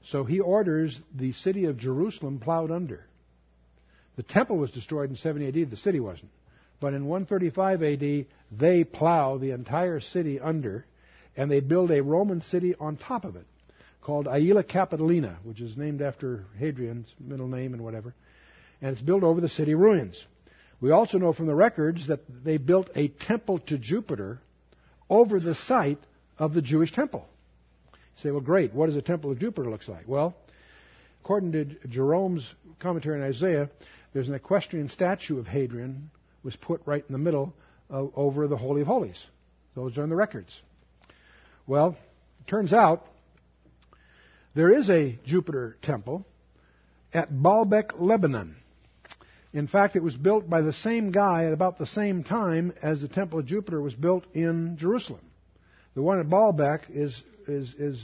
So 0.07 0.25
he 0.25 0.41
orders 0.41 0.99
the 1.15 1.33
city 1.33 1.67
of 1.67 1.77
Jerusalem 1.77 2.39
plowed 2.39 2.71
under. 2.71 3.05
The 4.17 4.23
temple 4.23 4.57
was 4.57 4.71
destroyed 4.71 5.11
in 5.11 5.17
70 5.17 5.49
AD, 5.49 5.71
the 5.71 5.77
city 5.77 6.01
wasn't. 6.01 6.31
But 6.81 6.95
in 6.95 7.07
135 7.07 7.83
AD, 7.83 8.27
they 8.51 8.85
plow 8.85 9.37
the 9.37 9.51
entire 9.51 10.01
city 10.01 10.41
under, 10.41 10.87
and 11.37 11.51
they 11.51 11.61
build 11.61 11.91
a 11.91 12.03
Roman 12.03 12.41
city 12.41 12.75
on 12.81 12.97
top 12.97 13.25
of 13.25 13.37
it 13.37 13.47
called 14.03 14.27
Aelia 14.27 14.65
Capitolina, 14.65 15.37
which 15.45 15.61
is 15.61 15.77
named 15.77 16.01
after 16.01 16.45
Hadrian's 16.59 17.07
middle 17.21 17.49
name 17.49 17.75
and 17.75 17.85
whatever. 17.85 18.15
And 18.81 18.93
it's 18.93 19.03
built 19.03 19.23
over 19.23 19.41
the 19.41 19.49
city 19.49 19.75
ruins. 19.75 20.25
We 20.81 20.91
also 20.91 21.19
know 21.19 21.35
from 21.35 21.47
the 21.47 21.55
records 21.55 22.07
that 22.09 22.21
they 22.45 22.57
built 22.57 22.89
a 22.97 23.09
temple 23.09 23.59
to 23.67 23.77
Jupiter 23.77 24.41
over 25.11 25.39
the 25.39 25.55
site 25.55 25.99
of 26.39 26.55
the 26.55 26.63
Jewish 26.63 26.93
temple. 26.93 27.27
You 27.93 28.23
say, 28.23 28.31
well, 28.31 28.41
great. 28.41 28.73
What 28.73 28.87
does 28.87 28.97
a 28.97 29.03
temple 29.03 29.31
of 29.31 29.39
Jupiter 29.39 29.69
look 29.69 29.87
like? 29.87 30.09
Well, 30.09 30.35
according 31.23 31.53
to 31.53 31.65
Jerome's 31.89 32.51
commentary 32.79 33.21
on 33.21 33.29
Isaiah, 33.29 33.69
there's 34.15 34.29
an 34.29 34.35
equestrian 34.35 34.89
statue 34.89 35.39
of 35.39 35.47
Hadrian 35.47 36.11
was 36.43 36.57
put 36.57 36.83
right 36.87 37.05
in 37.07 37.13
the 37.13 37.19
middle 37.19 37.55
of, 37.89 38.13
over 38.17 38.49
the 38.49 38.57
Holy 38.57 38.83
of 38.83 38.87
Holies. 38.87 39.27
Those 39.75 39.99
are 39.99 40.05
in 40.05 40.11
the 40.11 40.17
records. 40.17 40.61
Well, 41.67 41.97
it 42.41 42.49
turns 42.49 42.73
out 42.73 43.07
there 44.55 44.73
is 44.73 44.91
a 44.91 45.19
Jupiter 45.25 45.77
temple 45.83 46.27
at 47.13 47.31
Baalbek, 47.31 47.93
Lebanon. 47.99 48.57
In 49.53 49.67
fact, 49.67 49.97
it 49.97 50.03
was 50.03 50.17
built 50.17 50.49
by 50.49 50.61
the 50.61 50.73
same 50.73 51.11
guy 51.11 51.47
at 51.47 51.53
about 51.53 51.79
the 51.79 51.87
same 51.87 52.23
time 52.23 52.73
as 52.83 53.01
the 53.01 53.09
Temple 53.09 53.41
of 53.41 53.47
Jupiter 53.47 53.81
was 53.81 53.95
built 53.95 54.25
in 54.33 54.77
Jerusalem. 54.79 55.23
The 55.95 56.03
one 56.03 56.21
at 56.21 56.27
Baalbek 56.27 56.83
is, 56.89 57.21
is, 57.49 57.75
is 57.75 58.01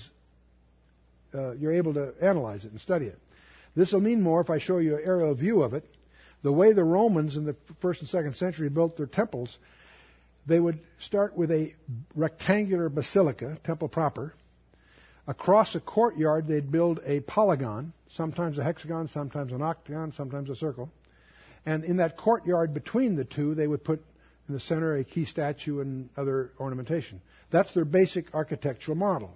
uh, 1.33 1.53
you're 1.53 1.75
able 1.75 1.95
to 1.95 2.15
analyze 2.21 2.65
it 2.65 2.73
and 2.73 2.81
study 2.81 3.07
it. 3.07 3.19
This 3.77 3.93
will 3.93 4.01
mean 4.01 4.23
more 4.23 4.41
if 4.41 4.51
I 4.51 4.59
show 4.59 4.79
you 4.79 4.97
an 4.97 5.03
aerial 5.05 5.35
view 5.35 5.63
of 5.63 5.75
it. 5.75 5.85
The 6.47 6.53
way 6.53 6.73
the 6.73 6.85
Romans 6.85 7.35
in 7.35 7.45
the 7.45 7.57
first 7.81 8.03
and 8.03 8.09
second 8.09 8.37
century 8.37 8.69
built 8.69 8.97
their 8.97 9.07
temples, 9.07 9.59
they 10.47 10.61
would 10.61 10.79
start 11.01 11.37
with 11.37 11.51
a 11.51 11.75
rectangular 12.15 12.89
basilica, 12.89 13.59
temple 13.65 13.89
proper. 13.89 14.33
Across 15.27 15.75
a 15.75 15.81
courtyard, 15.81 16.47
they'd 16.47 16.71
build 16.71 17.01
a 17.05 17.19
polygon, 17.19 17.93
sometimes 18.13 18.59
a 18.59 18.63
hexagon, 18.63 19.09
sometimes 19.09 19.51
an 19.51 19.61
octagon, 19.61 20.13
sometimes 20.13 20.49
a 20.49 20.55
circle. 20.55 20.89
And 21.67 21.83
in 21.83 21.97
that 21.97 22.17
courtyard 22.17 22.73
between 22.73 23.17
the 23.17 23.25
two, 23.25 23.57
they 23.57 23.67
would 23.67 23.83
put 23.83 24.01
in 24.47 24.55
the 24.55 24.61
center 24.61 24.95
a 24.95 25.03
key 25.03 25.25
statue 25.25 25.81
and 25.81 26.11
other 26.17 26.53
ornamentation. 26.61 27.21
That's 27.51 27.75
their 27.75 27.85
basic 27.85 28.33
architectural 28.33 28.97
model. 28.97 29.33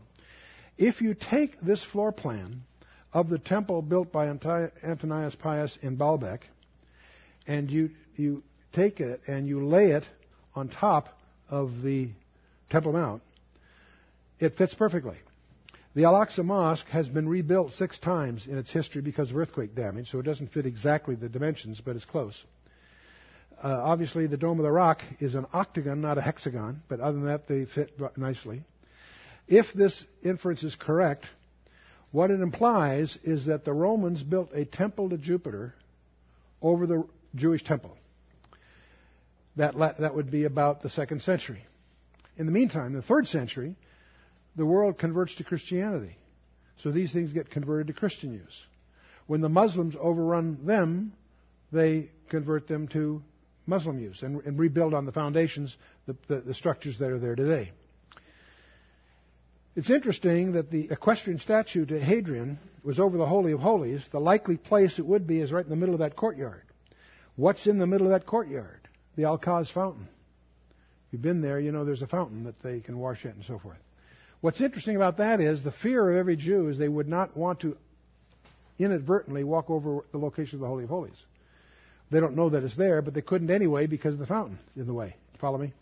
If 0.79 1.01
you 1.01 1.15
take 1.15 1.61
this 1.61 1.83
floor 1.83 2.13
plan 2.13 2.63
of 3.13 3.29
the 3.29 3.39
temple 3.41 3.83
built 3.83 4.13
by 4.13 4.29
Antonius 4.29 5.35
Pius 5.35 5.77
in 5.83 5.97
Baalbek, 5.97 6.43
and 7.51 7.69
you, 7.69 7.91
you 8.15 8.45
take 8.73 9.01
it 9.01 9.23
and 9.27 9.49
you 9.49 9.67
lay 9.67 9.91
it 9.91 10.05
on 10.55 10.69
top 10.69 11.09
of 11.49 11.83
the 11.83 12.09
Temple 12.71 12.93
Mount, 12.93 13.23
it 14.39 14.57
fits 14.57 14.73
perfectly. 14.73 15.17
The 15.97 16.05
Al 16.05 16.15
Aqsa 16.15 16.45
Mosque 16.45 16.87
has 16.91 17.09
been 17.09 17.29
rebuilt 17.29 17.73
six 17.73 17.99
times 17.99 18.47
in 18.47 18.57
its 18.57 18.71
history 18.71 19.03
because 19.03 19.31
of 19.31 19.37
earthquake 19.37 19.75
damage, 19.75 20.13
so 20.13 20.21
it 20.21 20.23
doesn't 20.23 20.53
fit 20.53 20.65
exactly 20.65 21.17
the 21.17 21.29
dimensions, 21.29 21.83
but 21.85 21.97
it's 21.97 22.05
close. 22.05 22.41
Uh, 23.61 23.81
obviously, 23.83 24.29
the 24.29 24.37
Dome 24.37 24.61
of 24.61 24.63
the 24.63 24.71
Rock 24.71 25.01
is 25.19 25.35
an 25.35 25.47
octagon, 25.53 26.01
not 26.01 26.19
a 26.19 26.23
hexagon, 26.23 26.83
but 26.89 27.01
other 27.01 27.19
than 27.19 27.27
that, 27.27 27.49
they 27.49 27.65
fit 27.65 27.93
nicely. 28.17 28.63
If 29.49 29.67
this 29.75 30.05
inference 30.23 30.63
is 30.63 30.77
correct, 30.77 31.27
what 32.13 32.31
it 32.31 32.41
implies 32.41 33.19
is 33.25 33.47
that 33.47 33.65
the 33.65 33.73
Romans 33.73 34.23
built 34.23 34.51
a 34.55 34.65
temple 34.65 35.11
to 35.11 35.19
Jupiter 35.19 35.75
over 36.63 36.87
the 36.87 37.05
Jewish 37.35 37.63
temple. 37.65 37.97
That, 39.57 39.77
that 39.99 40.15
would 40.15 40.31
be 40.31 40.45
about 40.45 40.83
the 40.83 40.91
second 40.91 41.23
century. 41.23 41.65
In 42.37 42.47
the 42.47 42.53
meantime, 42.53 42.93
the 42.93 43.03
third 43.03 43.27
century, 43.27 43.77
the 44.57 44.65
world 44.65 44.99
converts 44.99 45.35
to 45.37 45.45
Christianity. 45.45 46.17
So 46.83 46.91
these 46.91 47.13
things 47.13 47.33
get 47.33 47.51
converted 47.51 47.89
to 47.89 47.93
Christian 47.93 48.33
use. 48.33 48.63
When 49.27 49.41
the 49.41 49.49
Muslims 49.49 49.95
overrun 50.01 50.65
them, 50.65 51.13
they 51.73 52.11
convert 52.31 52.69
them 52.69 52.89
to 52.89 53.23
Muslim 53.67 54.01
use 54.01 54.23
and, 54.23 54.43
and 54.45 54.59
rebuild 54.59 54.95
on 54.95 55.05
the 55.05 55.13
foundations 55.13 55.77
the, 56.07 56.17
the, 56.29 56.41
the 56.41 56.55
structures 56.55 56.99
that 56.99 57.11
are 57.11 57.19
there 57.19 57.37
today. 57.37 57.71
It's 59.77 59.91
interesting 59.91 60.53
that 60.53 60.71
the 60.71 60.89
equestrian 60.91 61.39
statue 61.39 61.87
to 61.87 62.01
Hadrian 62.01 62.59
was 62.83 62.99
over 62.99 63.17
the 63.17 63.27
Holy 63.27 63.53
of 63.53 63.61
Holies. 63.61 64.05
The 64.11 64.19
likely 64.19 64.57
place 64.57 64.99
it 64.99 65.07
would 65.07 65.27
be 65.27 65.41
is 65.41 65.53
right 65.53 65.65
in 65.65 65.71
the 65.71 65.77
middle 65.77 65.95
of 65.95 66.01
that 66.01 66.17
courtyard. 66.17 66.63
What's 67.41 67.67
in 67.67 67.79
the 67.79 67.87
middle 67.87 68.07
of 68.07 68.13
that 68.13 68.27
courtyard? 68.27 68.87
The 69.17 69.25
Al-Quds 69.25 69.71
fountain. 69.71 70.07
If 71.07 71.15
you've 71.15 71.23
been 71.23 71.41
there, 71.41 71.59
you 71.59 71.73
know 71.73 71.87
there's 71.87 72.03
a 72.03 72.07
fountain 72.07 72.45
that 72.45 72.63
they 72.63 72.81
can 72.81 72.99
wash 72.99 73.25
at 73.25 73.35
and 73.35 73.43
so 73.47 73.59
forth. 73.59 73.79
What's 74.43 74.61
interesting 74.61 74.95
about 74.95 75.17
that 75.17 75.41
is 75.41 75.65
the 75.65 75.73
fear 75.73 76.11
of 76.11 76.19
every 76.19 76.37
Jew 76.37 76.69
is 76.69 76.77
they 76.77 76.87
would 76.87 77.09
not 77.09 77.35
want 77.35 77.61
to 77.61 77.79
inadvertently 78.79 79.43
walk 79.43 79.71
over 79.71 80.05
the 80.13 80.19
location 80.19 80.57
of 80.57 80.61
the 80.61 80.67
Holy 80.67 80.85
of 80.85 80.91
Holies. 80.91 81.17
They 82.11 82.21
don't 82.21 82.37
know 82.37 82.51
that 82.51 82.63
it's 82.63 82.77
there, 82.77 83.01
but 83.01 83.15
they 83.15 83.23
couldn't 83.23 83.51
anyway 83.51 83.87
because 83.87 84.13
of 84.13 84.21
the 84.21 84.27
fountain 84.27 84.59
in 84.77 84.87
the 84.87 84.93
way. 84.93 85.17
Follow 85.41 85.57
me? 85.57 85.73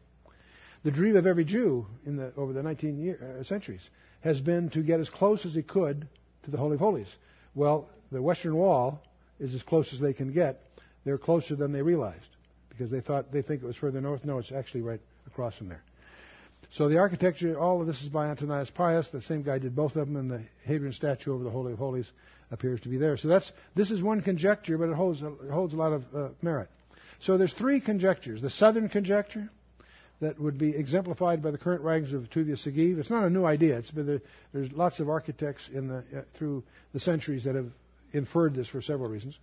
The 0.84 0.92
dream 0.92 1.16
of 1.16 1.26
every 1.26 1.44
Jew 1.44 1.86
in 2.06 2.14
the, 2.14 2.32
over 2.36 2.52
the 2.52 2.62
19 2.62 3.00
year, 3.00 3.38
uh, 3.40 3.42
centuries 3.42 3.82
has 4.20 4.40
been 4.40 4.70
to 4.70 4.82
get 4.82 5.00
as 5.00 5.10
close 5.10 5.44
as 5.44 5.54
he 5.54 5.62
could 5.64 6.06
to 6.44 6.52
the 6.52 6.56
Holy 6.56 6.74
of 6.74 6.80
Holies. 6.80 7.12
Well, 7.56 7.88
the 8.12 8.22
Western 8.22 8.54
Wall 8.54 9.02
is 9.40 9.52
as 9.56 9.62
close 9.64 9.92
as 9.92 9.98
they 9.98 10.12
can 10.12 10.32
get. 10.32 10.62
They're 11.08 11.16
closer 11.16 11.56
than 11.56 11.72
they 11.72 11.80
realized 11.80 12.36
because 12.68 12.90
they 12.90 13.00
thought 13.00 13.32
they 13.32 13.40
think 13.40 13.62
it 13.62 13.66
was 13.66 13.76
further 13.76 13.98
north. 13.98 14.26
No, 14.26 14.36
it's 14.36 14.52
actually 14.52 14.82
right 14.82 15.00
across 15.26 15.56
from 15.56 15.70
there. 15.70 15.82
So 16.72 16.90
the 16.90 16.98
architecture, 16.98 17.58
all 17.58 17.80
of 17.80 17.86
this 17.86 18.02
is 18.02 18.10
by 18.10 18.28
Antonius 18.28 18.68
Pius. 18.68 19.08
The 19.08 19.22
same 19.22 19.42
guy 19.42 19.58
did 19.58 19.74
both 19.74 19.96
of 19.96 20.06
them, 20.06 20.16
and 20.16 20.30
the 20.30 20.42
Hadrian 20.64 20.92
statue 20.92 21.32
over 21.32 21.44
the 21.44 21.50
Holy 21.50 21.72
of 21.72 21.78
Holies 21.78 22.04
appears 22.50 22.82
to 22.82 22.90
be 22.90 22.98
there. 22.98 23.16
So 23.16 23.28
that's 23.28 23.50
this 23.74 23.90
is 23.90 24.02
one 24.02 24.20
conjecture, 24.20 24.76
but 24.76 24.90
it 24.90 24.96
holds 24.96 25.22
it 25.22 25.50
holds 25.50 25.72
a 25.72 25.78
lot 25.78 25.94
of 25.94 26.04
uh, 26.14 26.28
merit. 26.42 26.68
So 27.20 27.38
there's 27.38 27.54
three 27.54 27.80
conjectures: 27.80 28.42
the 28.42 28.50
southern 28.50 28.90
conjecture, 28.90 29.48
that 30.20 30.38
would 30.38 30.58
be 30.58 30.76
exemplified 30.76 31.42
by 31.42 31.52
the 31.52 31.58
current 31.58 31.80
writings 31.80 32.12
of 32.12 32.20
Vitruvius 32.20 32.66
Sagiv. 32.66 32.98
It's 32.98 33.08
not 33.08 33.24
a 33.24 33.30
new 33.30 33.46
idea. 33.46 33.78
It's 33.78 33.90
been 33.90 34.06
there, 34.06 34.20
there's 34.52 34.70
lots 34.72 35.00
of 35.00 35.08
architects 35.08 35.70
in 35.72 35.88
the, 35.88 35.98
uh, 36.14 36.22
through 36.34 36.64
the 36.92 37.00
centuries 37.00 37.44
that 37.44 37.54
have 37.54 37.70
inferred 38.12 38.54
this 38.54 38.68
for 38.68 38.82
several 38.82 39.08
reasons. 39.08 39.38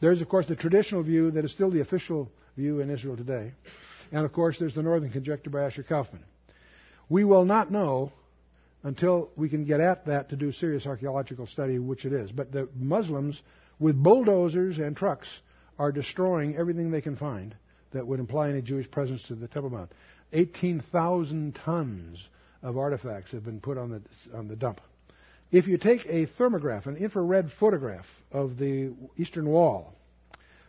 There's, 0.00 0.20
of 0.20 0.28
course, 0.28 0.46
the 0.46 0.56
traditional 0.56 1.02
view 1.02 1.30
that 1.32 1.44
is 1.44 1.52
still 1.52 1.70
the 1.70 1.80
official 1.80 2.30
view 2.56 2.80
in 2.80 2.90
Israel 2.90 3.16
today. 3.16 3.52
And, 4.12 4.24
of 4.24 4.32
course, 4.32 4.58
there's 4.58 4.74
the 4.74 4.82
northern 4.82 5.10
conjecture 5.10 5.50
by 5.50 5.64
Asher 5.64 5.82
Kaufman. 5.82 6.22
We 7.08 7.24
will 7.24 7.44
not 7.44 7.70
know 7.70 8.12
until 8.82 9.30
we 9.36 9.48
can 9.48 9.64
get 9.64 9.80
at 9.80 10.06
that 10.06 10.30
to 10.30 10.36
do 10.36 10.52
serious 10.52 10.86
archaeological 10.86 11.46
study, 11.46 11.78
which 11.78 12.04
it 12.04 12.12
is. 12.12 12.30
But 12.30 12.52
the 12.52 12.68
Muslims, 12.76 13.40
with 13.78 14.00
bulldozers 14.00 14.78
and 14.78 14.96
trucks, 14.96 15.28
are 15.78 15.92
destroying 15.92 16.56
everything 16.56 16.90
they 16.90 17.00
can 17.00 17.16
find 17.16 17.54
that 17.92 18.06
would 18.06 18.20
imply 18.20 18.50
any 18.50 18.62
Jewish 18.62 18.90
presence 18.90 19.22
to 19.28 19.34
the 19.34 19.48
Temple 19.48 19.70
Mount. 19.70 19.90
18,000 20.32 21.54
tons 21.54 22.28
of 22.62 22.76
artifacts 22.76 23.32
have 23.32 23.44
been 23.44 23.60
put 23.60 23.78
on 23.78 23.90
the, 23.90 24.36
on 24.36 24.48
the 24.48 24.56
dump. 24.56 24.80
If 25.50 25.66
you 25.66 25.78
take 25.78 26.04
a 26.06 26.26
thermograph, 26.26 26.86
an 26.86 26.96
infrared 26.96 27.50
photograph 27.58 28.04
of 28.30 28.58
the 28.58 28.92
eastern 29.16 29.48
wall, 29.48 29.94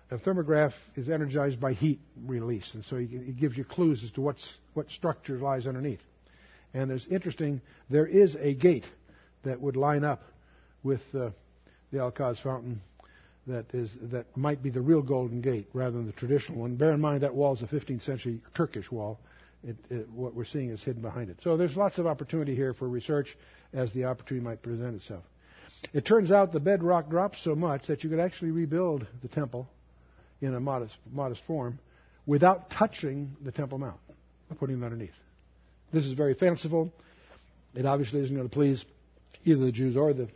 a 0.10 0.18
thermograph 0.18 0.72
is 0.96 1.10
energized 1.10 1.60
by 1.60 1.74
heat 1.74 2.00
release, 2.26 2.74
and 2.74 2.84
so 2.86 2.96
it 2.96 3.38
gives 3.38 3.58
you 3.58 3.66
clues 3.66 4.04
as 4.04 4.12
to 4.14 4.22
what's, 4.22 4.54
what 4.74 4.90
structure 4.90 5.38
lies 5.38 5.68
underneath. 5.68 6.02
And 6.74 6.90
there's 6.90 7.06
interesting, 7.08 7.62
there 7.90 8.08
is 8.08 8.36
a 8.40 8.54
gate 8.54 8.86
that 9.44 9.60
would 9.60 9.76
line 9.76 10.04
up 10.04 10.22
with 10.82 11.02
uh, 11.14 11.32
the 11.92 12.00
Al-Quds 12.00 12.40
fountain 12.40 12.82
that 13.48 13.66
is 13.74 13.90
that 14.12 14.26
might 14.38 14.62
be 14.62 14.70
the 14.70 14.82
real 14.82 15.02
Golden 15.02 15.42
Gate 15.42 15.68
rather 15.74 15.98
than 15.98 16.06
the 16.06 16.14
traditional 16.14 16.60
one. 16.60 16.76
Bear 16.76 16.92
in 16.92 17.02
mind 17.02 17.24
that 17.24 17.34
wall 17.34 17.54
is 17.54 17.62
a 17.62 17.68
15th 17.68 18.04
century 18.04 18.42
Turkish 18.56 18.92
wall. 18.92 19.20
It, 19.64 19.76
it, 19.90 20.10
what 20.10 20.36
we're 20.36 20.46
seeing 20.46 20.70
is 20.70 20.82
hidden 20.82 21.02
behind 21.02 21.30
it. 21.30 21.38
So 21.44 21.58
there's 21.58 21.76
lots 21.76 21.98
of 21.98 22.08
opportunity 22.08 22.56
here 22.56 22.74
for 22.74 22.88
research 22.88 23.36
as 23.74 23.92
the 23.94 24.06
opportunity 24.06 24.44
might 24.44 24.62
present 24.62 24.96
itself. 24.96 25.24
It 25.94 26.06
turns 26.06 26.32
out 26.32 26.52
the 26.52 26.60
bedrock 26.60 27.10
drops 27.10 27.42
so 27.44 27.56
much 27.56 27.88
that 27.88 28.04
you 28.04 28.10
could 28.10 28.20
actually 28.20 28.52
rebuild 28.52 29.08
the 29.22 29.28
temple 29.28 29.68
in 30.42 30.54
a 30.54 30.60
modest, 30.60 30.96
modest 31.12 31.44
form 31.46 31.80
without 32.26 32.70
touching 32.70 33.36
the 33.44 33.52
Temple 33.52 33.78
Mount, 33.78 34.00
putting 34.60 34.82
it 34.82 34.86
underneath. 34.86 35.16
This 35.92 36.06
is 36.06 36.14
very 36.14 36.34
fanciful. 36.34 36.92
It 37.76 37.86
obviously 37.86 38.22
isn't 38.22 38.36
going 38.36 38.48
to 38.48 38.54
please 38.54 38.84
either 39.46 39.66
the 39.66 39.72
Jews 39.72 39.96
or 39.96 40.14
the 40.14 40.28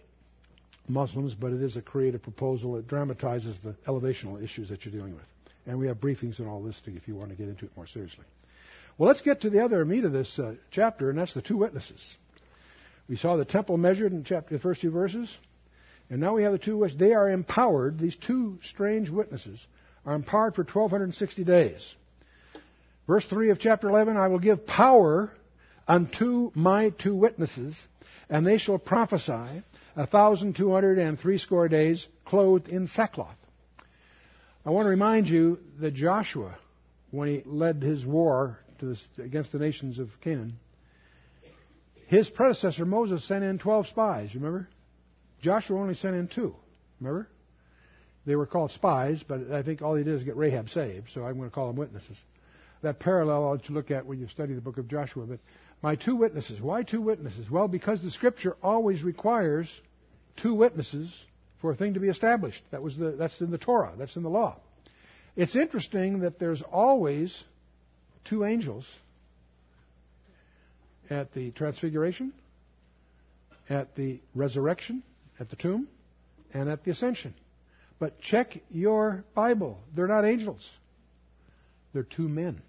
Muslims, 0.87 1.35
but 1.35 1.51
it 1.51 1.61
is 1.61 1.77
a 1.77 1.81
creative 1.81 2.21
proposal. 2.21 2.77
It 2.77 2.87
dramatizes 2.87 3.57
the 3.63 3.75
elevational 3.87 4.43
issues 4.43 4.69
that 4.69 4.85
you're 4.85 4.93
dealing 4.93 5.13
with. 5.13 5.25
And 5.65 5.79
we 5.79 5.87
have 5.87 5.97
briefings 5.97 6.39
on 6.39 6.47
all 6.47 6.61
this 6.61 6.81
if 6.85 7.07
you 7.07 7.15
want 7.15 7.29
to 7.29 7.35
get 7.35 7.47
into 7.47 7.65
it 7.65 7.71
more 7.75 7.87
seriously. 7.87 8.25
Well, 8.97 9.07
let's 9.07 9.21
get 9.21 9.41
to 9.41 9.49
the 9.49 9.63
other 9.63 9.83
meat 9.85 10.03
of 10.03 10.11
this 10.11 10.37
uh, 10.37 10.55
chapter, 10.71 11.09
and 11.09 11.17
that's 11.17 11.33
the 11.33 11.41
two 11.41 11.57
witnesses. 11.57 12.01
We 13.07 13.17
saw 13.17 13.35
the 13.35 13.45
temple 13.45 13.77
measured 13.77 14.13
in 14.13 14.23
chapter, 14.23 14.55
the 14.55 14.61
first 14.61 14.81
two 14.81 14.91
verses, 14.91 15.35
and 16.09 16.19
now 16.21 16.35
we 16.35 16.43
have 16.43 16.53
the 16.53 16.57
two 16.57 16.77
witnesses. 16.77 16.99
They 16.99 17.13
are 17.13 17.29
empowered, 17.29 17.99
these 17.99 18.15
two 18.15 18.59
strange 18.63 19.09
witnesses 19.09 19.65
are 20.05 20.15
empowered 20.15 20.55
for 20.55 20.63
1260 20.63 21.43
days. 21.43 21.95
Verse 23.07 23.25
3 23.25 23.49
of 23.49 23.59
chapter 23.59 23.89
11 23.89 24.15
I 24.15 24.27
will 24.27 24.39
give 24.39 24.65
power 24.65 25.31
unto 25.87 26.51
my 26.55 26.89
two 26.89 27.15
witnesses, 27.15 27.77
and 28.29 28.45
they 28.45 28.57
shall 28.57 28.77
prophesy 28.77 29.63
a 29.95 30.07
thousand 30.07 30.55
two 30.55 30.71
hundred 30.71 30.97
and 30.97 31.19
threescore 31.19 31.67
days 31.67 32.05
clothed 32.25 32.67
in 32.67 32.87
sackcloth. 32.87 33.35
I 34.65 34.69
want 34.69 34.85
to 34.85 34.89
remind 34.89 35.27
you 35.27 35.59
that 35.81 35.93
Joshua, 35.93 36.57
when 37.11 37.27
he 37.27 37.43
led 37.45 37.83
his 37.83 38.05
war 38.05 38.59
this, 38.81 39.01
against 39.17 39.51
the 39.51 39.59
nations 39.59 39.99
of 39.99 40.09
Canaan, 40.21 40.57
his 42.13 42.29
predecessor 42.29 42.85
Moses 42.85 43.27
sent 43.27 43.43
in 43.43 43.57
twelve 43.57 43.87
spies. 43.87 44.35
Remember? 44.35 44.69
Joshua 45.41 45.79
only 45.79 45.95
sent 45.95 46.15
in 46.15 46.27
two. 46.27 46.55
Remember? 46.99 47.27
They 48.25 48.35
were 48.35 48.45
called 48.45 48.71
spies, 48.71 49.23
but 49.27 49.51
I 49.51 49.63
think 49.63 49.81
all 49.81 49.95
he 49.95 50.03
did 50.03 50.15
is 50.15 50.23
get 50.23 50.37
Rahab 50.37 50.69
saved, 50.69 51.09
so 51.13 51.25
I'm 51.25 51.37
going 51.37 51.49
to 51.49 51.53
call 51.53 51.67
them 51.67 51.75
witnesses. 51.75 52.17
That 52.81 52.99
parallel 52.99 53.43
I'll 53.43 53.51
let 53.53 53.67
you 53.67 53.75
look 53.75 53.91
at 53.91 54.05
when 54.05 54.19
you 54.19 54.27
study 54.27 54.53
the 54.53 54.61
book 54.61 54.77
of 54.77 54.87
Joshua. 54.87 55.25
But 55.25 55.39
my 55.81 55.95
two 55.95 56.15
witnesses. 56.15 56.61
Why 56.61 56.83
two 56.83 57.01
witnesses? 57.01 57.49
Well, 57.49 57.67
because 57.67 58.01
the 58.01 58.11
Scripture 58.11 58.55
always 58.61 59.03
requires 59.03 59.67
two 60.37 60.53
witnesses 60.53 61.13
for 61.61 61.71
a 61.71 61.75
thing 61.75 61.95
to 61.95 61.99
be 61.99 62.09
established. 62.09 62.61
That 62.71 62.81
was 62.83 62.95
the, 62.95 63.11
that's 63.11 63.41
in 63.41 63.51
the 63.51 63.57
Torah. 63.57 63.93
That's 63.97 64.15
in 64.15 64.23
the 64.23 64.29
law. 64.29 64.57
It's 65.35 65.55
interesting 65.55 66.19
that 66.19 66.39
there's 66.39 66.61
always 66.61 67.43
two 68.25 68.45
angels 68.45 68.85
at 71.09 71.33
the 71.33 71.51
transfiguration, 71.51 72.33
at 73.69 73.95
the 73.95 74.19
resurrection, 74.35 75.03
at 75.39 75.49
the 75.49 75.55
tomb, 75.55 75.87
and 76.53 76.69
at 76.69 76.83
the 76.83 76.91
ascension. 76.91 77.33
But 77.99 78.19
check 78.19 78.59
your 78.69 79.23
Bible. 79.33 79.79
They're 79.95 80.07
not 80.07 80.25
angels. 80.25 80.67
They're 81.93 82.03
two 82.03 82.27
men. 82.27 82.61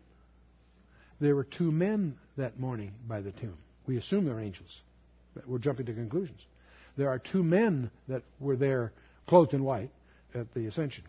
There 1.21 1.35
were 1.35 1.45
two 1.45 1.73
men 1.73 2.17
that 2.37 2.59
morning 2.59 2.93
by 3.09 3.21
the 3.21 3.33
tomb. 3.33 3.57
We 3.87 3.97
assume 3.97 4.25
they're 4.25 4.41
angels. 4.41 4.81
But 5.35 5.49
we're 5.49 5.59
jumping 5.59 5.87
to 5.87 5.93
conclusions. 5.93 6.41
There 6.97 7.09
are 7.09 7.19
two 7.19 7.43
men 7.43 7.91
that 8.09 8.23
were 8.39 8.57
there 8.57 8.93
clothed 9.27 9.55
in 9.55 9.65
white 9.65 9.91
at 10.35 10.53
the 10.55 10.67
ascension. 10.67 11.05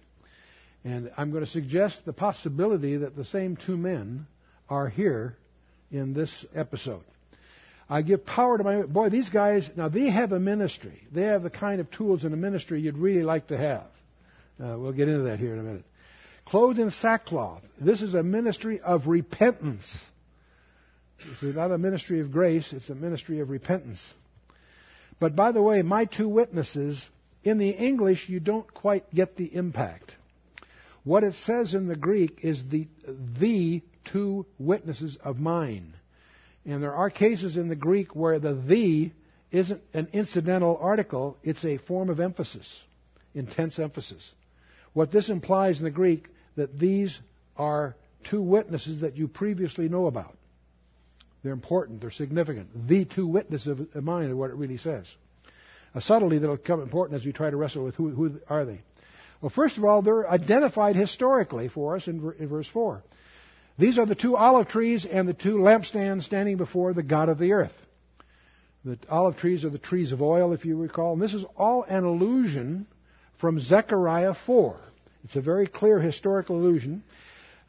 And 0.84 1.12
I'm 1.18 1.32
going 1.32 1.44
to 1.44 1.50
suggest 1.50 2.06
the 2.06 2.14
possibility 2.14 2.98
that 2.98 3.16
the 3.16 3.26
same 3.26 3.56
two 3.56 3.78
men 3.78 4.28
are 4.70 4.88
here 4.88 5.38
in 5.92 6.14
this 6.14 6.46
episode. 6.54 7.04
I 7.90 8.02
give 8.02 8.26
power 8.26 8.58
to 8.58 8.64
my 8.64 8.82
boy. 8.82 9.10
These 9.10 9.30
guys 9.30 9.70
now 9.76 9.90
they 9.90 10.10
have 10.10 10.32
a 10.32 10.40
ministry. 10.40 11.02
They 11.12 11.24
have 11.24 11.44
the 11.44 11.50
kind 11.50 11.80
of 11.80 11.92
tools 11.92 12.26
in 12.26 12.34
a 12.34 12.38
ministry 12.38 12.82
you'd 12.82 12.98
really 12.98 13.24
like 13.24 13.48
to 13.48 13.58
have. 13.58 13.88
Uh, 14.64 14.78
we'll 14.78 14.94
get 14.94 15.08
into 15.08 15.24
that 15.24 15.40
here 15.40 15.54
in 15.54 15.60
a 15.60 15.64
minute. 15.64 15.86
Clothed 16.46 16.80
in 16.80 16.92
sackcloth. 16.92 17.64
This 17.80 18.02
is 18.02 18.14
a 18.14 18.24
ministry 18.24 18.80
of 18.80 19.08
repentance. 19.08 19.86
It's 21.20 21.56
not 21.56 21.72
a 21.72 21.78
ministry 21.78 22.20
of 22.20 22.32
grace, 22.32 22.72
it's 22.72 22.90
a 22.90 22.96
ministry 22.96 23.40
of 23.40 23.50
repentance. 23.50 24.02
But 25.20 25.36
by 25.36 25.52
the 25.52 25.62
way, 25.62 25.82
my 25.82 26.06
two 26.06 26.28
witnesses, 26.28 27.04
in 27.44 27.58
the 27.58 27.70
English, 27.70 28.28
you 28.28 28.40
don't 28.40 28.72
quite 28.74 29.14
get 29.14 29.38
the 29.38 29.46
impact. 29.46 30.12
What 31.04 31.24
it 31.24 31.36
says 31.36 31.74
in 31.74 31.88
the 31.88 31.96
Greek 31.96 32.40
is 32.42 32.62
the, 32.70 32.88
the 33.40 33.82
two 34.04 34.46
witnesses 34.60 35.18
of 35.24 35.40
mine. 35.40 35.94
And 36.66 36.82
there 36.82 36.94
are 36.94 37.10
cases 37.10 37.58
in 37.58 37.68
the 37.68 37.76
Greek 37.76 38.16
where 38.16 38.40
the 38.40 38.54
the 38.54 39.12
isn't 39.52 39.82
an 39.94 40.10
incidental 40.12 40.78
article, 40.82 41.38
it's 41.44 41.64
a 41.64 41.78
form 41.78 42.10
of 42.10 42.20
emphasis, 42.20 42.82
intense 43.34 43.80
emphasis. 43.80 44.30
What 44.94 45.12
this 45.12 45.30
implies 45.30 45.78
in 45.78 45.84
the 45.84 45.92
Greek 45.92 46.28
that 46.56 46.78
these 46.78 47.18
are 47.56 47.96
two 48.30 48.42
witnesses 48.42 49.02
that 49.02 49.16
you 49.16 49.28
previously 49.28 49.88
know 49.88 50.08
about. 50.08 50.36
They're 51.44 51.54
important, 51.54 52.02
they're 52.02 52.12
significant. 52.12 52.88
The 52.88 53.06
two 53.06 53.28
witnesses 53.28 53.80
of 53.94 54.04
mine 54.04 54.32
are 54.32 54.36
what 54.36 54.50
it 54.50 54.56
really 54.56 54.78
says. 54.78 55.06
A 55.94 56.02
subtlety 56.02 56.40
that 56.40 56.48
will 56.48 56.58
become 56.58 56.82
important 56.82 57.20
as 57.20 57.26
we 57.26 57.32
try 57.32 57.50
to 57.50 57.56
wrestle 57.56 57.84
with 57.84 57.96
who, 57.96 58.10
who 58.10 58.40
are 58.50 58.66
they. 58.66 58.82
Well, 59.42 59.52
first 59.52 59.78
of 59.78 59.86
all, 59.86 60.02
they're 60.02 60.30
identified 60.30 60.96
historically 60.96 61.68
for 61.68 61.96
us 61.96 62.08
in, 62.08 62.34
in 62.40 62.48
verse 62.48 62.68
4. 62.68 63.04
These 63.78 63.98
are 63.98 64.06
the 64.06 64.16
two 64.16 64.38
olive 64.38 64.68
trees 64.68 65.06
and 65.06 65.28
the 65.28 65.34
two 65.34 65.58
lampstands 65.58 66.24
standing 66.24 66.58
before 66.58 66.94
the 66.94 67.04
God 67.04 67.30
of 67.30 67.38
the 67.38 67.54
earth. 67.54 67.74
The 68.86 68.98
olive 69.10 69.38
trees 69.38 69.66
are 69.66 69.70
the 69.70 69.78
trees 69.78 70.12
of 70.12 70.22
oil, 70.22 70.54
if 70.54 70.64
you 70.64 70.78
recall. 70.78 71.14
And 71.14 71.22
this 71.22 71.34
is 71.34 71.44
all 71.58 71.84
an 71.84 72.04
allusion 72.04 72.88
from 73.40 73.60
Zechariah 73.60 74.36
4. 74.46 74.80
It's 75.24 75.36
a 75.36 75.42
very 75.42 75.68
clear 75.68 76.00
historical 76.00 76.56
allusion. 76.58 77.04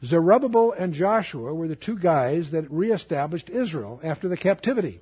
Zerubbabel 0.05 0.73
and 0.73 0.93
Joshua 0.93 1.53
were 1.53 1.67
the 1.67 1.75
two 1.75 1.97
guys 1.97 2.51
that 2.51 2.71
reestablished 2.71 3.49
Israel 3.49 3.99
after 4.03 4.29
the 4.29 4.37
captivity. 4.37 5.01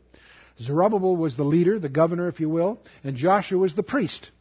Zerubbabel 0.60 1.18
was 1.18 1.36
the 1.36 1.44
leader, 1.44 1.80
the 1.80 1.90
governor, 1.90 2.30
if 2.30 2.40
you 2.40 2.50
will, 2.50 2.80
and 3.04 3.18
Joshua 3.18 3.60
was 3.60 3.76
the 3.76 3.84
priest. 3.84 4.32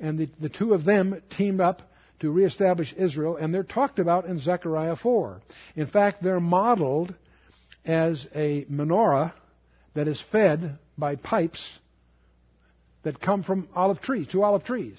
And 0.00 0.18
the, 0.18 0.30
the 0.40 0.48
two 0.48 0.72
of 0.72 0.86
them 0.86 1.20
teamed 1.36 1.60
up 1.60 1.82
to 2.20 2.30
reestablish 2.30 2.92
Israel, 2.96 3.36
and 3.36 3.52
they're 3.52 3.62
talked 3.62 3.98
about 3.98 4.26
in 4.26 4.38
Zechariah 4.38 4.96
4. 4.96 5.40
In 5.76 5.86
fact, 5.86 6.22
they're 6.22 6.40
modeled 6.40 7.14
as 7.84 8.26
a 8.34 8.64
menorah 8.64 9.32
that 9.94 10.06
is 10.06 10.22
fed 10.30 10.78
by 10.96 11.16
pipes 11.16 11.78
that 13.02 13.20
come 13.20 13.42
from 13.42 13.68
olive 13.74 14.00
trees, 14.00 14.26
two 14.30 14.42
olive 14.42 14.64
trees. 14.64 14.96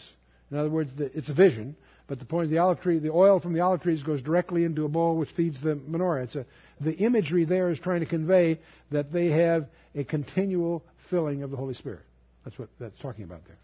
In 0.49 0.57
other 0.57 0.69
words, 0.69 0.91
it's 0.97 1.29
a 1.29 1.33
vision, 1.33 1.75
but 2.07 2.19
the 2.19 2.25
point 2.25 2.45
is 2.45 2.51
the 2.51 2.57
olive 2.57 2.81
tree, 2.81 2.99
the 2.99 3.11
oil 3.11 3.39
from 3.39 3.53
the 3.53 3.61
olive 3.61 3.81
trees 3.81 4.03
goes 4.03 4.21
directly 4.21 4.63
into 4.63 4.85
a 4.85 4.89
bowl 4.89 5.15
which 5.15 5.29
feeds 5.29 5.61
the 5.61 5.75
menorah. 5.75 6.23
It's 6.23 6.35
a, 6.35 6.45
the 6.81 6.93
imagery 6.93 7.45
there 7.45 7.69
is 7.69 7.79
trying 7.79 8.01
to 8.01 8.05
convey 8.05 8.59
that 8.89 9.13
they 9.13 9.27
have 9.27 9.67
a 9.95 10.03
continual 10.03 10.83
filling 11.09 11.43
of 11.43 11.51
the 11.51 11.57
Holy 11.57 11.75
Spirit. 11.75 12.01
That's 12.43 12.57
what 12.57 12.69
that's 12.79 12.99
talking 12.99 13.23
about 13.23 13.45
there. 13.45 13.57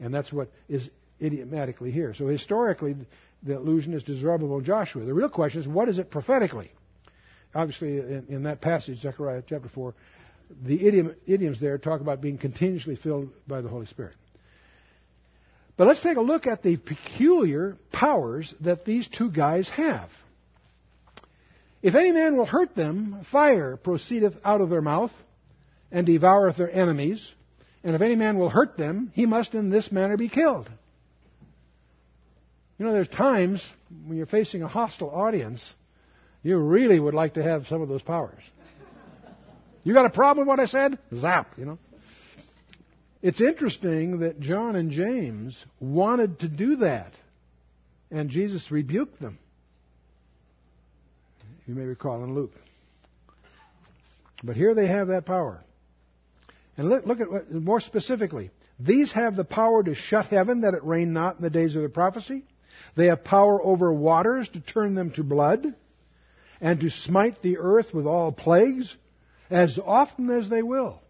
And 0.00 0.14
that's 0.14 0.32
what 0.32 0.48
is 0.68 0.88
idiomatically 1.22 1.90
here. 1.90 2.14
So 2.14 2.26
historically, 2.26 2.96
the 3.42 3.58
allusion 3.58 3.94
is 3.94 4.04
Zerubbabel 4.04 4.56
and 4.56 4.66
Joshua. 4.66 5.04
The 5.04 5.14
real 5.14 5.28
question 5.28 5.60
is, 5.60 5.68
what 5.68 5.88
is 5.88 5.98
it 5.98 6.10
prophetically? 6.10 6.70
Obviously, 7.54 7.98
in, 7.98 8.26
in 8.28 8.42
that 8.44 8.60
passage, 8.60 9.00
Zechariah 9.00 9.42
chapter 9.46 9.68
4, 9.68 9.94
the 10.64 10.86
idiom, 10.86 11.14
idioms 11.26 11.60
there 11.60 11.78
talk 11.78 12.00
about 12.00 12.20
being 12.20 12.38
continuously 12.38 12.96
filled 12.96 13.30
by 13.46 13.60
the 13.60 13.68
Holy 13.68 13.86
Spirit. 13.86 14.14
But 15.76 15.86
let's 15.86 16.02
take 16.02 16.16
a 16.16 16.22
look 16.22 16.46
at 16.46 16.62
the 16.62 16.76
peculiar 16.76 17.76
powers 17.92 18.54
that 18.60 18.84
these 18.84 19.08
two 19.08 19.30
guys 19.30 19.68
have. 19.70 20.10
If 21.82 21.94
any 21.94 22.12
man 22.12 22.36
will 22.36 22.44
hurt 22.46 22.74
them, 22.74 23.26
fire 23.32 23.76
proceedeth 23.76 24.34
out 24.44 24.60
of 24.60 24.70
their 24.70 24.82
mouth, 24.82 25.10
and 25.90 26.06
devoureth 26.06 26.56
their 26.56 26.70
enemies. 26.70 27.26
And 27.82 27.94
if 27.94 28.00
any 28.00 28.14
man 28.14 28.38
will 28.38 28.48
hurt 28.48 28.76
them, 28.76 29.10
he 29.14 29.26
must 29.26 29.54
in 29.54 29.70
this 29.70 29.90
manner 29.90 30.16
be 30.16 30.28
killed. 30.28 30.70
You 32.78 32.86
know, 32.86 32.92
there's 32.92 33.08
times 33.08 33.64
when 34.06 34.16
you're 34.16 34.26
facing 34.26 34.62
a 34.62 34.68
hostile 34.68 35.10
audience, 35.10 35.62
you 36.42 36.56
really 36.56 36.98
would 36.98 37.14
like 37.14 37.34
to 37.34 37.42
have 37.42 37.66
some 37.66 37.82
of 37.82 37.88
those 37.88 38.02
powers. 38.02 38.42
You 39.84 39.94
got 39.94 40.06
a 40.06 40.10
problem 40.10 40.46
with 40.46 40.58
what 40.58 40.60
I 40.60 40.66
said? 40.66 40.98
Zap, 41.14 41.52
you 41.56 41.64
know. 41.64 41.78
It's 43.20 43.40
interesting 43.40 44.20
that 44.20 44.40
John 44.40 44.74
and 44.74 44.90
James 44.90 45.64
wanted 45.80 46.40
to 46.40 46.48
do 46.48 46.76
that, 46.76 47.12
and 48.10 48.30
Jesus 48.30 48.70
rebuked 48.70 49.20
them. 49.20 49.38
You 51.66 51.74
may 51.74 51.84
recall 51.84 52.24
in 52.24 52.34
Luke. 52.34 52.52
But 54.42 54.56
here 54.56 54.74
they 54.74 54.88
have 54.88 55.08
that 55.08 55.24
power. 55.24 55.62
And 56.76 56.88
look, 56.88 57.06
look 57.06 57.20
at 57.20 57.30
what, 57.30 57.52
more 57.52 57.80
specifically. 57.80 58.50
These 58.80 59.12
have 59.12 59.36
the 59.36 59.44
power 59.44 59.84
to 59.84 59.94
shut 59.94 60.26
heaven 60.26 60.62
that 60.62 60.74
it 60.74 60.82
rain 60.82 61.12
not 61.12 61.36
in 61.36 61.42
the 61.42 61.50
days 61.50 61.76
of 61.76 61.82
the 61.82 61.88
prophecy. 61.88 62.42
They 62.94 63.06
have 63.06 63.24
power 63.24 63.62
over 63.62 63.92
waters 63.92 64.48
to 64.50 64.60
turn 64.60 64.94
them 64.94 65.10
to 65.12 65.24
blood 65.24 65.66
and 66.60 66.80
to 66.80 66.90
smite 66.90 67.42
the 67.42 67.58
earth 67.58 67.94
with 67.94 68.06
all 68.06 68.32
plagues 68.32 68.94
as 69.50 69.78
often 69.82 70.30
as 70.30 70.48
they 70.48 70.62
will. 70.62 71.00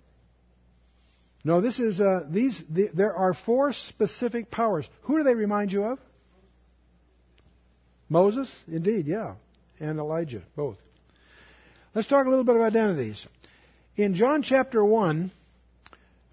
No, 1.45 1.61
this 1.61 1.80
is 1.80 2.01
uh, 2.01 2.24
these. 2.28 2.62
The, 2.70 2.91
there 2.95 3.14
are 3.14 3.35
four 3.35 3.72
specific 3.72 4.51
powers. 4.51 4.89
Who 5.03 5.18
do 5.18 5.24
they 5.24 5.35
remind 5.35 5.72
you 5.72 5.85
of? 5.85 5.99
Moses, 8.09 8.53
indeed, 8.68 9.07
yeah, 9.07 9.35
and 9.80 9.99
Elijah, 9.99 10.43
both. 10.55 10.76
Let's 11.95 12.09
talk 12.09 12.26
a 12.26 12.28
little 12.28 12.45
bit 12.45 12.55
about 12.55 12.66
identities. 12.66 13.26
In 13.97 14.14
John 14.14 14.43
chapter 14.43 14.85
one, 14.85 15.33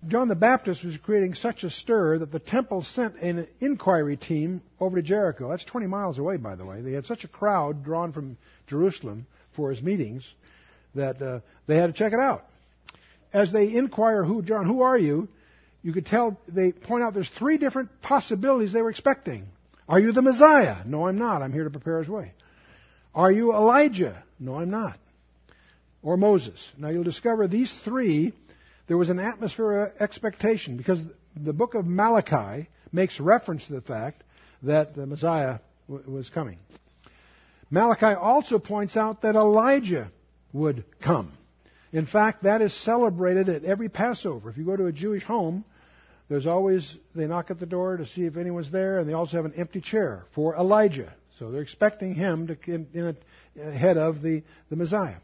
John 0.08 0.30
the 0.30 0.36
Baptist 0.36 0.84
was 0.86 0.97
creating 0.97 1.36
such 1.36 1.64
a 1.64 1.70
stir 1.70 2.20
that 2.20 2.32
the 2.32 2.39
temple 2.39 2.84
sent 2.84 3.16
an 3.18 3.47
inquiry 3.60 4.16
team 4.16 4.62
over 4.80 4.95
to 4.95 5.02
Jericho. 5.02 5.50
That's 5.50 5.66
20 5.66 5.88
miles 5.88 6.18
away, 6.18 6.38
by 6.38 6.56
the 6.56 6.66
way. 6.66 6.82
They 6.82 6.93
had 6.93 7.06
such 7.06 7.26
a 7.26 7.28
crowd 7.28 7.84
drawn 7.84 8.14
from 8.14 8.38
Jerusalem 8.68 9.28
for 9.56 9.72
his 9.72 9.82
meetings 9.82 10.26
that 10.95 11.22
uh, 11.22 11.39
they 11.68 11.76
had 11.76 11.88
to 11.88 11.93
check 11.93 12.14
it 12.14 12.20
out. 12.20 12.45
As 13.34 13.52
they 13.52 13.76
inquire, 13.76 14.24
who, 14.24 14.41
John, 14.41 14.66
who 14.66 14.82
are 14.82 14.97
you? 14.97 15.28
You 15.82 15.91
could 15.91 16.06
tell, 16.06 16.39
they 16.47 16.72
point 16.72 17.04
out 17.04 17.14
there's 17.14 17.30
three 17.38 17.58
different 17.58 18.02
possibilities 18.02 18.72
they 18.72 18.82
were 18.82 18.89
expecting. 18.89 19.47
Are 19.88 20.00
you 20.00 20.14
the 20.14 20.22
Messiah? 20.22 20.78
No, 20.86 21.08
I'm 21.08 21.18
not. 21.18 21.41
I'm 21.41 21.52
here 21.54 21.66
to 21.66 21.70
prepare 21.70 22.00
his 22.00 22.08
way. 22.08 22.32
Are 23.14 23.32
you 23.32 23.54
Elijah? 23.54 24.24
No, 24.39 24.56
I'm 24.56 24.70
not. 24.70 24.97
Or 26.02 26.16
Moses. 26.16 26.66
Now 26.78 26.89
you'll 26.89 27.04
discover 27.04 27.47
these 27.47 27.74
three, 27.84 28.34
there 28.90 28.98
was 28.98 29.10
an 29.10 29.20
atmosphere 29.20 29.84
of 29.84 30.02
expectation 30.02 30.76
because 30.76 31.00
the 31.36 31.54
book 31.54 31.76
of 31.76 31.86
Malachi 31.86 32.68
makes 32.92 33.20
reference 33.20 33.66
to 33.68 33.74
the 33.74 33.82
fact 33.82 34.24
that 34.64 34.96
the 34.96 35.06
Messiah 35.06 35.60
w- 35.88 36.12
was 36.12 36.28
coming. 36.30 36.58
Malachi 37.70 38.16
also 38.20 38.58
points 38.58 38.98
out 38.98 39.22
that 39.22 39.36
Elijah 39.36 40.12
would 40.54 40.84
come. 41.02 41.32
In 41.94 42.08
fact, 42.08 42.44
that 42.44 42.64
is 42.64 42.74
celebrated 42.74 43.48
at 43.48 43.64
every 43.64 43.90
Passover. 43.90 44.50
If 44.50 44.58
you 44.58 44.66
go 44.66 44.76
to 44.76 44.88
a 44.88 44.92
Jewish 44.92 45.24
home, 45.24 45.64
there's 46.28 46.48
always, 46.48 46.98
they 47.14 47.28
knock 47.28 47.52
at 47.52 47.60
the 47.60 47.68
door 47.68 47.98
to 47.98 48.08
see 48.08 48.26
if 48.26 48.38
anyone's 48.38 48.72
there, 48.72 48.98
and 48.98 49.08
they 49.08 49.14
also 49.14 49.38
have 49.38 49.46
an 49.46 49.54
empty 49.56 49.82
chair 49.82 50.26
for 50.34 50.56
Elijah. 50.56 51.14
So 51.38 51.52
they're 51.52 51.62
expecting 51.62 52.16
him 52.16 52.48
to 52.48 52.58
in, 52.66 52.88
in 52.96 53.18
ahead 53.62 53.98
of 53.98 54.24
the, 54.24 54.42
the 54.72 54.76
Messiah. 54.76 55.18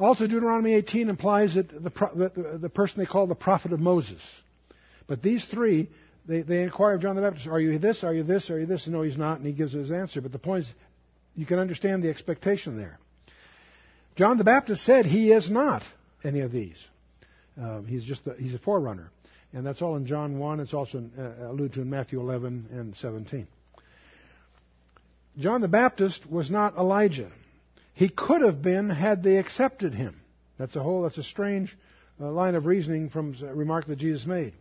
Also, 0.00 0.26
Deuteronomy 0.26 0.72
18 0.72 1.10
implies 1.10 1.54
that 1.54 1.68
the, 1.68 1.90
the, 1.90 2.58
the 2.58 2.68
person 2.70 3.00
they 3.00 3.06
call 3.06 3.26
the 3.26 3.34
prophet 3.34 3.72
of 3.74 3.80
Moses. 3.80 4.22
But 5.06 5.22
these 5.22 5.44
three, 5.44 5.90
they, 6.26 6.40
they 6.40 6.62
inquire 6.62 6.94
of 6.94 7.02
John 7.02 7.16
the 7.16 7.22
Baptist, 7.22 7.46
are 7.46 7.60
you 7.60 7.78
this, 7.78 8.02
are 8.02 8.14
you 8.14 8.22
this, 8.22 8.48
are 8.48 8.58
you 8.58 8.64
this? 8.64 8.86
And 8.86 8.94
no, 8.94 9.02
he's 9.02 9.18
not, 9.18 9.36
and 9.36 9.46
he 9.46 9.52
gives 9.52 9.74
his 9.74 9.92
answer. 9.92 10.22
But 10.22 10.32
the 10.32 10.38
point 10.38 10.64
is, 10.64 10.72
you 11.36 11.44
can 11.44 11.58
understand 11.58 12.02
the 12.02 12.08
expectation 12.08 12.78
there. 12.78 12.98
John 14.16 14.38
the 14.38 14.44
Baptist 14.44 14.84
said 14.84 15.04
he 15.04 15.32
is 15.32 15.50
not 15.50 15.82
any 16.24 16.40
of 16.40 16.50
these. 16.50 16.76
Uh, 17.60 17.82
he's 17.82 18.04
just 18.04 18.26
a, 18.26 18.34
he's 18.38 18.54
a 18.54 18.58
forerunner, 18.58 19.10
and 19.52 19.66
that's 19.66 19.82
all 19.82 19.96
in 19.96 20.06
John 20.06 20.38
one. 20.38 20.60
It's 20.60 20.72
also 20.72 21.04
uh, 21.18 21.50
alluded 21.50 21.74
to 21.74 21.82
in 21.82 21.90
Matthew 21.90 22.20
11 22.20 22.68
and 22.72 22.96
17. 22.96 23.46
John 25.38 25.60
the 25.60 25.68
Baptist 25.68 26.24
was 26.30 26.50
not 26.50 26.76
Elijah. 26.76 27.30
He 28.00 28.08
could 28.08 28.40
have 28.40 28.62
been 28.62 28.88
had 28.88 29.22
they 29.22 29.36
accepted 29.36 29.92
him. 29.92 30.22
That's 30.56 30.74
a 30.74 30.82
whole 30.82 31.02
that's 31.02 31.18
a 31.18 31.22
strange 31.22 31.76
uh, 32.18 32.30
line 32.30 32.54
of 32.54 32.64
reasoning 32.64 33.10
from 33.10 33.36
a 33.42 33.54
remark 33.54 33.88
that 33.88 33.98
Jesus 33.98 34.24
made. 34.24 34.54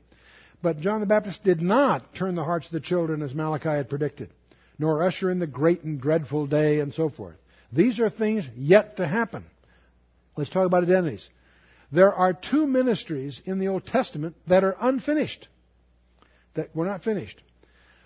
But 0.61 0.81
John 0.81 0.99
the 0.99 1.05
Baptist 1.05 1.41
did 1.45 1.61
not 1.61 2.13
turn 2.13 2.35
the 2.35 2.43
hearts 2.43 2.65
of 2.65 2.73
the 2.73 2.81
children 2.81 3.21
as 3.21 3.33
Malachi 3.33 3.69
had 3.69 3.89
predicted, 3.89 4.29
nor 4.77 5.03
usher 5.03 5.31
in 5.31 5.39
the 5.39 5.47
great 5.47 5.83
and 5.83 6.01
dreadful 6.01 6.47
day 6.47 6.81
and 6.81 6.93
so 6.93 7.07
forth. 7.07 7.37
These 7.71 8.01
are 8.01 8.09
things 8.09 8.43
yet 8.57 8.97
to 8.97 9.07
happen. 9.07 9.45
Let's 10.35 10.49
talk 10.49 10.65
about 10.65 10.83
identities. 10.83 11.25
There 11.93 12.13
are 12.13 12.33
two 12.33 12.67
ministries 12.67 13.41
in 13.45 13.59
the 13.59 13.69
Old 13.69 13.85
Testament 13.85 14.35
that 14.47 14.65
are 14.65 14.75
unfinished, 14.81 15.47
that 16.55 16.75
were 16.75 16.85
not 16.85 17.05
finished. 17.05 17.41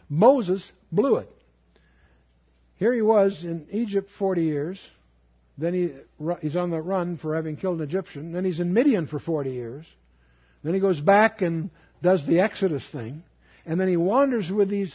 Moses 0.07 0.63
blew 0.91 1.15
it. 1.15 1.29
Here 2.75 2.93
he 2.93 3.01
was 3.01 3.43
in 3.43 3.65
Egypt 3.71 4.11
40 4.19 4.43
years. 4.43 4.79
Then 5.57 5.73
he, 5.73 5.91
he's 6.41 6.55
on 6.55 6.71
the 6.71 6.81
run 6.81 7.17
for 7.17 7.35
having 7.35 7.57
killed 7.57 7.77
an 7.77 7.83
Egyptian. 7.83 8.31
Then 8.31 8.43
he's 8.43 8.59
in 8.59 8.73
Midian 8.73 9.07
for 9.07 9.19
40 9.19 9.51
years. 9.51 9.85
Then 10.63 10.73
he 10.73 10.79
goes 10.79 10.99
back 10.99 11.41
and 11.41 11.69
does 12.01 12.25
the 12.25 12.39
Exodus 12.39 12.87
thing. 12.91 13.23
And 13.65 13.79
then 13.79 13.87
he 13.87 13.97
wanders 13.97 14.51
with 14.51 14.69
these 14.69 14.93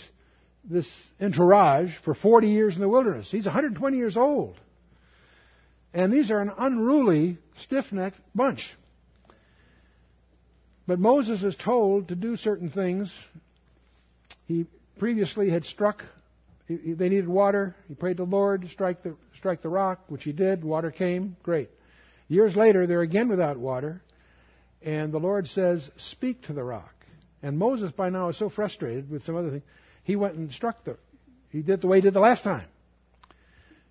this 0.68 0.90
entourage 1.20 1.94
for 2.04 2.14
40 2.14 2.48
years 2.48 2.74
in 2.74 2.80
the 2.80 2.88
wilderness. 2.88 3.30
He's 3.30 3.46
120 3.46 3.96
years 3.96 4.16
old. 4.16 4.56
And 5.94 6.12
these 6.12 6.30
are 6.30 6.40
an 6.40 6.52
unruly, 6.58 7.38
stiff 7.62 7.90
necked 7.90 8.18
bunch. 8.34 8.70
But 10.86 10.98
Moses 10.98 11.42
is 11.42 11.56
told 11.56 12.08
to 12.08 12.14
do 12.14 12.36
certain 12.36 12.70
things. 12.70 13.12
He 14.46 14.66
previously 14.98 15.50
had 15.50 15.64
struck, 15.64 16.02
they 16.68 17.08
needed 17.08 17.28
water. 17.28 17.74
He 17.88 17.94
prayed 17.94 18.18
to 18.18 18.24
the 18.24 18.30
Lord 18.30 18.62
to 18.62 18.68
strike 18.68 19.02
the, 19.02 19.16
strike 19.38 19.62
the 19.62 19.68
rock, 19.68 20.00
which 20.08 20.24
he 20.24 20.32
did. 20.32 20.64
Water 20.64 20.90
came. 20.90 21.36
Great. 21.42 21.70
Years 22.28 22.54
later, 22.54 22.86
they're 22.86 23.02
again 23.02 23.28
without 23.28 23.58
water. 23.58 24.02
And 24.82 25.12
the 25.12 25.18
Lord 25.18 25.48
says, 25.48 25.88
Speak 25.96 26.42
to 26.42 26.52
the 26.52 26.62
rock. 26.62 26.94
And 27.42 27.58
Moses, 27.58 27.90
by 27.92 28.10
now, 28.10 28.28
is 28.28 28.36
so 28.36 28.50
frustrated 28.50 29.10
with 29.10 29.24
some 29.24 29.36
other 29.36 29.50
thing 29.50 29.62
he 30.02 30.16
went 30.16 30.34
and 30.34 30.52
struck 30.52 30.84
the. 30.84 30.96
He 31.50 31.62
did 31.62 31.80
the 31.80 31.86
way 31.86 31.98
he 31.98 32.00
did 32.02 32.14
the 32.14 32.20
last 32.20 32.42
time. 32.44 32.66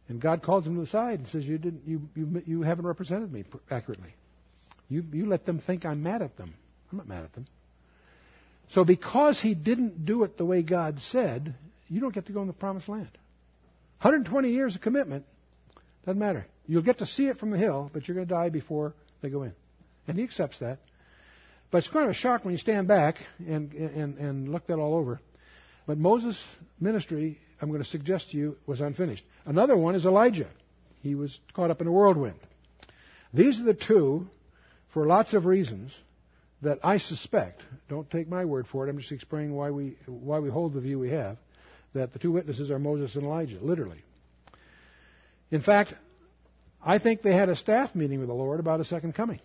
And 0.10 0.22
God 0.22 0.42
calls 0.42 0.66
him 0.66 0.76
to 0.76 0.82
the 0.82 0.88
side 0.88 1.20
and 1.20 1.28
says, 1.28 1.46
"You 1.46 1.58
didn't. 1.58 1.84
You 1.86 2.10
you 2.16 2.44
you 2.46 2.62
haven't 2.62 2.86
represented 2.86 3.32
me 3.32 3.44
accurately. 3.70 4.14
You 4.90 5.04
you 5.12 5.26
let 5.26 5.46
them 5.46 5.60
think 5.60 5.86
I'm 5.86 6.02
mad 6.02 6.22
at 6.22 6.38
them. 6.38 6.54
I'm 6.92 6.98
not 6.98 7.08
mad 7.08 7.24
at 7.24 7.34
them. 7.34 7.46
So 8.70 8.84
because 8.84 9.40
he 9.40 9.54
didn't 9.54 10.06
do 10.06 10.24
it 10.24 10.38
the 10.38 10.46
way 10.46 10.62
God 10.62 11.00
said, 11.00 11.56
you 11.88 12.02
don't 12.02 12.14
get 12.14 12.26
to 12.26 12.34
go 12.34 12.42
in 12.42 12.48
the 12.48 12.54
promised 12.54 12.90
land. 12.90 13.10
120 14.02 14.50
years 14.50 14.76
of 14.76 14.82
commitment 14.82 15.26
doesn't 16.08 16.20
matter. 16.20 16.48
You'll 16.66 16.84
get 16.84 17.00
to 17.00 17.06
see 17.06 17.28
it 17.28 17.38
from 17.38 17.52
the 17.52 17.58
hill, 17.58 17.92
but 17.94 18.08
you're 18.08 18.16
going 18.16 18.28
to 18.28 18.34
die 18.34 18.48
before 18.48 18.94
they 19.22 19.30
go 19.30 19.44
in. 19.44 19.52
And 20.08 20.18
he 20.18 20.24
accepts 20.24 20.58
that. 20.60 20.80
But 21.70 21.80
it's 21.80 21.90
kind 21.90 22.06
of 22.06 22.12
a 22.12 22.14
shock 22.14 22.46
when 22.46 22.54
you 22.54 22.58
stand 22.58 22.88
back 22.88 23.18
and, 23.46 23.74
and, 23.74 24.18
and 24.18 24.50
look 24.50 24.68
that 24.68 24.80
all 24.80 24.96
over. 24.96 25.20
But 25.86 25.98
Moses' 25.98 26.42
ministry, 26.80 27.40
I'm 27.62 27.68
going 27.70 27.84
to 27.84 27.90
suggest 27.90 28.32
to 28.32 28.38
you, 28.38 28.56
was 28.66 28.80
unfinished. 28.80 29.26
Another 29.46 29.76
one 29.76 29.96
is 29.96 30.06
Elijah. 30.06 30.48
He 31.02 31.14
was 31.14 31.38
caught 31.54 31.72
up 31.72 31.82
in 31.82 31.88
a 31.88 31.92
whirlwind. 31.92 32.40
These 33.34 33.60
are 33.60 33.64
the 33.64 33.74
two, 33.74 34.30
for 34.94 35.06
lots 35.06 35.34
of 35.34 35.46
reasons, 35.46 35.94
that 36.62 36.80
I 36.84 37.00
suspect, 37.00 37.62
don't 37.90 38.10
take 38.10 38.30
my 38.30 38.46
word 38.46 38.66
for 38.68 38.88
it, 38.88 38.90
I'm 38.90 38.98
just 38.98 39.12
explaining 39.12 39.54
why 39.54 39.72
we, 39.72 39.98
why 40.06 40.40
we 40.40 40.50
hold 40.50 40.74
the 40.74 40.80
view 40.80 41.00
we 41.00 41.10
have, 41.10 41.38
that 41.94 42.14
the 42.14 42.20
two 42.20 42.32
witnesses 42.32 42.72
are 42.72 42.80
Moses 42.80 43.16
and 43.16 43.26
Elijah, 43.26 43.60
literally. 43.62 44.04
In 45.52 45.62
fact, 45.62 45.94
I 46.84 47.00
think 47.00 47.22
they 47.22 47.34
had 47.34 47.50
a 47.50 47.56
staff 47.56 47.96
meeting 47.96 48.20
with 48.20 48.28
the 48.28 48.34
Lord 48.34 48.60
about 48.60 48.80
a 48.80 48.86
second 48.86 49.14
coming. 49.14 49.40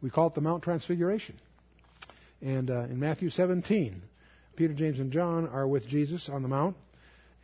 We 0.00 0.10
call 0.10 0.28
it 0.28 0.34
the 0.34 0.40
Mount 0.40 0.62
Transfiguration. 0.62 1.38
And 2.40 2.70
uh, 2.70 2.82
in 2.82 2.98
Matthew 3.00 3.30
17, 3.30 4.02
Peter, 4.56 4.74
James, 4.74 5.00
and 5.00 5.12
John 5.12 5.48
are 5.48 5.66
with 5.66 5.86
Jesus 5.86 6.28
on 6.28 6.42
the 6.42 6.48
Mount, 6.48 6.76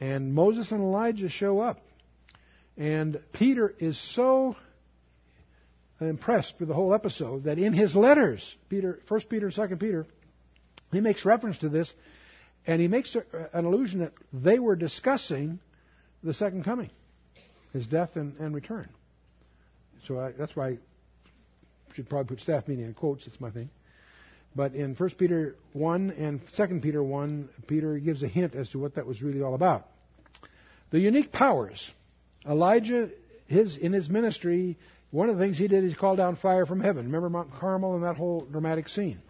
and 0.01 0.35
Moses 0.35 0.71
and 0.73 0.81
Elijah 0.81 1.29
show 1.29 1.61
up. 1.61 1.81
And 2.77 3.21
Peter 3.33 3.73
is 3.79 3.99
so 4.15 4.57
impressed 6.01 6.55
with 6.59 6.69
the 6.69 6.75
whole 6.75 6.95
episode 6.95 7.45
that 7.45 7.59
in 7.59 7.73
his 7.73 7.95
letters, 7.95 8.57
Peter, 8.69 9.01
First 9.09 9.29
Peter, 9.29 9.51
Second 9.51 9.79
Peter, 9.79 10.07
he 10.93 11.01
makes 11.01 11.25
reference 11.25 11.59
to 11.59 11.69
this, 11.69 11.93
and 12.67 12.81
he 12.81 12.89
makes 12.89 13.17
an 13.53 13.65
allusion 13.65 14.01
that 14.01 14.13
they 14.33 14.59
were 14.59 14.77
discussing 14.77 15.61
the 16.23 16.35
second 16.35 16.65
coming, 16.65 16.91
his 17.75 17.87
death 17.87 18.17
and, 18.17 18.39
and 18.39 18.55
return. 18.55 18.89
So 20.07 20.19
I, 20.19 20.33
that's 20.33 20.57
why 20.57 20.69
I 20.69 20.79
should 21.95 22.09
probably 22.09 22.37
put 22.37 22.43
staff 22.43 22.67
meeting 22.67 22.87
in 22.87 22.95
quotes. 22.95 23.27
It's 23.27 23.41
my 23.41 23.51
thing. 23.51 23.69
But 24.57 24.75
in 24.75 24.95
1 24.95 25.11
Peter 25.19 25.57
1 25.73 26.11
and 26.13 26.41
2 26.57 26.81
Peter 26.81 27.03
1, 27.03 27.49
Peter 27.67 27.99
gives 27.99 28.23
a 28.23 28.29
hint 28.29 28.55
as 28.55 28.71
to 28.71 28.79
what 28.79 28.95
that 28.95 29.05
was 29.05 29.21
really 29.21 29.43
all 29.43 29.55
about. 29.55 29.89
The 30.91 31.01
unique 31.01 31.33
powers. 31.33 31.91
Elijah, 32.49 33.11
his, 33.47 33.77
in 33.77 33.93
his 33.93 34.09
ministry, 34.09 34.79
one 35.11 35.29
of 35.29 35.37
the 35.37 35.45
things 35.45 35.59
he 35.59 35.67
did 35.67 35.83
is 35.83 35.91
he 35.91 35.97
called 35.97 36.19
down 36.19 36.37
fire 36.37 36.67
from 36.67 36.81
heaven. 36.81 37.07
Remember 37.07 37.29
Mount 37.29 37.53
Carmel 37.55 37.97
and 37.97 38.05
that 38.05 38.17
whole 38.17 38.43
dramatic 38.43 38.89
scene? 38.89 39.21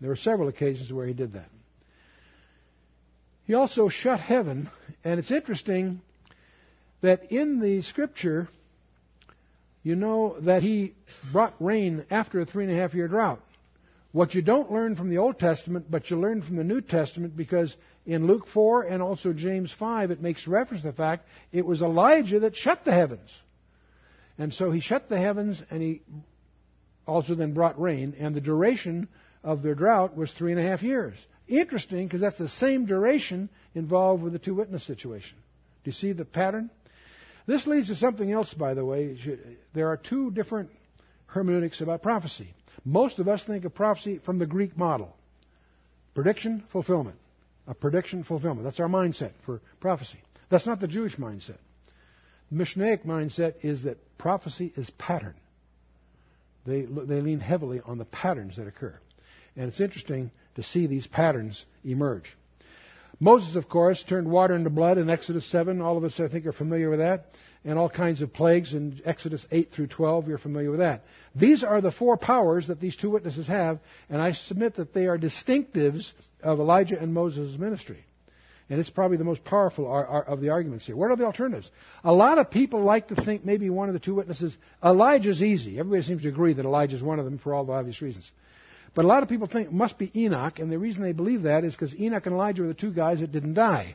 There 0.00 0.08
were 0.08 0.16
several 0.16 0.48
occasions 0.48 0.90
where 0.90 1.06
he 1.06 1.12
did 1.12 1.34
that. 1.34 1.50
He 3.44 3.54
also 3.54 3.88
shut 3.88 4.20
heaven, 4.20 4.70
and 5.04 5.20
it's 5.20 5.30
interesting 5.30 6.00
that 7.02 7.30
in 7.30 7.60
the 7.60 7.82
scripture, 7.82 8.48
you 9.82 9.94
know 9.96 10.36
that 10.40 10.62
he 10.62 10.94
brought 11.32 11.54
rain 11.60 12.04
after 12.10 12.40
a 12.40 12.46
three 12.46 12.64
and 12.64 12.72
a 12.72 12.76
half 12.76 12.94
year 12.94 13.08
drought. 13.08 13.40
What 14.12 14.34
you 14.34 14.42
don't 14.42 14.72
learn 14.72 14.96
from 14.96 15.10
the 15.10 15.18
Old 15.18 15.38
Testament, 15.38 15.86
but 15.90 16.10
you 16.10 16.18
learn 16.18 16.42
from 16.42 16.56
the 16.56 16.64
New 16.64 16.80
Testament 16.80 17.36
because 17.36 17.74
in 18.06 18.26
Luke 18.26 18.46
4 18.48 18.84
and 18.84 19.02
also 19.02 19.32
James 19.32 19.72
5, 19.78 20.10
it 20.10 20.22
makes 20.22 20.46
reference 20.46 20.82
to 20.82 20.90
the 20.90 20.96
fact 20.96 21.26
it 21.52 21.66
was 21.66 21.82
Elijah 21.82 22.40
that 22.40 22.56
shut 22.56 22.84
the 22.84 22.92
heavens. 22.92 23.30
And 24.38 24.54
so 24.54 24.70
he 24.70 24.80
shut 24.80 25.08
the 25.08 25.18
heavens 25.18 25.62
and 25.70 25.82
he 25.82 26.02
also 27.06 27.34
then 27.34 27.52
brought 27.52 27.80
rain, 27.80 28.14
and 28.18 28.34
the 28.34 28.40
duration 28.40 29.08
of 29.44 29.62
their 29.62 29.74
drought 29.74 30.16
was 30.16 30.32
three 30.32 30.50
and 30.50 30.60
a 30.60 30.64
half 30.64 30.82
years. 30.82 31.14
Interesting 31.46 32.06
because 32.06 32.20
that's 32.20 32.38
the 32.38 32.48
same 32.48 32.86
duration 32.86 33.48
involved 33.74 34.22
with 34.22 34.32
the 34.32 34.38
two 34.38 34.54
witness 34.54 34.84
situation. 34.84 35.36
Do 35.84 35.90
you 35.90 35.92
see 35.92 36.12
the 36.12 36.24
pattern? 36.24 36.70
This 37.46 37.66
leads 37.66 37.88
to 37.88 37.94
something 37.94 38.30
else, 38.30 38.52
by 38.54 38.74
the 38.74 38.84
way. 38.84 39.16
There 39.72 39.88
are 39.88 39.96
two 39.96 40.30
different 40.30 40.70
hermeneutics 41.26 41.80
about 41.80 42.02
prophecy. 42.02 42.52
Most 42.84 43.18
of 43.18 43.28
us 43.28 43.42
think 43.44 43.64
of 43.64 43.74
prophecy 43.74 44.20
from 44.24 44.38
the 44.38 44.46
Greek 44.46 44.76
model 44.76 45.14
prediction, 46.14 46.64
fulfillment. 46.72 47.16
A 47.68 47.74
prediction, 47.74 48.24
fulfillment. 48.24 48.64
That's 48.64 48.80
our 48.80 48.88
mindset 48.88 49.32
for 49.44 49.60
prophecy. 49.80 50.18
That's 50.48 50.66
not 50.66 50.80
the 50.80 50.88
Jewish 50.88 51.16
mindset. 51.16 51.58
The 52.50 52.64
Mishnaic 52.64 53.04
mindset 53.04 53.54
is 53.62 53.82
that 53.82 53.98
prophecy 54.16 54.72
is 54.76 54.88
pattern. 54.90 55.34
They, 56.64 56.82
they 56.82 57.20
lean 57.20 57.40
heavily 57.40 57.80
on 57.84 57.98
the 57.98 58.04
patterns 58.04 58.56
that 58.56 58.66
occur. 58.66 58.94
And 59.56 59.68
it's 59.68 59.80
interesting 59.80 60.30
to 60.54 60.62
see 60.62 60.86
these 60.86 61.06
patterns 61.06 61.64
emerge. 61.84 62.24
Moses, 63.18 63.56
of 63.56 63.68
course, 63.68 64.04
turned 64.04 64.30
water 64.30 64.54
into 64.54 64.68
blood 64.68 64.98
in 64.98 65.08
Exodus 65.08 65.46
7. 65.50 65.80
All 65.80 65.96
of 65.96 66.04
us, 66.04 66.20
I 66.20 66.28
think, 66.28 66.46
are 66.46 66.52
familiar 66.52 66.90
with 66.90 66.98
that. 66.98 67.26
And 67.64 67.78
all 67.78 67.88
kinds 67.88 68.22
of 68.22 68.32
plagues 68.32 68.74
in 68.74 69.00
Exodus 69.04 69.44
8 69.50 69.72
through 69.72 69.88
12. 69.88 70.28
You're 70.28 70.38
familiar 70.38 70.70
with 70.70 70.80
that. 70.80 71.04
These 71.34 71.64
are 71.64 71.80
the 71.80 71.90
four 71.90 72.16
powers 72.16 72.68
that 72.68 72.80
these 72.80 72.94
two 72.94 73.10
witnesses 73.10 73.48
have, 73.48 73.80
and 74.08 74.22
I 74.22 74.32
submit 74.32 74.76
that 74.76 74.94
they 74.94 75.06
are 75.06 75.18
distinctives 75.18 76.12
of 76.42 76.60
Elijah 76.60 77.00
and 77.00 77.12
Moses' 77.12 77.58
ministry. 77.58 78.04
And 78.68 78.80
it's 78.80 78.90
probably 78.90 79.16
the 79.16 79.24
most 79.24 79.44
powerful 79.44 79.92
of 80.26 80.40
the 80.40 80.50
arguments 80.50 80.86
here. 80.86 80.96
What 80.96 81.10
are 81.10 81.16
the 81.16 81.24
alternatives? 81.24 81.70
A 82.04 82.12
lot 82.12 82.38
of 82.38 82.50
people 82.50 82.82
like 82.82 83.08
to 83.08 83.14
think 83.14 83.44
maybe 83.44 83.70
one 83.70 83.88
of 83.88 83.94
the 83.94 84.00
two 84.00 84.14
witnesses, 84.14 84.56
Elijah's 84.84 85.40
easy. 85.40 85.78
Everybody 85.78 86.02
seems 86.02 86.22
to 86.22 86.28
agree 86.28 86.52
that 86.52 86.64
Elijah's 86.64 87.02
one 87.02 87.18
of 87.18 87.24
them 87.24 87.38
for 87.38 87.54
all 87.54 87.64
the 87.64 87.72
obvious 87.72 88.02
reasons. 88.02 88.30
But 88.96 89.04
a 89.04 89.08
lot 89.08 89.22
of 89.22 89.28
people 89.28 89.46
think 89.46 89.66
it 89.66 89.74
must 89.74 89.98
be 89.98 90.10
Enoch, 90.18 90.58
and 90.58 90.72
the 90.72 90.78
reason 90.78 91.02
they 91.02 91.12
believe 91.12 91.42
that 91.42 91.64
is 91.64 91.74
because 91.74 91.94
Enoch 91.94 92.24
and 92.24 92.34
Elijah 92.34 92.62
were 92.62 92.68
the 92.68 92.74
two 92.74 92.90
guys 92.90 93.20
that 93.20 93.30
didn't 93.30 93.52
die. 93.52 93.94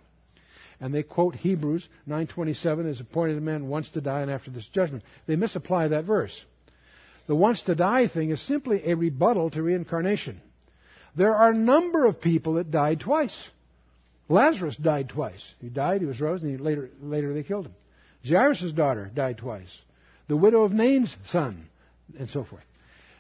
And 0.80 0.94
they 0.94 1.02
quote 1.02 1.34
Hebrews 1.36 1.90
9:27 2.08 2.88
as 2.88 3.00
appointed 3.00 3.40
a 3.40 3.42
man 3.42 3.68
once 3.68 3.90
to 3.90 4.02
die 4.02 4.22
and 4.22 4.30
after 4.30 4.52
this 4.52 4.68
judgment. 4.68 5.04
They 5.26 5.36
misapply 5.36 5.88
that 5.88 6.06
verse. 6.06 6.46
The 7.26 7.36
once 7.36 7.64
to 7.64 7.74
die 7.74 8.08
thing 8.10 8.30
is 8.30 8.42
simply 8.42 8.84
a 8.86 8.96
rebuttal 8.96 9.50
to 9.50 9.64
reincarnation. 9.64 10.40
There 11.16 11.36
are 11.36 11.50
a 11.50 11.58
number 11.58 12.06
of 12.06 12.22
people 12.22 12.54
that 12.54 12.70
died 12.70 13.00
twice. 13.00 13.50
Lazarus 14.30 14.78
died 14.78 15.10
twice. 15.10 15.44
He 15.60 15.70
died, 15.70 16.02
he 16.02 16.08
was 16.08 16.22
rose, 16.22 16.44
and 16.44 16.62
later, 16.62 16.92
later 17.02 17.34
they 17.34 17.44
killed 17.44 17.66
him. 17.66 17.76
Jairus' 18.24 18.72
daughter 18.72 19.10
died 19.12 19.40
twice. 19.40 19.82
The 20.28 20.38
widow 20.38 20.62
of 20.62 20.74
Nain's 20.74 21.16
son, 21.30 21.68
and 22.20 22.30
so 22.30 22.44
forth. 22.44 22.64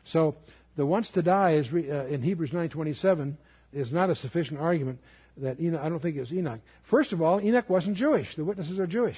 So 0.05 0.35
the 0.75 0.85
once 0.85 1.09
to 1.11 1.21
die 1.21 1.53
is 1.53 1.71
re, 1.71 1.89
uh, 1.89 2.05
in 2.05 2.21
Hebrews 2.21 2.51
9:27 2.51 3.37
is 3.73 3.91
not 3.91 4.09
a 4.09 4.15
sufficient 4.15 4.59
argument 4.59 4.99
that 5.37 5.59
Enoch. 5.59 5.81
I 5.81 5.89
don't 5.89 6.01
think 6.01 6.17
it 6.17 6.21
was 6.21 6.33
Enoch. 6.33 6.59
First 6.89 7.13
of 7.13 7.21
all, 7.21 7.41
Enoch 7.41 7.69
wasn't 7.69 7.97
Jewish. 7.97 8.35
The 8.35 8.45
witnesses 8.45 8.79
are 8.79 8.87
Jewish. 8.87 9.17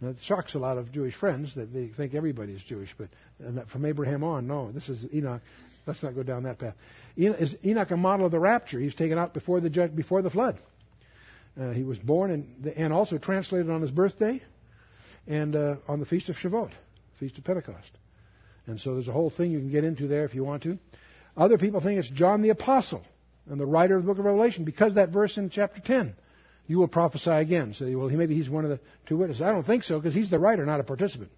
Now, 0.00 0.10
it 0.10 0.16
shocks 0.22 0.54
a 0.54 0.58
lot 0.58 0.78
of 0.78 0.90
Jewish 0.90 1.14
friends 1.14 1.54
that 1.54 1.72
they 1.72 1.86
think 1.86 2.14
everybody 2.14 2.52
is 2.52 2.62
Jewish, 2.64 2.92
but 2.98 3.08
from 3.68 3.84
Abraham 3.84 4.24
on, 4.24 4.48
no. 4.48 4.72
This 4.72 4.88
is 4.88 5.06
Enoch. 5.14 5.40
Let's 5.86 6.02
not 6.02 6.14
go 6.14 6.22
down 6.22 6.42
that 6.42 6.58
path. 6.58 6.74
Enoch, 7.16 7.40
Is 7.40 7.56
Enoch 7.64 7.90
a 7.90 7.96
model 7.96 8.26
of 8.26 8.32
the 8.32 8.40
rapture? 8.40 8.80
He's 8.80 8.94
taken 8.94 9.18
out 9.18 9.32
before 9.32 9.60
the 9.60 9.88
before 9.94 10.22
the 10.22 10.30
flood. 10.30 10.58
Uh, 11.60 11.70
he 11.70 11.82
was 11.82 11.98
born 11.98 12.30
and, 12.30 12.66
and 12.76 12.92
also 12.92 13.18
translated 13.18 13.70
on 13.70 13.82
his 13.82 13.90
birthday 13.90 14.40
and 15.26 15.54
uh, 15.54 15.76
on 15.86 16.00
the 16.00 16.06
feast 16.06 16.28
of 16.28 16.36
Shavuot, 16.36 16.70
feast 17.20 17.36
of 17.38 17.44
Pentecost. 17.44 17.90
And 18.66 18.80
so 18.80 18.94
there's 18.94 19.08
a 19.08 19.12
whole 19.12 19.30
thing 19.30 19.50
you 19.50 19.58
can 19.58 19.70
get 19.70 19.84
into 19.84 20.06
there 20.06 20.24
if 20.24 20.34
you 20.34 20.44
want 20.44 20.62
to. 20.64 20.78
Other 21.36 21.58
people 21.58 21.80
think 21.80 21.98
it's 21.98 22.08
John 22.08 22.42
the 22.42 22.50
Apostle 22.50 23.02
and 23.48 23.58
the 23.60 23.66
writer 23.66 23.96
of 23.96 24.02
the 24.02 24.06
book 24.06 24.18
of 24.18 24.24
Revelation 24.24 24.64
because 24.64 24.94
that 24.94 25.08
verse 25.10 25.36
in 25.36 25.50
chapter 25.50 25.80
10. 25.80 26.14
You 26.68 26.78
will 26.78 26.88
prophesy 26.88 27.30
again. 27.30 27.74
So, 27.74 27.86
well, 27.98 28.08
maybe 28.08 28.36
he's 28.36 28.48
one 28.48 28.64
of 28.64 28.70
the 28.70 28.78
two 29.06 29.16
witnesses. 29.16 29.42
I 29.42 29.50
don't 29.50 29.66
think 29.66 29.82
so 29.82 29.98
because 29.98 30.14
he's 30.14 30.30
the 30.30 30.38
writer, 30.38 30.64
not 30.64 30.78
a 30.78 30.84
participant. 30.84 31.30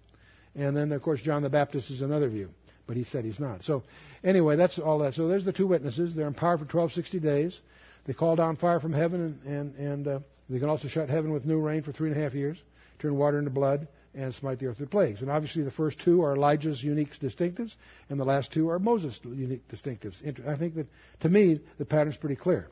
And 0.53 0.77
then, 0.77 0.91
of 0.91 1.01
course, 1.01 1.21
John 1.21 1.41
the 1.41 1.49
Baptist 1.49 1.89
is 1.89 2.01
another 2.01 2.29
view 2.29 2.49
but 2.87 2.95
he 2.97 3.03
said 3.03 3.25
he's 3.25 3.39
not. 3.39 3.63
So, 3.63 3.83
anyway, 4.23 4.55
that's 4.55 4.77
all 4.79 4.99
that. 4.99 5.13
So, 5.13 5.27
there's 5.27 5.45
the 5.45 5.53
two 5.53 5.67
witnesses. 5.67 6.13
They're 6.15 6.27
empowered 6.27 6.59
for 6.59 6.65
1260 6.65 7.19
days. 7.19 7.59
They 8.05 8.13
call 8.13 8.35
down 8.35 8.57
fire 8.57 8.79
from 8.79 8.93
heaven, 8.93 9.39
and, 9.45 9.55
and, 9.55 9.75
and 9.75 10.07
uh, 10.07 10.19
they 10.49 10.59
can 10.59 10.69
also 10.69 10.87
shut 10.87 11.09
heaven 11.09 11.31
with 11.31 11.45
new 11.45 11.59
rain 11.59 11.81
for 11.81 11.91
three 11.91 12.11
and 12.11 12.19
a 12.19 12.23
half 12.23 12.33
years, 12.33 12.57
turn 12.99 13.17
water 13.17 13.39
into 13.39 13.49
blood, 13.49 13.87
and 14.15 14.33
smite 14.33 14.59
the 14.59 14.67
earth 14.67 14.79
with 14.79 14.89
plagues. 14.89 15.21
And 15.21 15.29
obviously, 15.29 15.63
the 15.63 15.71
first 15.71 15.99
two 15.99 16.23
are 16.23 16.35
Elijah's 16.35 16.83
unique 16.83 17.11
distinctives, 17.21 17.73
and 18.09 18.19
the 18.19 18.23
last 18.23 18.51
two 18.51 18.69
are 18.69 18.79
Moses' 18.79 19.19
unique 19.23 19.67
distinctives. 19.67 20.15
I 20.47 20.57
think 20.57 20.75
that, 20.75 20.87
to 21.21 21.29
me, 21.29 21.59
the 21.77 21.85
pattern's 21.85 22.17
pretty 22.17 22.35
clear. 22.35 22.67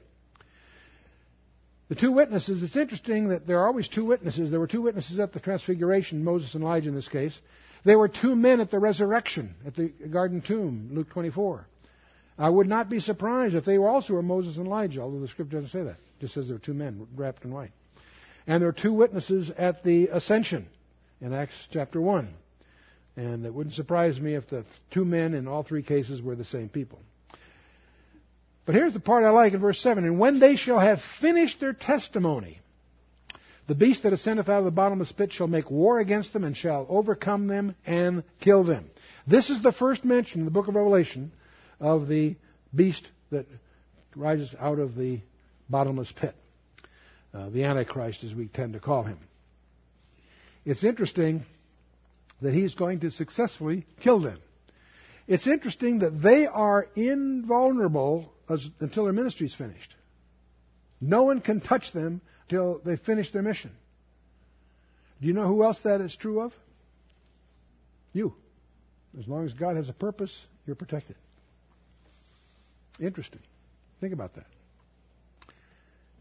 The 1.89 1.95
two 1.95 2.11
witnesses, 2.11 2.63
it's 2.63 2.77
interesting 2.77 3.29
that 3.29 3.45
there 3.45 3.59
are 3.59 3.67
always 3.67 3.87
two 3.87 4.05
witnesses. 4.05 4.49
There 4.49 4.59
were 4.59 4.67
two 4.67 4.81
witnesses 4.81 5.19
at 5.19 5.33
the 5.33 5.39
Transfiguration, 5.39 6.23
Moses 6.23 6.55
and 6.55 6.63
Elijah 6.63 6.89
in 6.89 6.95
this 6.95 7.09
case. 7.09 7.37
There 7.83 7.99
were 7.99 8.07
two 8.07 8.35
men 8.35 8.61
at 8.61 8.71
the 8.71 8.79
resurrection 8.79 9.55
at 9.65 9.75
the 9.75 9.89
garden 9.89 10.41
tomb, 10.41 10.89
Luke 10.93 11.09
24. 11.09 11.67
I 12.37 12.49
would 12.49 12.67
not 12.67 12.89
be 12.89 12.99
surprised 12.99 13.53
if 13.53 13.65
they 13.65 13.77
were 13.77 13.89
also 13.89 14.13
were 14.13 14.23
Moses 14.23 14.57
and 14.57 14.65
Elijah, 14.65 15.01
although 15.01 15.19
the 15.19 15.27
scripture 15.27 15.57
doesn't 15.57 15.69
say 15.69 15.83
that. 15.83 15.97
It 15.97 16.21
just 16.21 16.33
says 16.33 16.47
there 16.47 16.55
were 16.55 16.61
two 16.61 16.73
men 16.73 17.05
wrapped 17.15 17.43
in 17.45 17.53
white. 17.53 17.71
And 18.47 18.61
there 18.61 18.69
are 18.69 18.73
two 18.73 18.93
witnesses 18.93 19.51
at 19.55 19.83
the 19.83 20.07
ascension 20.07 20.67
in 21.23 21.33
Acts 21.33 21.55
chapter 21.71 22.01
1. 22.01 22.31
And 23.15 23.45
it 23.45 23.53
wouldn't 23.53 23.75
surprise 23.75 24.19
me 24.19 24.35
if 24.35 24.47
the 24.49 24.65
two 24.91 25.05
men 25.05 25.33
in 25.33 25.47
all 25.47 25.63
three 25.63 25.81
cases 25.81 26.21
were 26.21 26.35
the 26.35 26.45
same 26.45 26.67
people. 26.67 26.99
But 28.65 28.75
here's 28.75 28.93
the 28.93 28.99
part 28.99 29.23
I 29.23 29.29
like 29.29 29.53
in 29.53 29.59
verse 29.59 29.79
7 29.79 30.03
And 30.03 30.19
when 30.19 30.39
they 30.39 30.57
shall 30.57 30.79
have 30.79 30.99
finished 31.21 31.59
their 31.59 31.73
testimony, 31.73 32.59
the 33.67 33.75
beast 33.75 34.03
that 34.03 34.11
ascendeth 34.11 34.49
out 34.49 34.59
of 34.59 34.65
the 34.65 34.71
bottomless 34.71 35.11
pit 35.11 35.31
shall 35.31 35.47
make 35.47 35.71
war 35.71 35.99
against 35.99 36.33
them 36.33 36.43
and 36.43 36.57
shall 36.57 36.85
overcome 36.89 37.47
them 37.47 37.75
and 37.85 38.23
kill 38.41 38.63
them. 38.63 38.89
This 39.25 39.49
is 39.49 39.63
the 39.63 39.71
first 39.71 40.03
mention 40.03 40.41
in 40.41 40.45
the 40.45 40.51
book 40.51 40.67
of 40.67 40.75
Revelation 40.75 41.31
of 41.79 42.09
the 42.09 42.35
beast 42.75 43.07
that 43.31 43.45
rises 44.15 44.53
out 44.59 44.79
of 44.79 44.95
the 44.95 45.21
bottomless 45.69 46.11
pit. 46.11 46.35
Uh, 47.33 47.49
the 47.49 47.63
Antichrist, 47.63 48.23
as 48.23 48.33
we 48.33 48.47
tend 48.47 48.73
to 48.73 48.79
call 48.79 49.03
him. 49.03 49.17
It's 50.65 50.83
interesting 50.83 51.45
that 52.41 52.53
he's 52.53 52.75
going 52.75 53.01
to 53.01 53.11
successfully 53.11 53.85
kill 54.01 54.19
them. 54.19 54.39
It's 55.27 55.47
interesting 55.47 55.99
that 55.99 56.21
they 56.21 56.45
are 56.45 56.87
invulnerable 56.95 58.31
as, 58.49 58.65
until 58.79 59.05
their 59.05 59.13
ministry 59.13 59.47
is 59.47 59.55
finished. 59.55 59.95
No 60.99 61.23
one 61.23 61.41
can 61.41 61.61
touch 61.61 61.91
them 61.93 62.21
till 62.49 62.81
they 62.85 62.97
finish 62.97 63.31
their 63.31 63.41
mission. 63.41 63.71
Do 65.21 65.27
you 65.27 65.33
know 65.33 65.47
who 65.47 65.63
else 65.63 65.79
that 65.83 66.01
is 66.01 66.15
true 66.15 66.41
of? 66.41 66.53
You. 68.11 68.33
As 69.17 69.27
long 69.27 69.45
as 69.45 69.53
God 69.53 69.75
has 69.75 69.89
a 69.89 69.93
purpose, 69.93 70.35
you're 70.65 70.75
protected. 70.75 71.15
Interesting. 72.99 73.39
Think 74.01 74.13
about 74.13 74.35
that. 74.35 74.45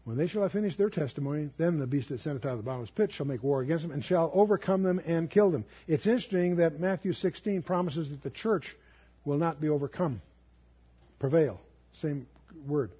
When 0.05 0.17
they 0.17 0.27
shall 0.27 0.41
have 0.41 0.51
finished 0.51 0.77
their 0.77 0.89
testimony, 0.89 1.49
then 1.57 1.79
the 1.79 1.87
beast 1.87 2.09
that 2.09 2.19
sent 2.19 2.45
out 2.45 2.51
of 2.51 2.57
the 2.57 2.63
bottomless 2.63 2.89
pit 2.89 3.11
shall 3.13 3.25
make 3.25 3.41
war 3.41 3.61
against 3.61 3.83
them 3.83 3.91
and 3.91 4.03
shall 4.03 4.31
overcome 4.33 4.83
them 4.83 4.99
and 5.05 5.29
kill 5.29 5.49
them. 5.49 5.63
It's 5.87 6.05
interesting 6.05 6.57
that 6.57 6.79
Matthew 6.79 7.13
16 7.13 7.63
promises 7.63 8.09
that 8.09 8.21
the 8.21 8.29
church 8.29 8.75
will 9.23 9.37
not 9.37 9.61
be 9.61 9.69
overcome, 9.69 10.21
prevail. 11.19 11.61
Same 12.01 12.27
word. 12.67 12.91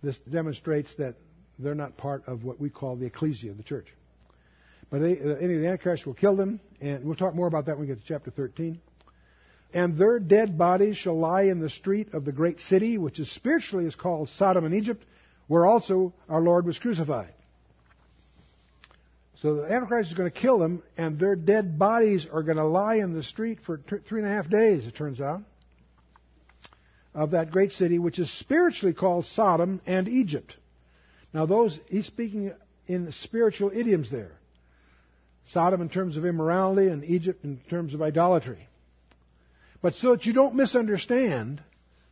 This 0.00 0.16
demonstrates 0.30 0.94
that 0.98 1.16
they're 1.58 1.74
not 1.74 1.96
part 1.96 2.22
of 2.28 2.44
what 2.44 2.60
we 2.60 2.70
call 2.70 2.94
the 2.94 3.06
ecclesia, 3.06 3.52
the 3.52 3.64
church. 3.64 3.86
But 4.90 5.00
they, 5.00 5.18
uh, 5.18 5.34
any 5.34 5.54
of 5.54 5.60
the 5.60 5.66
Antichrist 5.66 6.06
will 6.06 6.14
kill 6.14 6.36
them, 6.36 6.60
and 6.80 7.04
we'll 7.04 7.16
talk 7.16 7.34
more 7.34 7.48
about 7.48 7.66
that 7.66 7.78
when 7.78 7.88
we 7.88 7.94
get 7.94 8.00
to 8.00 8.06
chapter 8.06 8.30
13. 8.30 8.80
And 9.74 9.98
their 9.98 10.18
dead 10.18 10.56
bodies 10.56 10.96
shall 10.96 11.18
lie 11.18 11.42
in 11.42 11.60
the 11.60 11.68
street 11.68 12.14
of 12.14 12.24
the 12.24 12.32
great 12.32 12.60
city, 12.60 12.96
which 12.96 13.18
is 13.18 13.30
spiritually 13.32 13.86
is 13.86 13.94
called 13.96 14.28
Sodom 14.30 14.64
and 14.64 14.74
Egypt, 14.74 15.04
where 15.48 15.66
also 15.66 16.12
our 16.28 16.40
Lord 16.40 16.66
was 16.66 16.78
crucified. 16.78 17.32
So 19.42 19.54
the 19.56 19.72
Antichrist 19.72 20.10
is 20.10 20.16
going 20.16 20.30
to 20.30 20.36
kill 20.36 20.58
them, 20.58 20.82
and 20.96 21.18
their 21.18 21.36
dead 21.36 21.78
bodies 21.78 22.26
are 22.30 22.42
going 22.42 22.56
to 22.56 22.64
lie 22.64 22.96
in 22.96 23.14
the 23.14 23.22
street 23.22 23.58
for 23.64 23.78
three 23.78 24.20
and 24.20 24.28
a 24.28 24.32
half 24.34 24.50
days, 24.50 24.86
it 24.86 24.94
turns 24.94 25.20
out, 25.20 25.42
of 27.14 27.30
that 27.32 27.50
great 27.50 27.72
city, 27.72 27.98
which 27.98 28.18
is 28.18 28.30
spiritually 28.38 28.94
called 28.94 29.26
Sodom 29.26 29.80
and 29.86 30.08
Egypt. 30.08 30.56
Now, 31.32 31.46
those, 31.46 31.78
he's 31.88 32.06
speaking 32.06 32.52
in 32.86 33.12
spiritual 33.12 33.70
idioms 33.72 34.10
there. 34.10 34.32
Sodom 35.52 35.80
in 35.80 35.88
terms 35.88 36.16
of 36.16 36.26
immorality, 36.26 36.88
and 36.88 37.04
Egypt 37.04 37.44
in 37.44 37.60
terms 37.70 37.94
of 37.94 38.02
idolatry. 38.02 38.68
But 39.80 39.94
so 39.94 40.10
that 40.10 40.26
you 40.26 40.32
don't 40.32 40.56
misunderstand, 40.56 41.62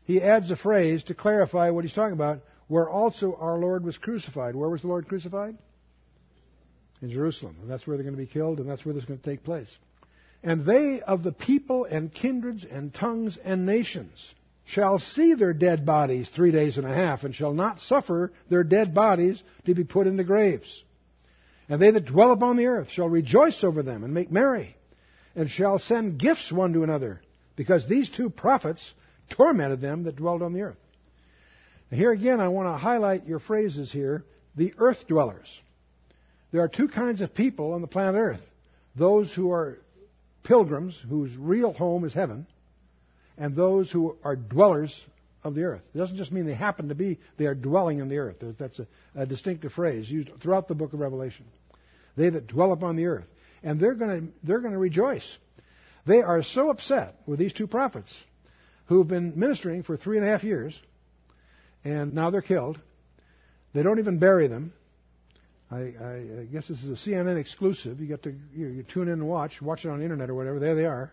he 0.04 0.22
adds 0.22 0.50
a 0.52 0.56
phrase 0.56 1.02
to 1.04 1.14
clarify 1.14 1.70
what 1.70 1.84
he's 1.84 1.92
talking 1.92 2.12
about 2.12 2.40
where 2.68 2.88
also 2.88 3.36
our 3.40 3.58
Lord 3.58 3.84
was 3.84 3.98
crucified. 3.98 4.54
Where 4.54 4.68
was 4.68 4.82
the 4.82 4.88
Lord 4.88 5.08
crucified? 5.08 5.56
In 7.02 7.10
Jerusalem. 7.10 7.56
And 7.60 7.70
that's 7.70 7.86
where 7.86 7.96
they're 7.96 8.04
going 8.04 8.16
to 8.16 8.22
be 8.22 8.26
killed, 8.26 8.58
and 8.58 8.68
that's 8.68 8.84
where 8.84 8.94
this 8.94 9.02
is 9.02 9.08
going 9.08 9.20
to 9.20 9.24
take 9.24 9.44
place. 9.44 9.74
And 10.42 10.64
they 10.64 11.00
of 11.00 11.22
the 11.22 11.32
people 11.32 11.84
and 11.84 12.12
kindreds 12.12 12.64
and 12.64 12.92
tongues 12.92 13.38
and 13.42 13.66
nations 13.66 14.12
shall 14.64 14.98
see 14.98 15.34
their 15.34 15.52
dead 15.52 15.86
bodies 15.86 16.28
three 16.28 16.50
days 16.50 16.76
and 16.76 16.86
a 16.86 16.94
half, 16.94 17.22
and 17.22 17.34
shall 17.34 17.52
not 17.52 17.80
suffer 17.80 18.32
their 18.50 18.64
dead 18.64 18.94
bodies 18.94 19.40
to 19.64 19.74
be 19.74 19.84
put 19.84 20.06
in 20.06 20.16
the 20.16 20.24
graves. 20.24 20.82
And 21.68 21.80
they 21.80 21.90
that 21.90 22.06
dwell 22.06 22.32
upon 22.32 22.56
the 22.56 22.66
earth 22.66 22.88
shall 22.90 23.08
rejoice 23.08 23.62
over 23.62 23.82
them 23.82 24.02
and 24.02 24.12
make 24.12 24.30
merry, 24.30 24.76
and 25.34 25.48
shall 25.48 25.78
send 25.78 26.18
gifts 26.18 26.50
one 26.50 26.72
to 26.72 26.82
another, 26.82 27.20
because 27.54 27.88
these 27.88 28.10
two 28.10 28.30
prophets 28.30 28.82
tormented 29.30 29.80
them 29.80 30.04
that 30.04 30.16
dwelled 30.16 30.42
on 30.42 30.52
the 30.52 30.62
earth. 30.62 30.78
Here 31.90 32.10
again, 32.10 32.40
I 32.40 32.48
want 32.48 32.66
to 32.68 32.78
highlight 32.78 33.26
your 33.26 33.38
phrases 33.38 33.92
here 33.92 34.24
the 34.56 34.74
earth 34.78 35.06
dwellers. 35.06 35.46
There 36.50 36.62
are 36.62 36.68
two 36.68 36.88
kinds 36.88 37.20
of 37.20 37.34
people 37.34 37.74
on 37.74 37.80
the 37.80 37.86
planet 37.86 38.16
Earth 38.16 38.40
those 38.96 39.32
who 39.34 39.52
are 39.52 39.78
pilgrims, 40.42 40.98
whose 41.08 41.36
real 41.36 41.74
home 41.74 42.04
is 42.04 42.14
heaven, 42.14 42.46
and 43.36 43.54
those 43.54 43.90
who 43.90 44.16
are 44.24 44.34
dwellers 44.34 44.98
of 45.44 45.54
the 45.54 45.64
earth. 45.64 45.82
It 45.94 45.98
doesn't 45.98 46.16
just 46.16 46.32
mean 46.32 46.46
they 46.46 46.54
happen 46.54 46.88
to 46.88 46.94
be, 46.94 47.18
they 47.36 47.44
are 47.44 47.54
dwelling 47.54 47.98
in 47.98 48.08
the 48.08 48.16
earth. 48.16 48.36
That's 48.58 48.78
a, 48.78 48.86
a 49.14 49.26
distinctive 49.26 49.72
phrase 49.72 50.10
used 50.10 50.30
throughout 50.40 50.66
the 50.66 50.74
book 50.74 50.94
of 50.94 51.00
Revelation. 51.00 51.44
They 52.16 52.30
that 52.30 52.46
dwell 52.46 52.72
upon 52.72 52.96
the 52.96 53.04
earth. 53.04 53.26
And 53.62 53.78
they're 53.78 53.94
going 53.94 54.20
to, 54.20 54.32
they're 54.42 54.60
going 54.60 54.72
to 54.72 54.78
rejoice. 54.78 55.26
They 56.06 56.22
are 56.22 56.42
so 56.42 56.70
upset 56.70 57.16
with 57.26 57.38
these 57.38 57.52
two 57.52 57.66
prophets 57.66 58.12
who've 58.86 59.06
been 59.06 59.34
ministering 59.36 59.82
for 59.82 59.96
three 59.96 60.16
and 60.16 60.26
a 60.26 60.30
half 60.30 60.42
years 60.42 60.78
and 61.86 62.14
now 62.14 62.30
they're 62.30 62.42
killed. 62.42 62.80
They 63.72 63.84
don't 63.84 64.00
even 64.00 64.18
bury 64.18 64.48
them. 64.48 64.72
I, 65.70 65.76
I, 65.76 66.40
I 66.40 66.44
guess 66.50 66.66
this 66.66 66.82
is 66.82 66.90
a 66.90 67.08
CNN 67.08 67.38
exclusive. 67.38 68.00
You 68.00 68.08
got 68.08 68.24
to 68.24 68.34
you, 68.54 68.66
you 68.68 68.82
tune 68.82 69.04
in 69.04 69.14
and 69.14 69.28
watch, 69.28 69.62
watch 69.62 69.84
it 69.84 69.88
on 69.88 69.98
the 69.98 70.04
internet 70.04 70.28
or 70.28 70.34
whatever. 70.34 70.58
There 70.58 70.74
they 70.74 70.86
are, 70.86 71.12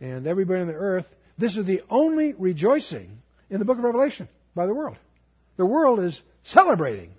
and 0.00 0.26
everybody 0.26 0.62
on 0.62 0.68
the 0.68 0.74
earth. 0.74 1.06
This 1.36 1.56
is 1.56 1.66
the 1.66 1.82
only 1.90 2.32
rejoicing 2.32 3.18
in 3.50 3.58
the 3.58 3.64
Book 3.64 3.76
of 3.76 3.84
Revelation 3.84 4.28
by 4.54 4.66
the 4.66 4.74
world. 4.74 4.96
The 5.58 5.66
world 5.66 6.00
is 6.00 6.20
celebrating 6.44 7.12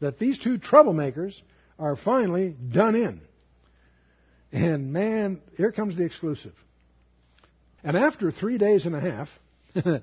that 0.00 0.18
these 0.18 0.38
two 0.38 0.58
troublemakers 0.58 1.40
are 1.78 1.96
finally 1.96 2.50
done 2.50 2.94
in. 2.94 3.20
And 4.52 4.92
man, 4.92 5.40
here 5.56 5.72
comes 5.72 5.96
the 5.96 6.04
exclusive. 6.04 6.54
And 7.82 7.96
after 7.96 8.30
three 8.30 8.58
days 8.58 8.86
and 8.86 8.94
a 8.94 9.00
half, 9.00 9.28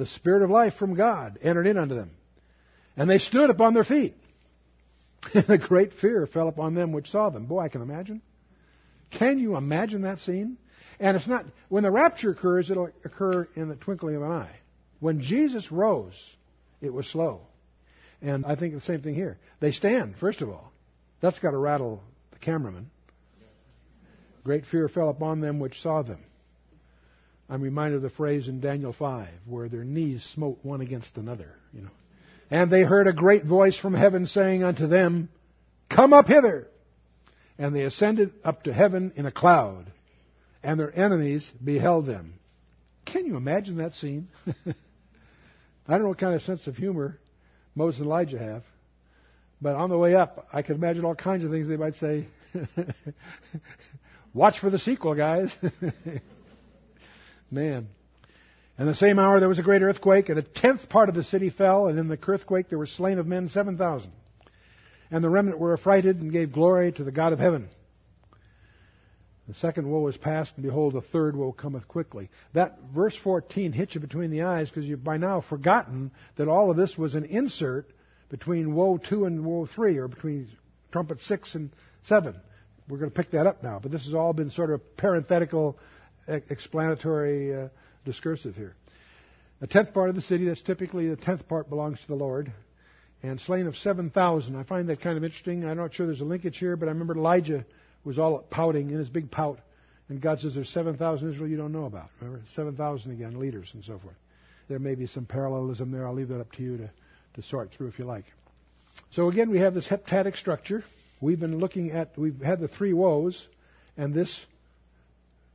the 0.00 0.06
Spirit 0.06 0.42
of 0.42 0.50
life 0.50 0.74
from 0.74 0.94
God 0.94 1.38
entered 1.42 1.66
in 1.66 1.76
unto 1.76 1.94
them. 1.94 2.10
And 2.96 3.08
they 3.08 3.18
stood 3.18 3.50
upon 3.50 3.74
their 3.74 3.84
feet. 3.84 4.16
And 5.34 5.48
a 5.50 5.58
great 5.58 5.92
fear 5.92 6.26
fell 6.26 6.48
upon 6.48 6.74
them 6.74 6.92
which 6.92 7.10
saw 7.10 7.28
them. 7.28 7.44
Boy, 7.44 7.60
I 7.60 7.68
can 7.68 7.82
imagine. 7.82 8.22
Can 9.10 9.38
you 9.38 9.56
imagine 9.56 10.02
that 10.02 10.18
scene? 10.20 10.56
And 10.98 11.14
it's 11.16 11.28
not, 11.28 11.44
when 11.68 11.82
the 11.82 11.90
rapture 11.90 12.30
occurs, 12.30 12.70
it'll 12.70 12.90
occur 13.04 13.46
in 13.54 13.68
the 13.68 13.76
twinkling 13.76 14.16
of 14.16 14.22
an 14.22 14.30
eye. 14.30 14.56
When 14.98 15.20
Jesus 15.20 15.70
rose, 15.70 16.18
it 16.80 16.92
was 16.92 17.06
slow. 17.06 17.42
And 18.22 18.46
I 18.46 18.56
think 18.56 18.74
the 18.74 18.80
same 18.80 19.02
thing 19.02 19.14
here. 19.14 19.38
They 19.60 19.72
stand, 19.72 20.16
first 20.18 20.40
of 20.40 20.48
all. 20.48 20.72
That's 21.20 21.38
got 21.38 21.50
to 21.50 21.58
rattle 21.58 22.02
the 22.32 22.38
cameraman. 22.38 22.90
Great 24.42 24.64
fear 24.64 24.88
fell 24.88 25.10
upon 25.10 25.40
them 25.40 25.58
which 25.58 25.82
saw 25.82 26.00
them. 26.00 26.20
I'm 27.50 27.62
reminded 27.62 27.96
of 27.96 28.02
the 28.02 28.10
phrase 28.10 28.46
in 28.46 28.60
Daniel 28.60 28.92
5 28.92 29.28
where 29.44 29.68
their 29.68 29.82
knees 29.82 30.22
smote 30.34 30.60
one 30.62 30.80
against 30.80 31.16
another, 31.16 31.56
you 31.72 31.82
know. 31.82 31.90
And 32.48 32.70
they 32.70 32.82
heard 32.82 33.08
a 33.08 33.12
great 33.12 33.44
voice 33.44 33.76
from 33.76 33.92
heaven 33.92 34.28
saying 34.28 34.62
unto 34.62 34.86
them, 34.86 35.28
Come 35.88 36.12
up 36.12 36.28
hither. 36.28 36.68
And 37.58 37.74
they 37.74 37.82
ascended 37.82 38.32
up 38.44 38.62
to 38.62 38.72
heaven 38.72 39.12
in 39.16 39.26
a 39.26 39.32
cloud, 39.32 39.90
and 40.62 40.78
their 40.78 40.96
enemies 40.96 41.48
beheld 41.62 42.06
them. 42.06 42.34
Can 43.04 43.26
you 43.26 43.36
imagine 43.36 43.78
that 43.78 43.94
scene? 43.94 44.28
I 44.46 44.52
don't 45.88 46.02
know 46.02 46.08
what 46.08 46.18
kind 46.18 46.34
of 46.34 46.42
sense 46.42 46.66
of 46.68 46.76
humor 46.76 47.18
Moses 47.74 48.00
and 48.00 48.06
Elijah 48.06 48.38
have, 48.38 48.62
but 49.60 49.74
on 49.74 49.90
the 49.90 49.98
way 49.98 50.14
up, 50.14 50.46
I 50.52 50.62
could 50.62 50.76
imagine 50.76 51.04
all 51.04 51.16
kinds 51.16 51.44
of 51.44 51.50
things 51.50 51.68
they 51.68 51.76
might 51.76 51.96
say. 51.96 52.28
Watch 54.34 54.60
for 54.60 54.70
the 54.70 54.78
sequel, 54.78 55.14
guys. 55.14 55.54
Man. 57.50 57.88
And 58.78 58.88
the 58.88 58.94
same 58.94 59.18
hour 59.18 59.40
there 59.40 59.48
was 59.48 59.58
a 59.58 59.62
great 59.62 59.82
earthquake, 59.82 60.28
and 60.28 60.38
a 60.38 60.42
tenth 60.42 60.88
part 60.88 61.08
of 61.08 61.14
the 61.14 61.24
city 61.24 61.50
fell, 61.50 61.88
and 61.88 61.98
in 61.98 62.08
the 62.08 62.18
earthquake 62.26 62.68
there 62.68 62.78
were 62.78 62.86
slain 62.86 63.18
of 63.18 63.26
men 63.26 63.48
seven 63.48 63.76
thousand. 63.76 64.12
And 65.10 65.22
the 65.22 65.28
remnant 65.28 65.58
were 65.58 65.74
affrighted 65.74 66.20
and 66.20 66.32
gave 66.32 66.52
glory 66.52 66.92
to 66.92 67.04
the 67.04 67.12
God 67.12 67.32
of 67.32 67.38
heaven. 67.38 67.68
The 69.48 69.54
second 69.54 69.90
woe 69.90 70.06
is 70.06 70.16
past, 70.16 70.52
and 70.54 70.62
behold, 70.62 70.94
the 70.94 71.00
third 71.00 71.34
woe 71.34 71.50
cometh 71.50 71.88
quickly. 71.88 72.30
That 72.52 72.78
verse 72.94 73.16
14 73.16 73.72
hits 73.72 73.96
you 73.96 74.00
between 74.00 74.30
the 74.30 74.42
eyes 74.42 74.70
because 74.70 74.86
you've 74.86 75.02
by 75.02 75.16
now 75.16 75.40
forgotten 75.40 76.12
that 76.36 76.46
all 76.46 76.70
of 76.70 76.76
this 76.76 76.96
was 76.96 77.16
an 77.16 77.24
insert 77.24 77.90
between 78.28 78.76
woe 78.76 78.96
2 78.96 79.24
and 79.24 79.44
woe 79.44 79.66
3, 79.66 79.98
or 79.98 80.06
between 80.06 80.48
trumpet 80.92 81.20
6 81.22 81.54
and 81.56 81.70
7. 82.04 82.40
We're 82.88 82.98
going 82.98 83.10
to 83.10 83.16
pick 83.16 83.32
that 83.32 83.48
up 83.48 83.62
now, 83.62 83.80
but 83.82 83.90
this 83.90 84.04
has 84.04 84.14
all 84.14 84.32
been 84.32 84.50
sort 84.50 84.70
of 84.70 84.96
parenthetical 84.96 85.76
explanatory 86.30 87.54
uh, 87.54 87.68
discursive 88.04 88.54
here. 88.54 88.74
The 89.60 89.66
tenth 89.66 89.92
part 89.92 90.08
of 90.08 90.16
the 90.16 90.22
city, 90.22 90.46
that's 90.46 90.62
typically 90.62 91.08
the 91.08 91.16
tenth 91.16 91.46
part 91.46 91.68
belongs 91.68 92.00
to 92.00 92.06
the 92.06 92.14
Lord. 92.14 92.52
And 93.22 93.38
slain 93.40 93.66
of 93.66 93.76
7,000. 93.76 94.56
I 94.56 94.62
find 94.62 94.88
that 94.88 95.02
kind 95.02 95.18
of 95.18 95.24
interesting. 95.24 95.66
I'm 95.66 95.76
not 95.76 95.92
sure 95.92 96.06
there's 96.06 96.22
a 96.22 96.24
linkage 96.24 96.56
here, 96.56 96.76
but 96.76 96.88
I 96.88 96.92
remember 96.92 97.14
Elijah 97.14 97.66
was 98.02 98.18
all 98.18 98.38
pouting 98.38 98.90
in 98.90 98.98
his 98.98 99.10
big 99.10 99.30
pout. 99.30 99.58
And 100.08 100.20
God 100.20 100.40
says 100.40 100.54
there's 100.54 100.70
7,000 100.70 101.30
Israel 101.30 101.48
you 101.48 101.58
don't 101.58 101.72
know 101.72 101.84
about. 101.84 102.08
Remember? 102.20 102.42
7,000 102.54 103.12
again, 103.12 103.38
leaders 103.38 103.70
and 103.74 103.84
so 103.84 103.98
forth. 103.98 104.16
There 104.68 104.78
may 104.78 104.94
be 104.94 105.06
some 105.06 105.26
parallelism 105.26 105.90
there. 105.90 106.06
I'll 106.06 106.14
leave 106.14 106.28
that 106.28 106.40
up 106.40 106.52
to 106.52 106.62
you 106.62 106.78
to, 106.78 106.90
to 107.34 107.42
sort 107.42 107.70
through 107.72 107.88
if 107.88 107.98
you 107.98 108.06
like. 108.06 108.24
So 109.12 109.28
again, 109.28 109.50
we 109.50 109.58
have 109.58 109.74
this 109.74 109.86
heptadic 109.86 110.36
structure. 110.36 110.82
We've 111.20 111.38
been 111.38 111.58
looking 111.58 111.90
at, 111.90 112.16
we've 112.16 112.40
had 112.40 112.60
the 112.60 112.68
three 112.68 112.94
woes, 112.94 113.46
and 113.96 114.14
this 114.14 114.34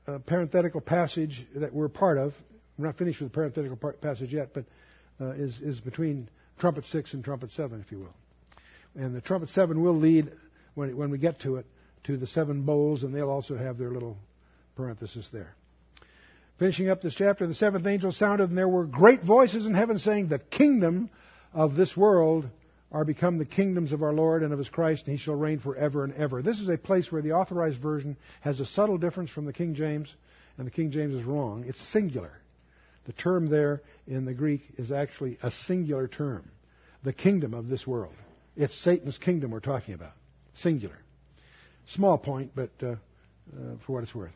uh, 0.08 0.20
parenthetical 0.20 0.82
passage 0.82 1.46
that 1.56 1.74
we're 1.74 1.90
part 1.90 2.18
of 2.18 2.34
we're 2.78 2.88
not 2.88 2.98
finished 2.98 3.22
with 3.22 3.32
the 3.32 3.36
parenthetical 3.36 3.78
part, 3.78 4.02
passage 4.02 4.34
yet, 4.34 4.54
but 4.54 4.66
uh, 5.22 5.32
is, 5.32 5.58
is 5.62 5.80
between 5.80 6.30
trumpet 6.60 6.86
6 6.86 7.14
and 7.14 7.24
trumpet 7.24 7.52
7, 7.52 7.80
if 7.80 7.92
you 7.92 8.00
will. 8.00 8.14
And 8.96 9.16
the 9.16 9.22
trumpet 9.22 9.50
7 9.50 9.82
will 9.82 9.96
lead, 9.96 10.32
when, 10.74 10.96
when 10.98 11.10
we 11.10 11.18
get 11.18 11.40
to 11.42 11.58
it, 11.58 11.66
to 12.04 12.18
the 12.18 12.28
seven 12.28 12.64
bowls, 12.64 13.04
and 13.04 13.16
they'll 13.16 13.30
also 13.30 13.58
have 13.58 13.78
their 13.78 13.92
little 13.92 14.18
parenthesis 14.76 15.28
there. 15.32 15.56
Finishing 16.60 16.90
up 16.90 17.02
this 17.02 17.16
chapter, 17.16 17.48
the 17.48 17.56
seventh 17.56 17.86
angel 17.88 18.12
sounded, 18.12 18.50
and 18.50 18.58
there 18.58 18.70
were 18.70 18.86
great 18.86 19.24
voices 19.24 19.66
in 19.66 19.74
heaven 19.74 20.00
saying, 20.00 20.28
The 20.28 20.40
kingdom 20.40 21.10
of 21.54 21.76
this 21.76 21.98
world 21.98 22.48
are 22.96 23.04
become 23.04 23.38
the 23.38 23.44
kingdoms 23.44 23.92
of 23.92 24.02
our 24.02 24.14
Lord 24.14 24.42
and 24.42 24.54
of 24.54 24.58
his 24.58 24.70
Christ, 24.70 25.04
and 25.06 25.18
he 25.18 25.22
shall 25.22 25.36
reign 25.36 25.60
forever 25.60 26.06
and 26.06 26.14
ever. 26.14 26.42
This 26.42 26.62
is 26.62 26.70
a 26.70 26.78
place 26.78 27.12
where 27.12 27.22
the 27.22 27.34
authorized 27.34 27.82
version 27.82 28.16
has 28.40 28.62
a 28.62 28.66
subtle 28.66 28.98
difference 28.98 29.30
from 29.30 29.44
the 29.44 29.52
King 29.52 29.76
James, 29.76 30.16
and 30.58 30.66
the 30.66 30.72
King 30.72 30.92
James 30.92 31.14
is 31.14 31.24
wrong. 31.26 31.66
It's 31.68 31.86
singular. 31.90 32.32
The 33.06 33.12
term 33.12 33.50
there 33.50 33.82
in 34.08 34.24
the 34.24 34.34
Greek 34.34 34.62
is 34.78 34.94
actually 34.94 35.38
a 35.44 35.52
singular 35.52 36.08
term. 36.08 36.50
The 37.04 37.12
kingdom 37.12 37.54
of 37.54 37.68
this 37.68 37.86
world. 37.86 38.14
It's 38.56 38.82
Satan's 38.82 39.18
kingdom 39.18 39.52
we're 39.52 39.60
talking 39.60 39.94
about. 39.94 40.14
Singular. 40.54 40.98
Small 41.88 42.18
point, 42.18 42.52
but 42.56 42.72
uh, 42.82 42.92
uh, 42.92 42.96
for 43.86 43.92
what 43.92 44.04
it's 44.04 44.16
worth. 44.16 44.32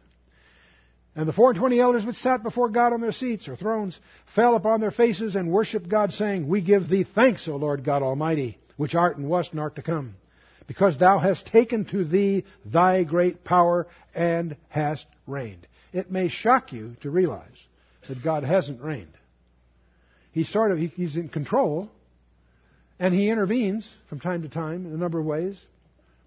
And 1.15 1.27
the 1.27 1.33
four 1.33 1.49
and 1.49 1.59
twenty 1.59 1.79
elders 1.79 2.05
which 2.05 2.17
sat 2.17 2.43
before 2.43 2.69
God 2.69 2.93
on 2.93 3.01
their 3.01 3.11
seats 3.11 3.47
or 3.47 3.55
thrones 3.55 3.99
fell 4.35 4.55
upon 4.55 4.79
their 4.79 4.91
faces 4.91 5.35
and 5.35 5.51
worshipped 5.51 5.89
God, 5.89 6.13
saying, 6.13 6.47
We 6.47 6.61
give 6.61 6.87
thee 6.87 7.03
thanks, 7.03 7.47
O 7.47 7.55
Lord 7.55 7.83
God 7.83 8.03
Almighty, 8.03 8.57
which 8.77 8.95
art 8.95 9.17
and 9.17 9.27
wast 9.27 9.51
and 9.51 9.59
art 9.59 9.75
to 9.75 9.81
come, 9.81 10.15
because 10.67 10.97
thou 10.97 11.17
hast 11.17 11.47
taken 11.47 11.85
to 11.85 12.05
thee 12.05 12.45
thy 12.63 13.03
great 13.03 13.43
power 13.43 13.87
and 14.13 14.55
hast 14.69 15.05
reigned. 15.25 15.67
It 15.91 16.11
may 16.11 16.27
shock 16.27 16.71
you 16.71 16.95
to 17.01 17.09
realize 17.09 17.65
that 18.07 18.23
God 18.23 18.43
hasn't 18.43 18.81
reigned. 18.81 19.13
He's 20.31 20.49
sort 20.49 20.71
of, 20.71 20.77
he's 20.77 21.15
in 21.15 21.29
control, 21.29 21.89
and 22.99 23.13
he 23.13 23.29
intervenes 23.29 23.87
from 24.09 24.19
time 24.19 24.43
to 24.43 24.49
time 24.49 24.85
in 24.85 24.93
a 24.93 24.97
number 24.97 25.19
of 25.19 25.25
ways. 25.25 25.59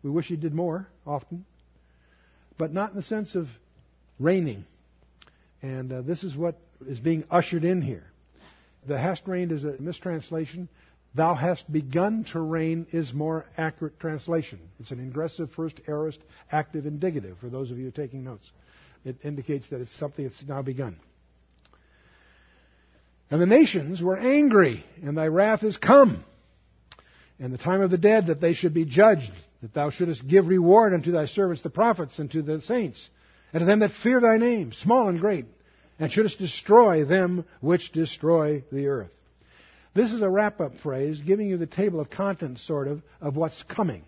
We 0.02 0.10
wish 0.10 0.26
he 0.26 0.36
did 0.36 0.52
more 0.52 0.88
often, 1.06 1.44
but 2.58 2.72
not 2.72 2.90
in 2.90 2.96
the 2.96 3.02
sense 3.02 3.36
of 3.36 3.46
reigning. 4.18 4.64
And 5.62 5.92
uh, 5.92 6.02
this 6.02 6.24
is 6.24 6.36
what 6.36 6.56
is 6.86 6.98
being 6.98 7.24
ushered 7.30 7.64
in 7.64 7.80
here. 7.80 8.04
The 8.86 8.98
hast 8.98 9.22
reigned 9.26 9.52
is 9.52 9.64
a 9.64 9.76
mistranslation. 9.78 10.68
Thou 11.14 11.34
hast 11.34 11.70
begun 11.70 12.24
to 12.32 12.40
reign 12.40 12.86
is 12.90 13.14
more 13.14 13.46
accurate 13.56 14.00
translation. 14.00 14.58
It's 14.80 14.90
an 14.90 14.98
ingressive 14.98 15.50
first 15.52 15.80
aorist 15.86 16.18
active 16.50 16.84
indicative 16.84 17.38
for 17.38 17.48
those 17.48 17.70
of 17.70 17.78
you 17.78 17.90
taking 17.92 18.24
notes. 18.24 18.50
It 19.04 19.16
indicates 19.22 19.68
that 19.68 19.80
it's 19.80 19.96
something 19.98 20.24
that's 20.24 20.42
now 20.46 20.62
begun. 20.62 20.96
And 23.30 23.40
the 23.40 23.46
nations 23.46 24.02
were 24.02 24.16
angry, 24.16 24.84
and 25.02 25.16
thy 25.16 25.28
wrath 25.28 25.62
is 25.62 25.76
come. 25.76 26.24
And 27.38 27.52
the 27.52 27.58
time 27.58 27.80
of 27.80 27.90
the 27.90 27.98
dead 27.98 28.26
that 28.26 28.40
they 28.40 28.54
should 28.54 28.74
be 28.74 28.84
judged, 28.84 29.30
that 29.62 29.74
thou 29.74 29.90
shouldest 29.90 30.26
give 30.26 30.46
reward 30.46 30.92
unto 30.92 31.12
thy 31.12 31.26
servants 31.26 31.62
the 31.62 31.70
prophets 31.70 32.18
and 32.18 32.30
to 32.32 32.42
the 32.42 32.60
saints 32.62 33.08
and 33.52 33.60
to 33.60 33.66
them 33.66 33.80
that 33.80 33.92
fear 34.02 34.20
thy 34.20 34.38
name, 34.38 34.72
small 34.72 35.08
and 35.08 35.20
great, 35.20 35.46
and 35.98 36.10
shouldest 36.10 36.38
destroy 36.38 37.04
them 37.04 37.44
which 37.60 37.92
destroy 37.92 38.64
the 38.72 38.88
earth. 38.88 39.12
This 39.94 40.12
is 40.12 40.22
a 40.22 40.28
wrap 40.28 40.60
up 40.60 40.78
phrase 40.82 41.20
giving 41.20 41.48
you 41.48 41.58
the 41.58 41.66
table 41.66 42.00
of 42.00 42.08
contents, 42.08 42.66
sort 42.66 42.88
of, 42.88 43.02
of 43.20 43.36
what's 43.36 43.62
coming. 43.64 44.04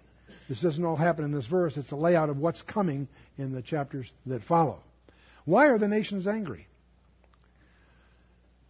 This 0.48 0.60
doesn't 0.60 0.84
all 0.84 0.96
happen 0.96 1.24
in 1.24 1.32
this 1.32 1.46
verse, 1.46 1.76
it's 1.76 1.92
a 1.92 1.96
layout 1.96 2.30
of 2.30 2.38
what's 2.38 2.62
coming 2.62 3.08
in 3.38 3.52
the 3.52 3.62
chapters 3.62 4.10
that 4.26 4.42
follow. 4.44 4.80
Why 5.44 5.66
are 5.66 5.78
the 5.78 5.88
nations 5.88 6.26
angry? 6.26 6.66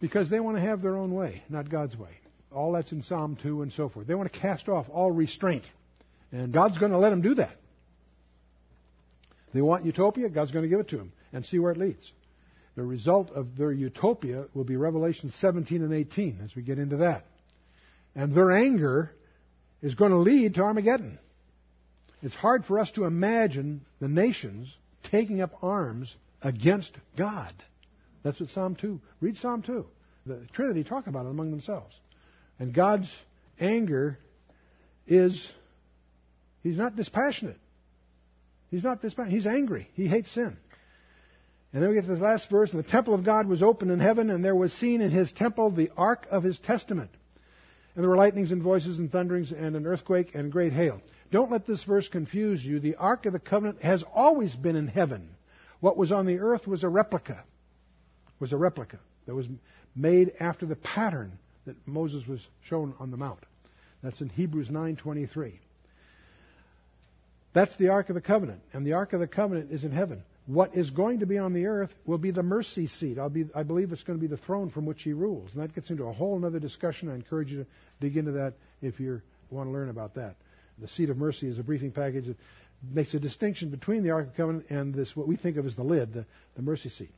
Because 0.01 0.29
they 0.29 0.39
want 0.39 0.57
to 0.57 0.61
have 0.61 0.81
their 0.81 0.97
own 0.97 1.13
way, 1.13 1.43
not 1.49 1.69
God's 1.69 1.95
way. 1.95 2.09
All 2.53 2.73
that's 2.73 2.91
in 2.91 3.01
Psalm 3.01 3.37
2 3.41 3.61
and 3.61 3.71
so 3.73 3.89
forth. 3.89 4.07
They 4.07 4.15
want 4.15 4.31
to 4.31 4.39
cast 4.39 4.67
off 4.69 4.87
all 4.89 5.11
restraint. 5.11 5.63
And 6.31 6.53
God's 6.53 6.77
going 6.77 6.91
to 6.91 6.97
let 6.97 7.09
them 7.09 7.21
do 7.21 7.35
that. 7.35 7.55
They 9.55 9.61
want 9.61 9.85
utopia, 9.85 10.27
God's 10.27 10.51
going 10.51 10.63
to 10.63 10.69
give 10.69 10.81
it 10.81 10.89
to 10.89 10.97
them 10.97 11.13
and 11.31 11.45
see 11.45 11.59
where 11.59 11.71
it 11.71 11.77
leads. 11.77 12.11
The 12.75 12.83
result 12.83 13.31
of 13.31 13.55
their 13.55 13.71
utopia 13.71 14.47
will 14.53 14.65
be 14.65 14.75
Revelation 14.75 15.29
17 15.29 15.81
and 15.81 15.93
18 15.93 16.41
as 16.43 16.53
we 16.53 16.61
get 16.61 16.77
into 16.77 16.97
that. 16.97 17.25
And 18.15 18.35
their 18.35 18.51
anger 18.51 19.13
is 19.81 19.95
going 19.95 20.11
to 20.11 20.17
lead 20.17 20.55
to 20.55 20.61
Armageddon. 20.61 21.19
It's 22.21 22.35
hard 22.35 22.65
for 22.65 22.79
us 22.79 22.91
to 22.91 23.05
imagine 23.05 23.85
the 24.01 24.09
nations 24.09 24.75
taking 25.03 25.39
up 25.39 25.63
arms 25.63 26.13
against 26.41 26.91
God. 27.17 27.53
That's 28.23 28.41
what 28.41 28.49
Psalm 28.49 28.75
2. 28.75 28.99
Read 29.21 29.37
Psalm 29.37 29.61
2. 29.61 29.85
The 30.25 30.47
Trinity 30.51 30.83
talk 30.83 31.07
about 31.07 31.27
it 31.27 31.29
among 31.29 31.51
themselves. 31.51 31.95
And 32.59 32.73
God's 32.73 33.09
anger 33.57 34.19
is, 35.07 35.49
He's 36.61 36.77
not 36.77 36.97
dispassionate. 36.97 37.59
He's 38.75 38.83
not 38.83 39.01
despairing. 39.01 39.31
He's 39.31 39.45
angry. 39.45 39.89
He 39.93 40.05
hates 40.05 40.29
sin. 40.31 40.57
And 41.71 41.81
then 41.81 41.89
we 41.89 41.95
get 41.95 42.05
to 42.07 42.13
the 42.13 42.21
last 42.21 42.49
verse. 42.49 42.73
And 42.73 42.83
the 42.83 42.89
temple 42.89 43.13
of 43.13 43.23
God 43.23 43.47
was 43.47 43.63
opened 43.63 43.89
in 43.89 44.01
heaven, 44.01 44.29
and 44.29 44.43
there 44.43 44.53
was 44.53 44.73
seen 44.73 44.99
in 44.99 45.11
his 45.11 45.31
temple 45.31 45.71
the 45.71 45.91
ark 45.95 46.27
of 46.29 46.43
his 46.43 46.59
testament. 46.59 47.09
And 47.95 48.03
there 48.03 48.09
were 48.09 48.17
lightnings 48.17 48.51
and 48.51 48.61
voices 48.61 48.99
and 48.99 49.09
thunderings 49.09 49.53
and 49.53 49.77
an 49.77 49.87
earthquake 49.87 50.35
and 50.35 50.51
great 50.51 50.73
hail. 50.73 51.01
Don't 51.31 51.49
let 51.49 51.65
this 51.65 51.85
verse 51.85 52.09
confuse 52.09 52.65
you. 52.65 52.81
The 52.81 52.95
ark 52.95 53.25
of 53.25 53.31
the 53.31 53.39
covenant 53.39 53.81
has 53.81 54.03
always 54.13 54.53
been 54.53 54.75
in 54.75 54.89
heaven. 54.89 55.29
What 55.79 55.95
was 55.95 56.11
on 56.11 56.25
the 56.25 56.39
earth 56.39 56.67
was 56.67 56.83
a 56.83 56.89
replica. 56.89 57.45
Was 58.41 58.51
a 58.51 58.57
replica 58.57 58.99
that 59.25 59.35
was 59.35 59.47
made 59.95 60.33
after 60.41 60.65
the 60.65 60.75
pattern 60.75 61.39
that 61.65 61.77
Moses 61.87 62.27
was 62.27 62.45
shown 62.67 62.93
on 62.99 63.09
the 63.09 63.15
mount. 63.15 63.39
That's 64.03 64.19
in 64.19 64.27
Hebrews 64.27 64.67
9:23. 64.67 65.59
That's 67.55 67.75
the 67.77 67.87
Ark 67.87 68.09
of 68.09 68.15
the 68.15 68.21
Covenant, 68.21 68.61
and 68.73 68.85
the 68.85 68.93
Ark 68.93 69.13
of 69.13 69.21
the 69.21 69.27
Covenant 69.27 69.71
is 69.71 69.85
in 69.85 69.91
heaven. 69.91 70.23
What 70.45 70.75
is 70.75 70.89
going 70.89 71.21
to 71.21 71.25
be 71.25 71.37
on 71.37 71.53
the 71.53 71.67
earth 71.67 71.89
will 72.05 72.17
be 72.17 72.31
the 72.31 72.43
mercy 72.43 72.87
seat. 72.87 73.17
Be, 73.31 73.45
i 73.55 73.63
believe 73.63 73.93
it's 73.93 74.03
going 74.03 74.19
to 74.19 74.21
be 74.21 74.27
the 74.27 74.41
throne 74.41 74.69
from 74.69 74.85
which 74.85 75.03
he 75.03 75.13
rules. 75.13 75.51
And 75.53 75.63
that 75.63 75.73
gets 75.73 75.89
into 75.89 76.03
a 76.03 76.11
whole 76.11 76.43
other 76.45 76.59
discussion. 76.59 77.09
I 77.09 77.15
encourage 77.15 77.49
you 77.49 77.63
to 77.63 77.67
dig 78.01 78.17
into 78.17 78.33
that 78.33 78.55
if 78.81 78.99
you 78.99 79.21
want 79.49 79.69
to 79.69 79.71
learn 79.71 79.89
about 79.89 80.15
that. 80.15 80.35
The 80.79 80.89
seat 80.89 81.09
of 81.09 81.15
mercy 81.15 81.47
is 81.47 81.57
a 81.57 81.63
briefing 81.63 81.91
package 81.91 82.25
that 82.25 82.37
makes 82.93 83.13
a 83.13 83.19
distinction 83.19 83.69
between 83.69 84.03
the 84.03 84.09
Ark 84.09 84.27
of 84.27 84.31
the 84.33 84.37
Covenant 84.37 84.65
and 84.69 84.93
this, 84.93 85.15
what 85.15 85.25
we 85.25 85.37
think 85.37 85.55
of 85.55 85.65
as 85.65 85.77
the 85.77 85.83
lid, 85.83 86.13
the, 86.13 86.25
the 86.57 86.61
mercy 86.61 86.89
seat. 86.89 87.11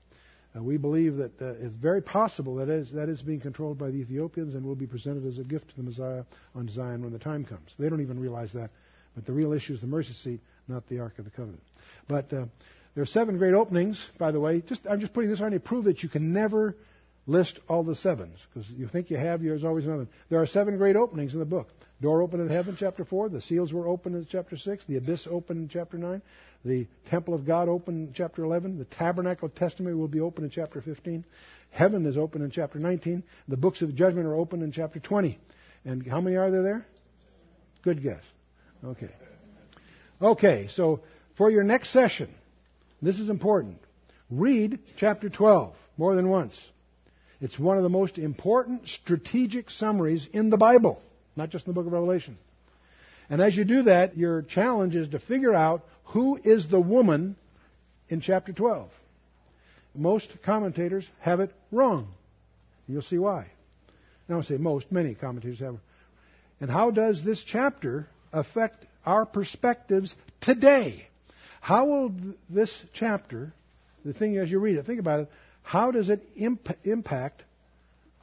Uh, 0.56 0.62
we 0.62 0.78
believe 0.78 1.18
that 1.18 1.42
uh, 1.42 1.54
it's 1.60 1.76
very 1.76 2.02
possible 2.02 2.58
that 2.58 2.70
is, 2.70 2.92
that 2.92 3.10
is 3.10 3.24
being 3.24 3.42
controlled 3.42 3.80
by 3.80 3.90
the 3.90 3.98
Ethiopians 3.98 4.54
and 4.54 4.64
will 4.64 4.76
be 4.76 4.88
presented 4.88 5.26
as 5.26 5.40
a 5.40 5.44
gift 5.44 5.68
to 5.72 5.76
the 5.78 5.84
Messiah 5.84 6.24
on 6.54 6.70
Zion 6.70 7.02
when 7.02 7.12
the 7.12 7.20
time 7.20 7.44
comes. 7.44 7.74
They 7.80 7.90
don't 7.90 8.02
even 8.02 8.20
realize 8.20 8.54
that 8.54 8.70
but 9.18 9.26
the 9.26 9.34
real 9.34 9.52
issue 9.52 9.74
is 9.74 9.82
the 9.82 9.88
mercy 9.88 10.14
seat, 10.14 10.42
not 10.68 10.88
the 10.90 11.00
Ark 11.00 11.18
of 11.18 11.26
the 11.26 11.32
Covenant. 11.32 11.64
But 12.08 12.32
uh, 12.32 12.46
there 12.94 13.02
are 13.02 13.08
seven 13.08 13.40
great 13.40 13.56
openings, 13.56 14.00
by 14.20 14.30
the 14.30 14.40
way. 14.40 14.62
Just 14.62 14.82
I'm 14.88 15.00
just 15.00 15.12
putting 15.12 15.32
this 15.32 15.42
on 15.42 15.50
to 15.50 15.60
prove 15.60 15.86
that 15.86 16.04
you 16.04 16.10
can 16.10 16.34
never 16.34 16.76
list 17.26 17.60
all 17.68 17.84
the 17.84 17.96
sevens 17.96 18.38
because 18.54 18.70
you 18.70 18.88
think 18.88 19.10
you 19.10 19.18
have. 19.18 19.42
There's 19.42 19.64
always 19.64 19.88
another. 19.88 20.08
There 20.30 20.40
are 20.40 20.46
seven 20.46 20.78
great 20.78 20.96
openings 20.96 21.34
in 21.34 21.40
the 21.40 21.46
book. 21.46 21.68
Door 22.00 22.22
opened 22.22 22.44
in 22.44 22.50
heaven, 22.50 22.78
chapter 22.80 23.06
four. 23.06 23.28
The 23.28 23.42
seals 23.42 23.74
were 23.74 23.88
opened 23.88 24.18
in 24.18 24.28
chapter 24.30 24.56
six. 24.56 24.86
The 24.86 24.98
abyss 24.98 25.28
opened 25.28 25.62
in 25.64 25.68
chapter 25.68 25.98
nine. 25.98 26.22
The 26.64 26.86
temple 27.10 27.34
of 27.34 27.44
God 27.44 27.70
opened 27.70 28.10
in 28.10 28.14
chapter 28.14 28.44
eleven. 28.44 28.78
The 28.78 28.86
tabernacle 28.86 29.48
of 29.48 29.56
testimony 29.56 29.96
will 29.96 30.08
be 30.08 30.20
open 30.20 30.44
in 30.44 30.52
chapter 30.52 30.80
fifteen. 30.80 31.26
Heaven 31.72 32.06
is 32.06 32.18
open 32.18 32.44
in 32.44 32.52
chapter 32.52 32.78
nineteen. 32.78 33.24
The 33.48 33.58
books 33.58 33.82
of 33.82 33.96
judgment 33.96 34.28
are 34.28 34.36
open 34.36 34.62
in 34.62 34.72
chapter 34.72 35.00
twenty. 35.00 35.40
And 35.86 36.06
how 36.06 36.22
many 36.22 36.36
are 36.36 36.52
there 36.52 36.62
there? 36.62 36.86
Good 37.82 38.04
guess. 38.04 38.22
Okay. 38.88 39.10
Okay, 40.22 40.70
so 40.76 41.02
for 41.38 41.52
your 41.52 41.64
next 41.64 41.92
session, 41.92 42.30
this 43.02 43.20
is 43.20 43.30
important. 43.30 43.80
Read 44.32 44.80
chapter 44.98 45.30
12 45.30 45.76
more 45.98 46.16
than 46.16 46.30
once. 46.30 46.58
It's 47.42 47.60
one 47.60 47.76
of 47.78 47.84
the 47.84 47.90
most 47.90 48.18
important 48.18 48.88
strategic 48.88 49.70
summaries 49.70 50.28
in 50.32 50.50
the 50.50 50.58
Bible, 50.58 51.02
not 51.36 51.50
just 51.50 51.68
in 51.68 51.72
the 51.72 51.76
book 51.76 51.86
of 51.86 51.92
Revelation. 51.92 52.38
And 53.30 53.42
as 53.42 53.58
you 53.58 53.66
do 53.66 53.84
that, 53.84 54.18
your 54.18 54.42
challenge 54.42 54.96
is 54.96 55.10
to 55.10 55.20
figure 55.20 55.54
out 55.54 55.84
who 56.06 56.40
is 56.42 56.70
the 56.70 56.80
woman 56.80 57.36
in 58.08 58.22
chapter 58.22 58.54
12. 58.54 58.90
Most 59.94 60.30
commentators 60.46 61.06
have 61.20 61.42
it 61.42 61.52
wrong. 61.74 62.08
You'll 62.88 63.02
see 63.02 63.18
why. 63.18 63.48
Now 64.30 64.40
I 64.40 64.44
say 64.44 64.56
most, 64.56 64.92
many 64.94 65.14
commentators 65.14 65.60
have. 65.60 65.78
And 66.62 66.72
how 66.72 66.90
does 66.92 67.24
this 67.24 67.44
chapter 67.44 68.08
affect 68.40 68.86
our 69.06 69.26
perspectives 69.26 70.14
today. 70.42 71.08
How 71.62 71.86
will 71.86 72.12
this 72.50 72.74
chapter, 72.94 73.54
the 74.06 74.14
thing 74.14 74.38
as 74.38 74.50
you 74.50 74.60
read 74.60 74.78
it, 74.78 74.86
think 74.86 75.00
about 75.00 75.22
it, 75.22 75.32
how 75.64 75.92
does 75.92 76.10
it 76.10 76.22
imp- 76.36 76.78
impact 76.84 77.44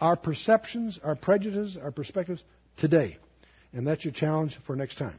our 0.01 0.17
perceptions, 0.17 0.99
our 1.03 1.15
prejudices, 1.15 1.77
our 1.77 1.91
perspectives 1.91 2.43
today? 2.77 3.19
And 3.73 3.87
that's 3.87 4.05
your 4.05 4.13
challenge 4.15 4.57
for 4.67 4.77
next 4.77 4.99
time. 4.99 5.17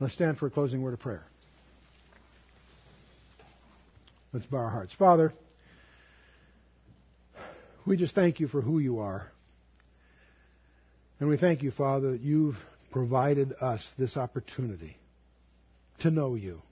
Let's 0.00 0.14
stand 0.14 0.38
for 0.38 0.46
a 0.46 0.50
closing 0.50 0.82
word 0.82 0.94
of 0.94 1.00
prayer. 1.00 1.24
Let's 4.32 4.46
bow 4.46 4.58
our 4.58 4.70
hearts. 4.70 4.92
Father, 4.92 5.32
We 7.88 7.96
just 7.96 8.14
thank 8.14 8.38
you 8.38 8.48
for 8.48 8.60
who 8.60 8.80
you 8.80 8.98
are. 8.98 9.26
And 11.20 11.28
we 11.30 11.38
thank 11.38 11.62
you, 11.62 11.70
Father, 11.70 12.12
that 12.12 12.20
you've 12.20 12.58
provided 12.90 13.54
us 13.60 13.86
this 13.98 14.16
opportunity 14.16 14.96
to 16.00 16.10
know 16.10 16.34
you, 16.34 16.62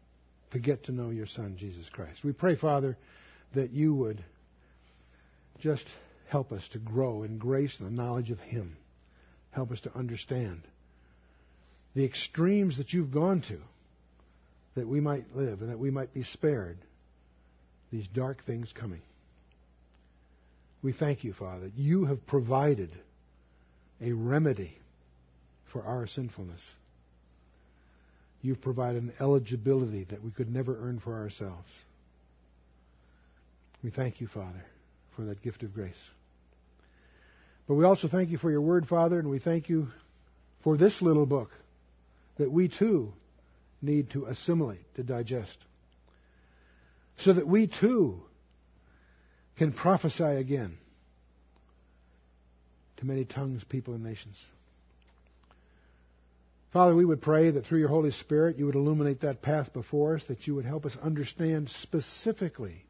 to 0.53 0.59
get 0.59 0.85
to 0.85 0.93
know 0.93 1.11
your 1.11 1.27
Son, 1.27 1.57
Jesus 1.59 1.89
Christ. 1.89 2.25
We 2.25 2.33
pray, 2.33 2.57
Father, 2.57 2.97
that 3.55 3.73
you 3.73 3.95
would 3.95 4.23
just 5.61 5.87
help 6.29 6.53
us 6.53 6.67
to 6.73 6.79
grow 6.79 7.23
in 7.23 7.39
grace 7.39 7.75
and 7.79 7.89
the 7.89 8.03
knowledge 8.03 8.31
of 8.31 8.41
Him. 8.41 8.77
Help 9.51 9.73
us 9.73 9.81
to 9.83 9.97
understand 9.97 10.63
the 11.95 12.05
extremes 12.05 12.77
that 12.77 12.93
you've 12.93 13.13
gone 13.13 13.41
to 13.43 13.59
that 14.75 14.87
we 14.87 15.01
might 15.01 15.35
live 15.35 15.63
and 15.63 15.71
that 15.71 15.79
we 15.79 15.91
might 15.91 16.13
be 16.13 16.23
spared 16.23 16.77
these 17.91 18.07
dark 18.09 18.45
things 18.45 18.73
coming. 18.73 19.01
We 20.83 20.93
thank 20.93 21.25
you, 21.25 21.33
Father. 21.33 21.71
You 21.75 22.05
have 22.05 22.27
provided 22.27 22.91
a 24.01 24.13
remedy 24.13 24.77
for 25.77 25.85
our 25.85 26.07
sinfulness. 26.07 26.61
You've 28.41 28.63
provided 28.63 29.03
an 29.03 29.13
eligibility 29.21 30.05
that 30.05 30.25
we 30.25 30.31
could 30.31 30.51
never 30.51 30.75
earn 30.89 31.01
for 31.01 31.15
ourselves. 31.15 31.69
We 33.85 33.91
thank 33.91 34.23
you, 34.23 34.27
Father, 34.27 34.65
for 35.15 35.27
that 35.27 35.43
gift 35.43 35.63
of 35.63 35.75
grace. 35.75 35.93
But 37.69 37.75
we 37.75 37.85
also 37.85 38.09
thank 38.09 38.31
you 38.31 38.39
for 38.39 38.51
your 38.51 38.63
word, 38.63 38.87
Father, 38.87 39.19
and 39.19 39.29
we 39.29 39.39
thank 39.39 39.69
you 39.69 39.89
for 40.65 40.79
this 40.79 41.03
little 41.03 41.27
book 41.27 41.51
that 42.39 42.51
we 42.51 42.69
too 42.69 43.13
need 43.83 44.11
to 44.11 44.25
assimilate, 44.27 44.95
to 44.95 45.03
digest, 45.03 45.59
so 47.19 47.35
that 47.35 47.47
we 47.47 47.67
too 47.67 48.23
can 49.59 49.73
prophesy 49.73 50.25
again 50.25 50.79
to 52.97 53.05
many 53.05 53.27
tongues, 53.27 53.63
people, 53.65 53.93
and 53.93 54.03
nations. 54.03 54.37
Father, 56.77 56.95
we 56.95 57.07
would 57.07 57.23
pray 57.23 57.51
that 57.51 57.65
through 57.65 57.79
your 57.79 57.89
Holy 57.89 58.11
Spirit 58.11 58.59
you 58.59 58.67
would 58.67 58.75
illuminate 58.75 59.23
that 59.23 59.41
path 59.41 59.73
before 59.73 60.17
us, 60.17 60.23
that 60.29 60.47
you 60.47 60.55
would 60.57 60.67
help 60.67 60.85
us 60.85 60.95
understand 61.03 61.71
specifically 61.81 62.85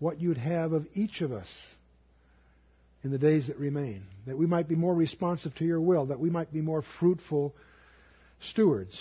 what 0.00 0.20
you'd 0.20 0.36
have 0.36 0.72
of 0.72 0.84
each 0.94 1.20
of 1.20 1.30
us 1.30 1.46
in 3.04 3.12
the 3.12 3.18
days 3.18 3.46
that 3.46 3.56
remain, 3.56 4.02
that 4.26 4.36
we 4.36 4.46
might 4.46 4.66
be 4.66 4.74
more 4.74 4.92
responsive 4.92 5.54
to 5.54 5.64
your 5.64 5.80
will, 5.80 6.06
that 6.06 6.18
we 6.18 6.28
might 6.28 6.52
be 6.52 6.60
more 6.60 6.82
fruitful 6.98 7.54
stewards 8.40 9.00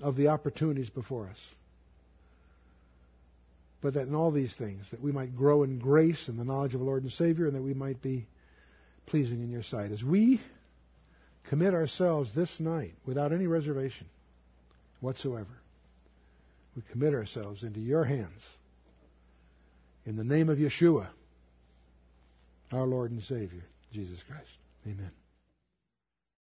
of 0.00 0.14
the 0.14 0.28
opportunities 0.28 0.90
before 0.90 1.26
us. 1.26 1.40
But 3.80 3.94
that 3.94 4.06
in 4.06 4.14
all 4.14 4.30
these 4.30 4.54
things, 4.54 4.86
that 4.92 5.02
we 5.02 5.10
might 5.10 5.36
grow 5.36 5.64
in 5.64 5.80
grace 5.80 6.28
and 6.28 6.38
the 6.38 6.44
knowledge 6.44 6.74
of 6.74 6.78
the 6.80 6.86
Lord 6.86 7.02
and 7.02 7.10
Savior, 7.10 7.48
and 7.48 7.56
that 7.56 7.62
we 7.62 7.74
might 7.74 8.00
be 8.00 8.28
pleasing 9.06 9.42
in 9.42 9.50
your 9.50 9.64
sight. 9.64 9.90
As 9.90 10.04
we 10.04 10.40
commit 11.48 11.74
ourselves 11.74 12.30
this 12.34 12.60
night 12.60 12.94
without 13.06 13.32
any 13.32 13.46
reservation 13.46 14.06
whatsoever, 15.00 15.46
we 16.76 16.82
commit 16.92 17.14
ourselves 17.14 17.62
into 17.62 17.80
your 17.80 18.04
hands. 18.04 18.42
In 20.06 20.16
the 20.16 20.24
name 20.24 20.48
of 20.48 20.58
Yeshua, 20.58 21.08
our 22.72 22.86
Lord 22.86 23.10
and 23.10 23.22
Savior, 23.22 23.64
Jesus 23.92 24.18
Christ. 24.28 24.48
Amen. 24.86 25.10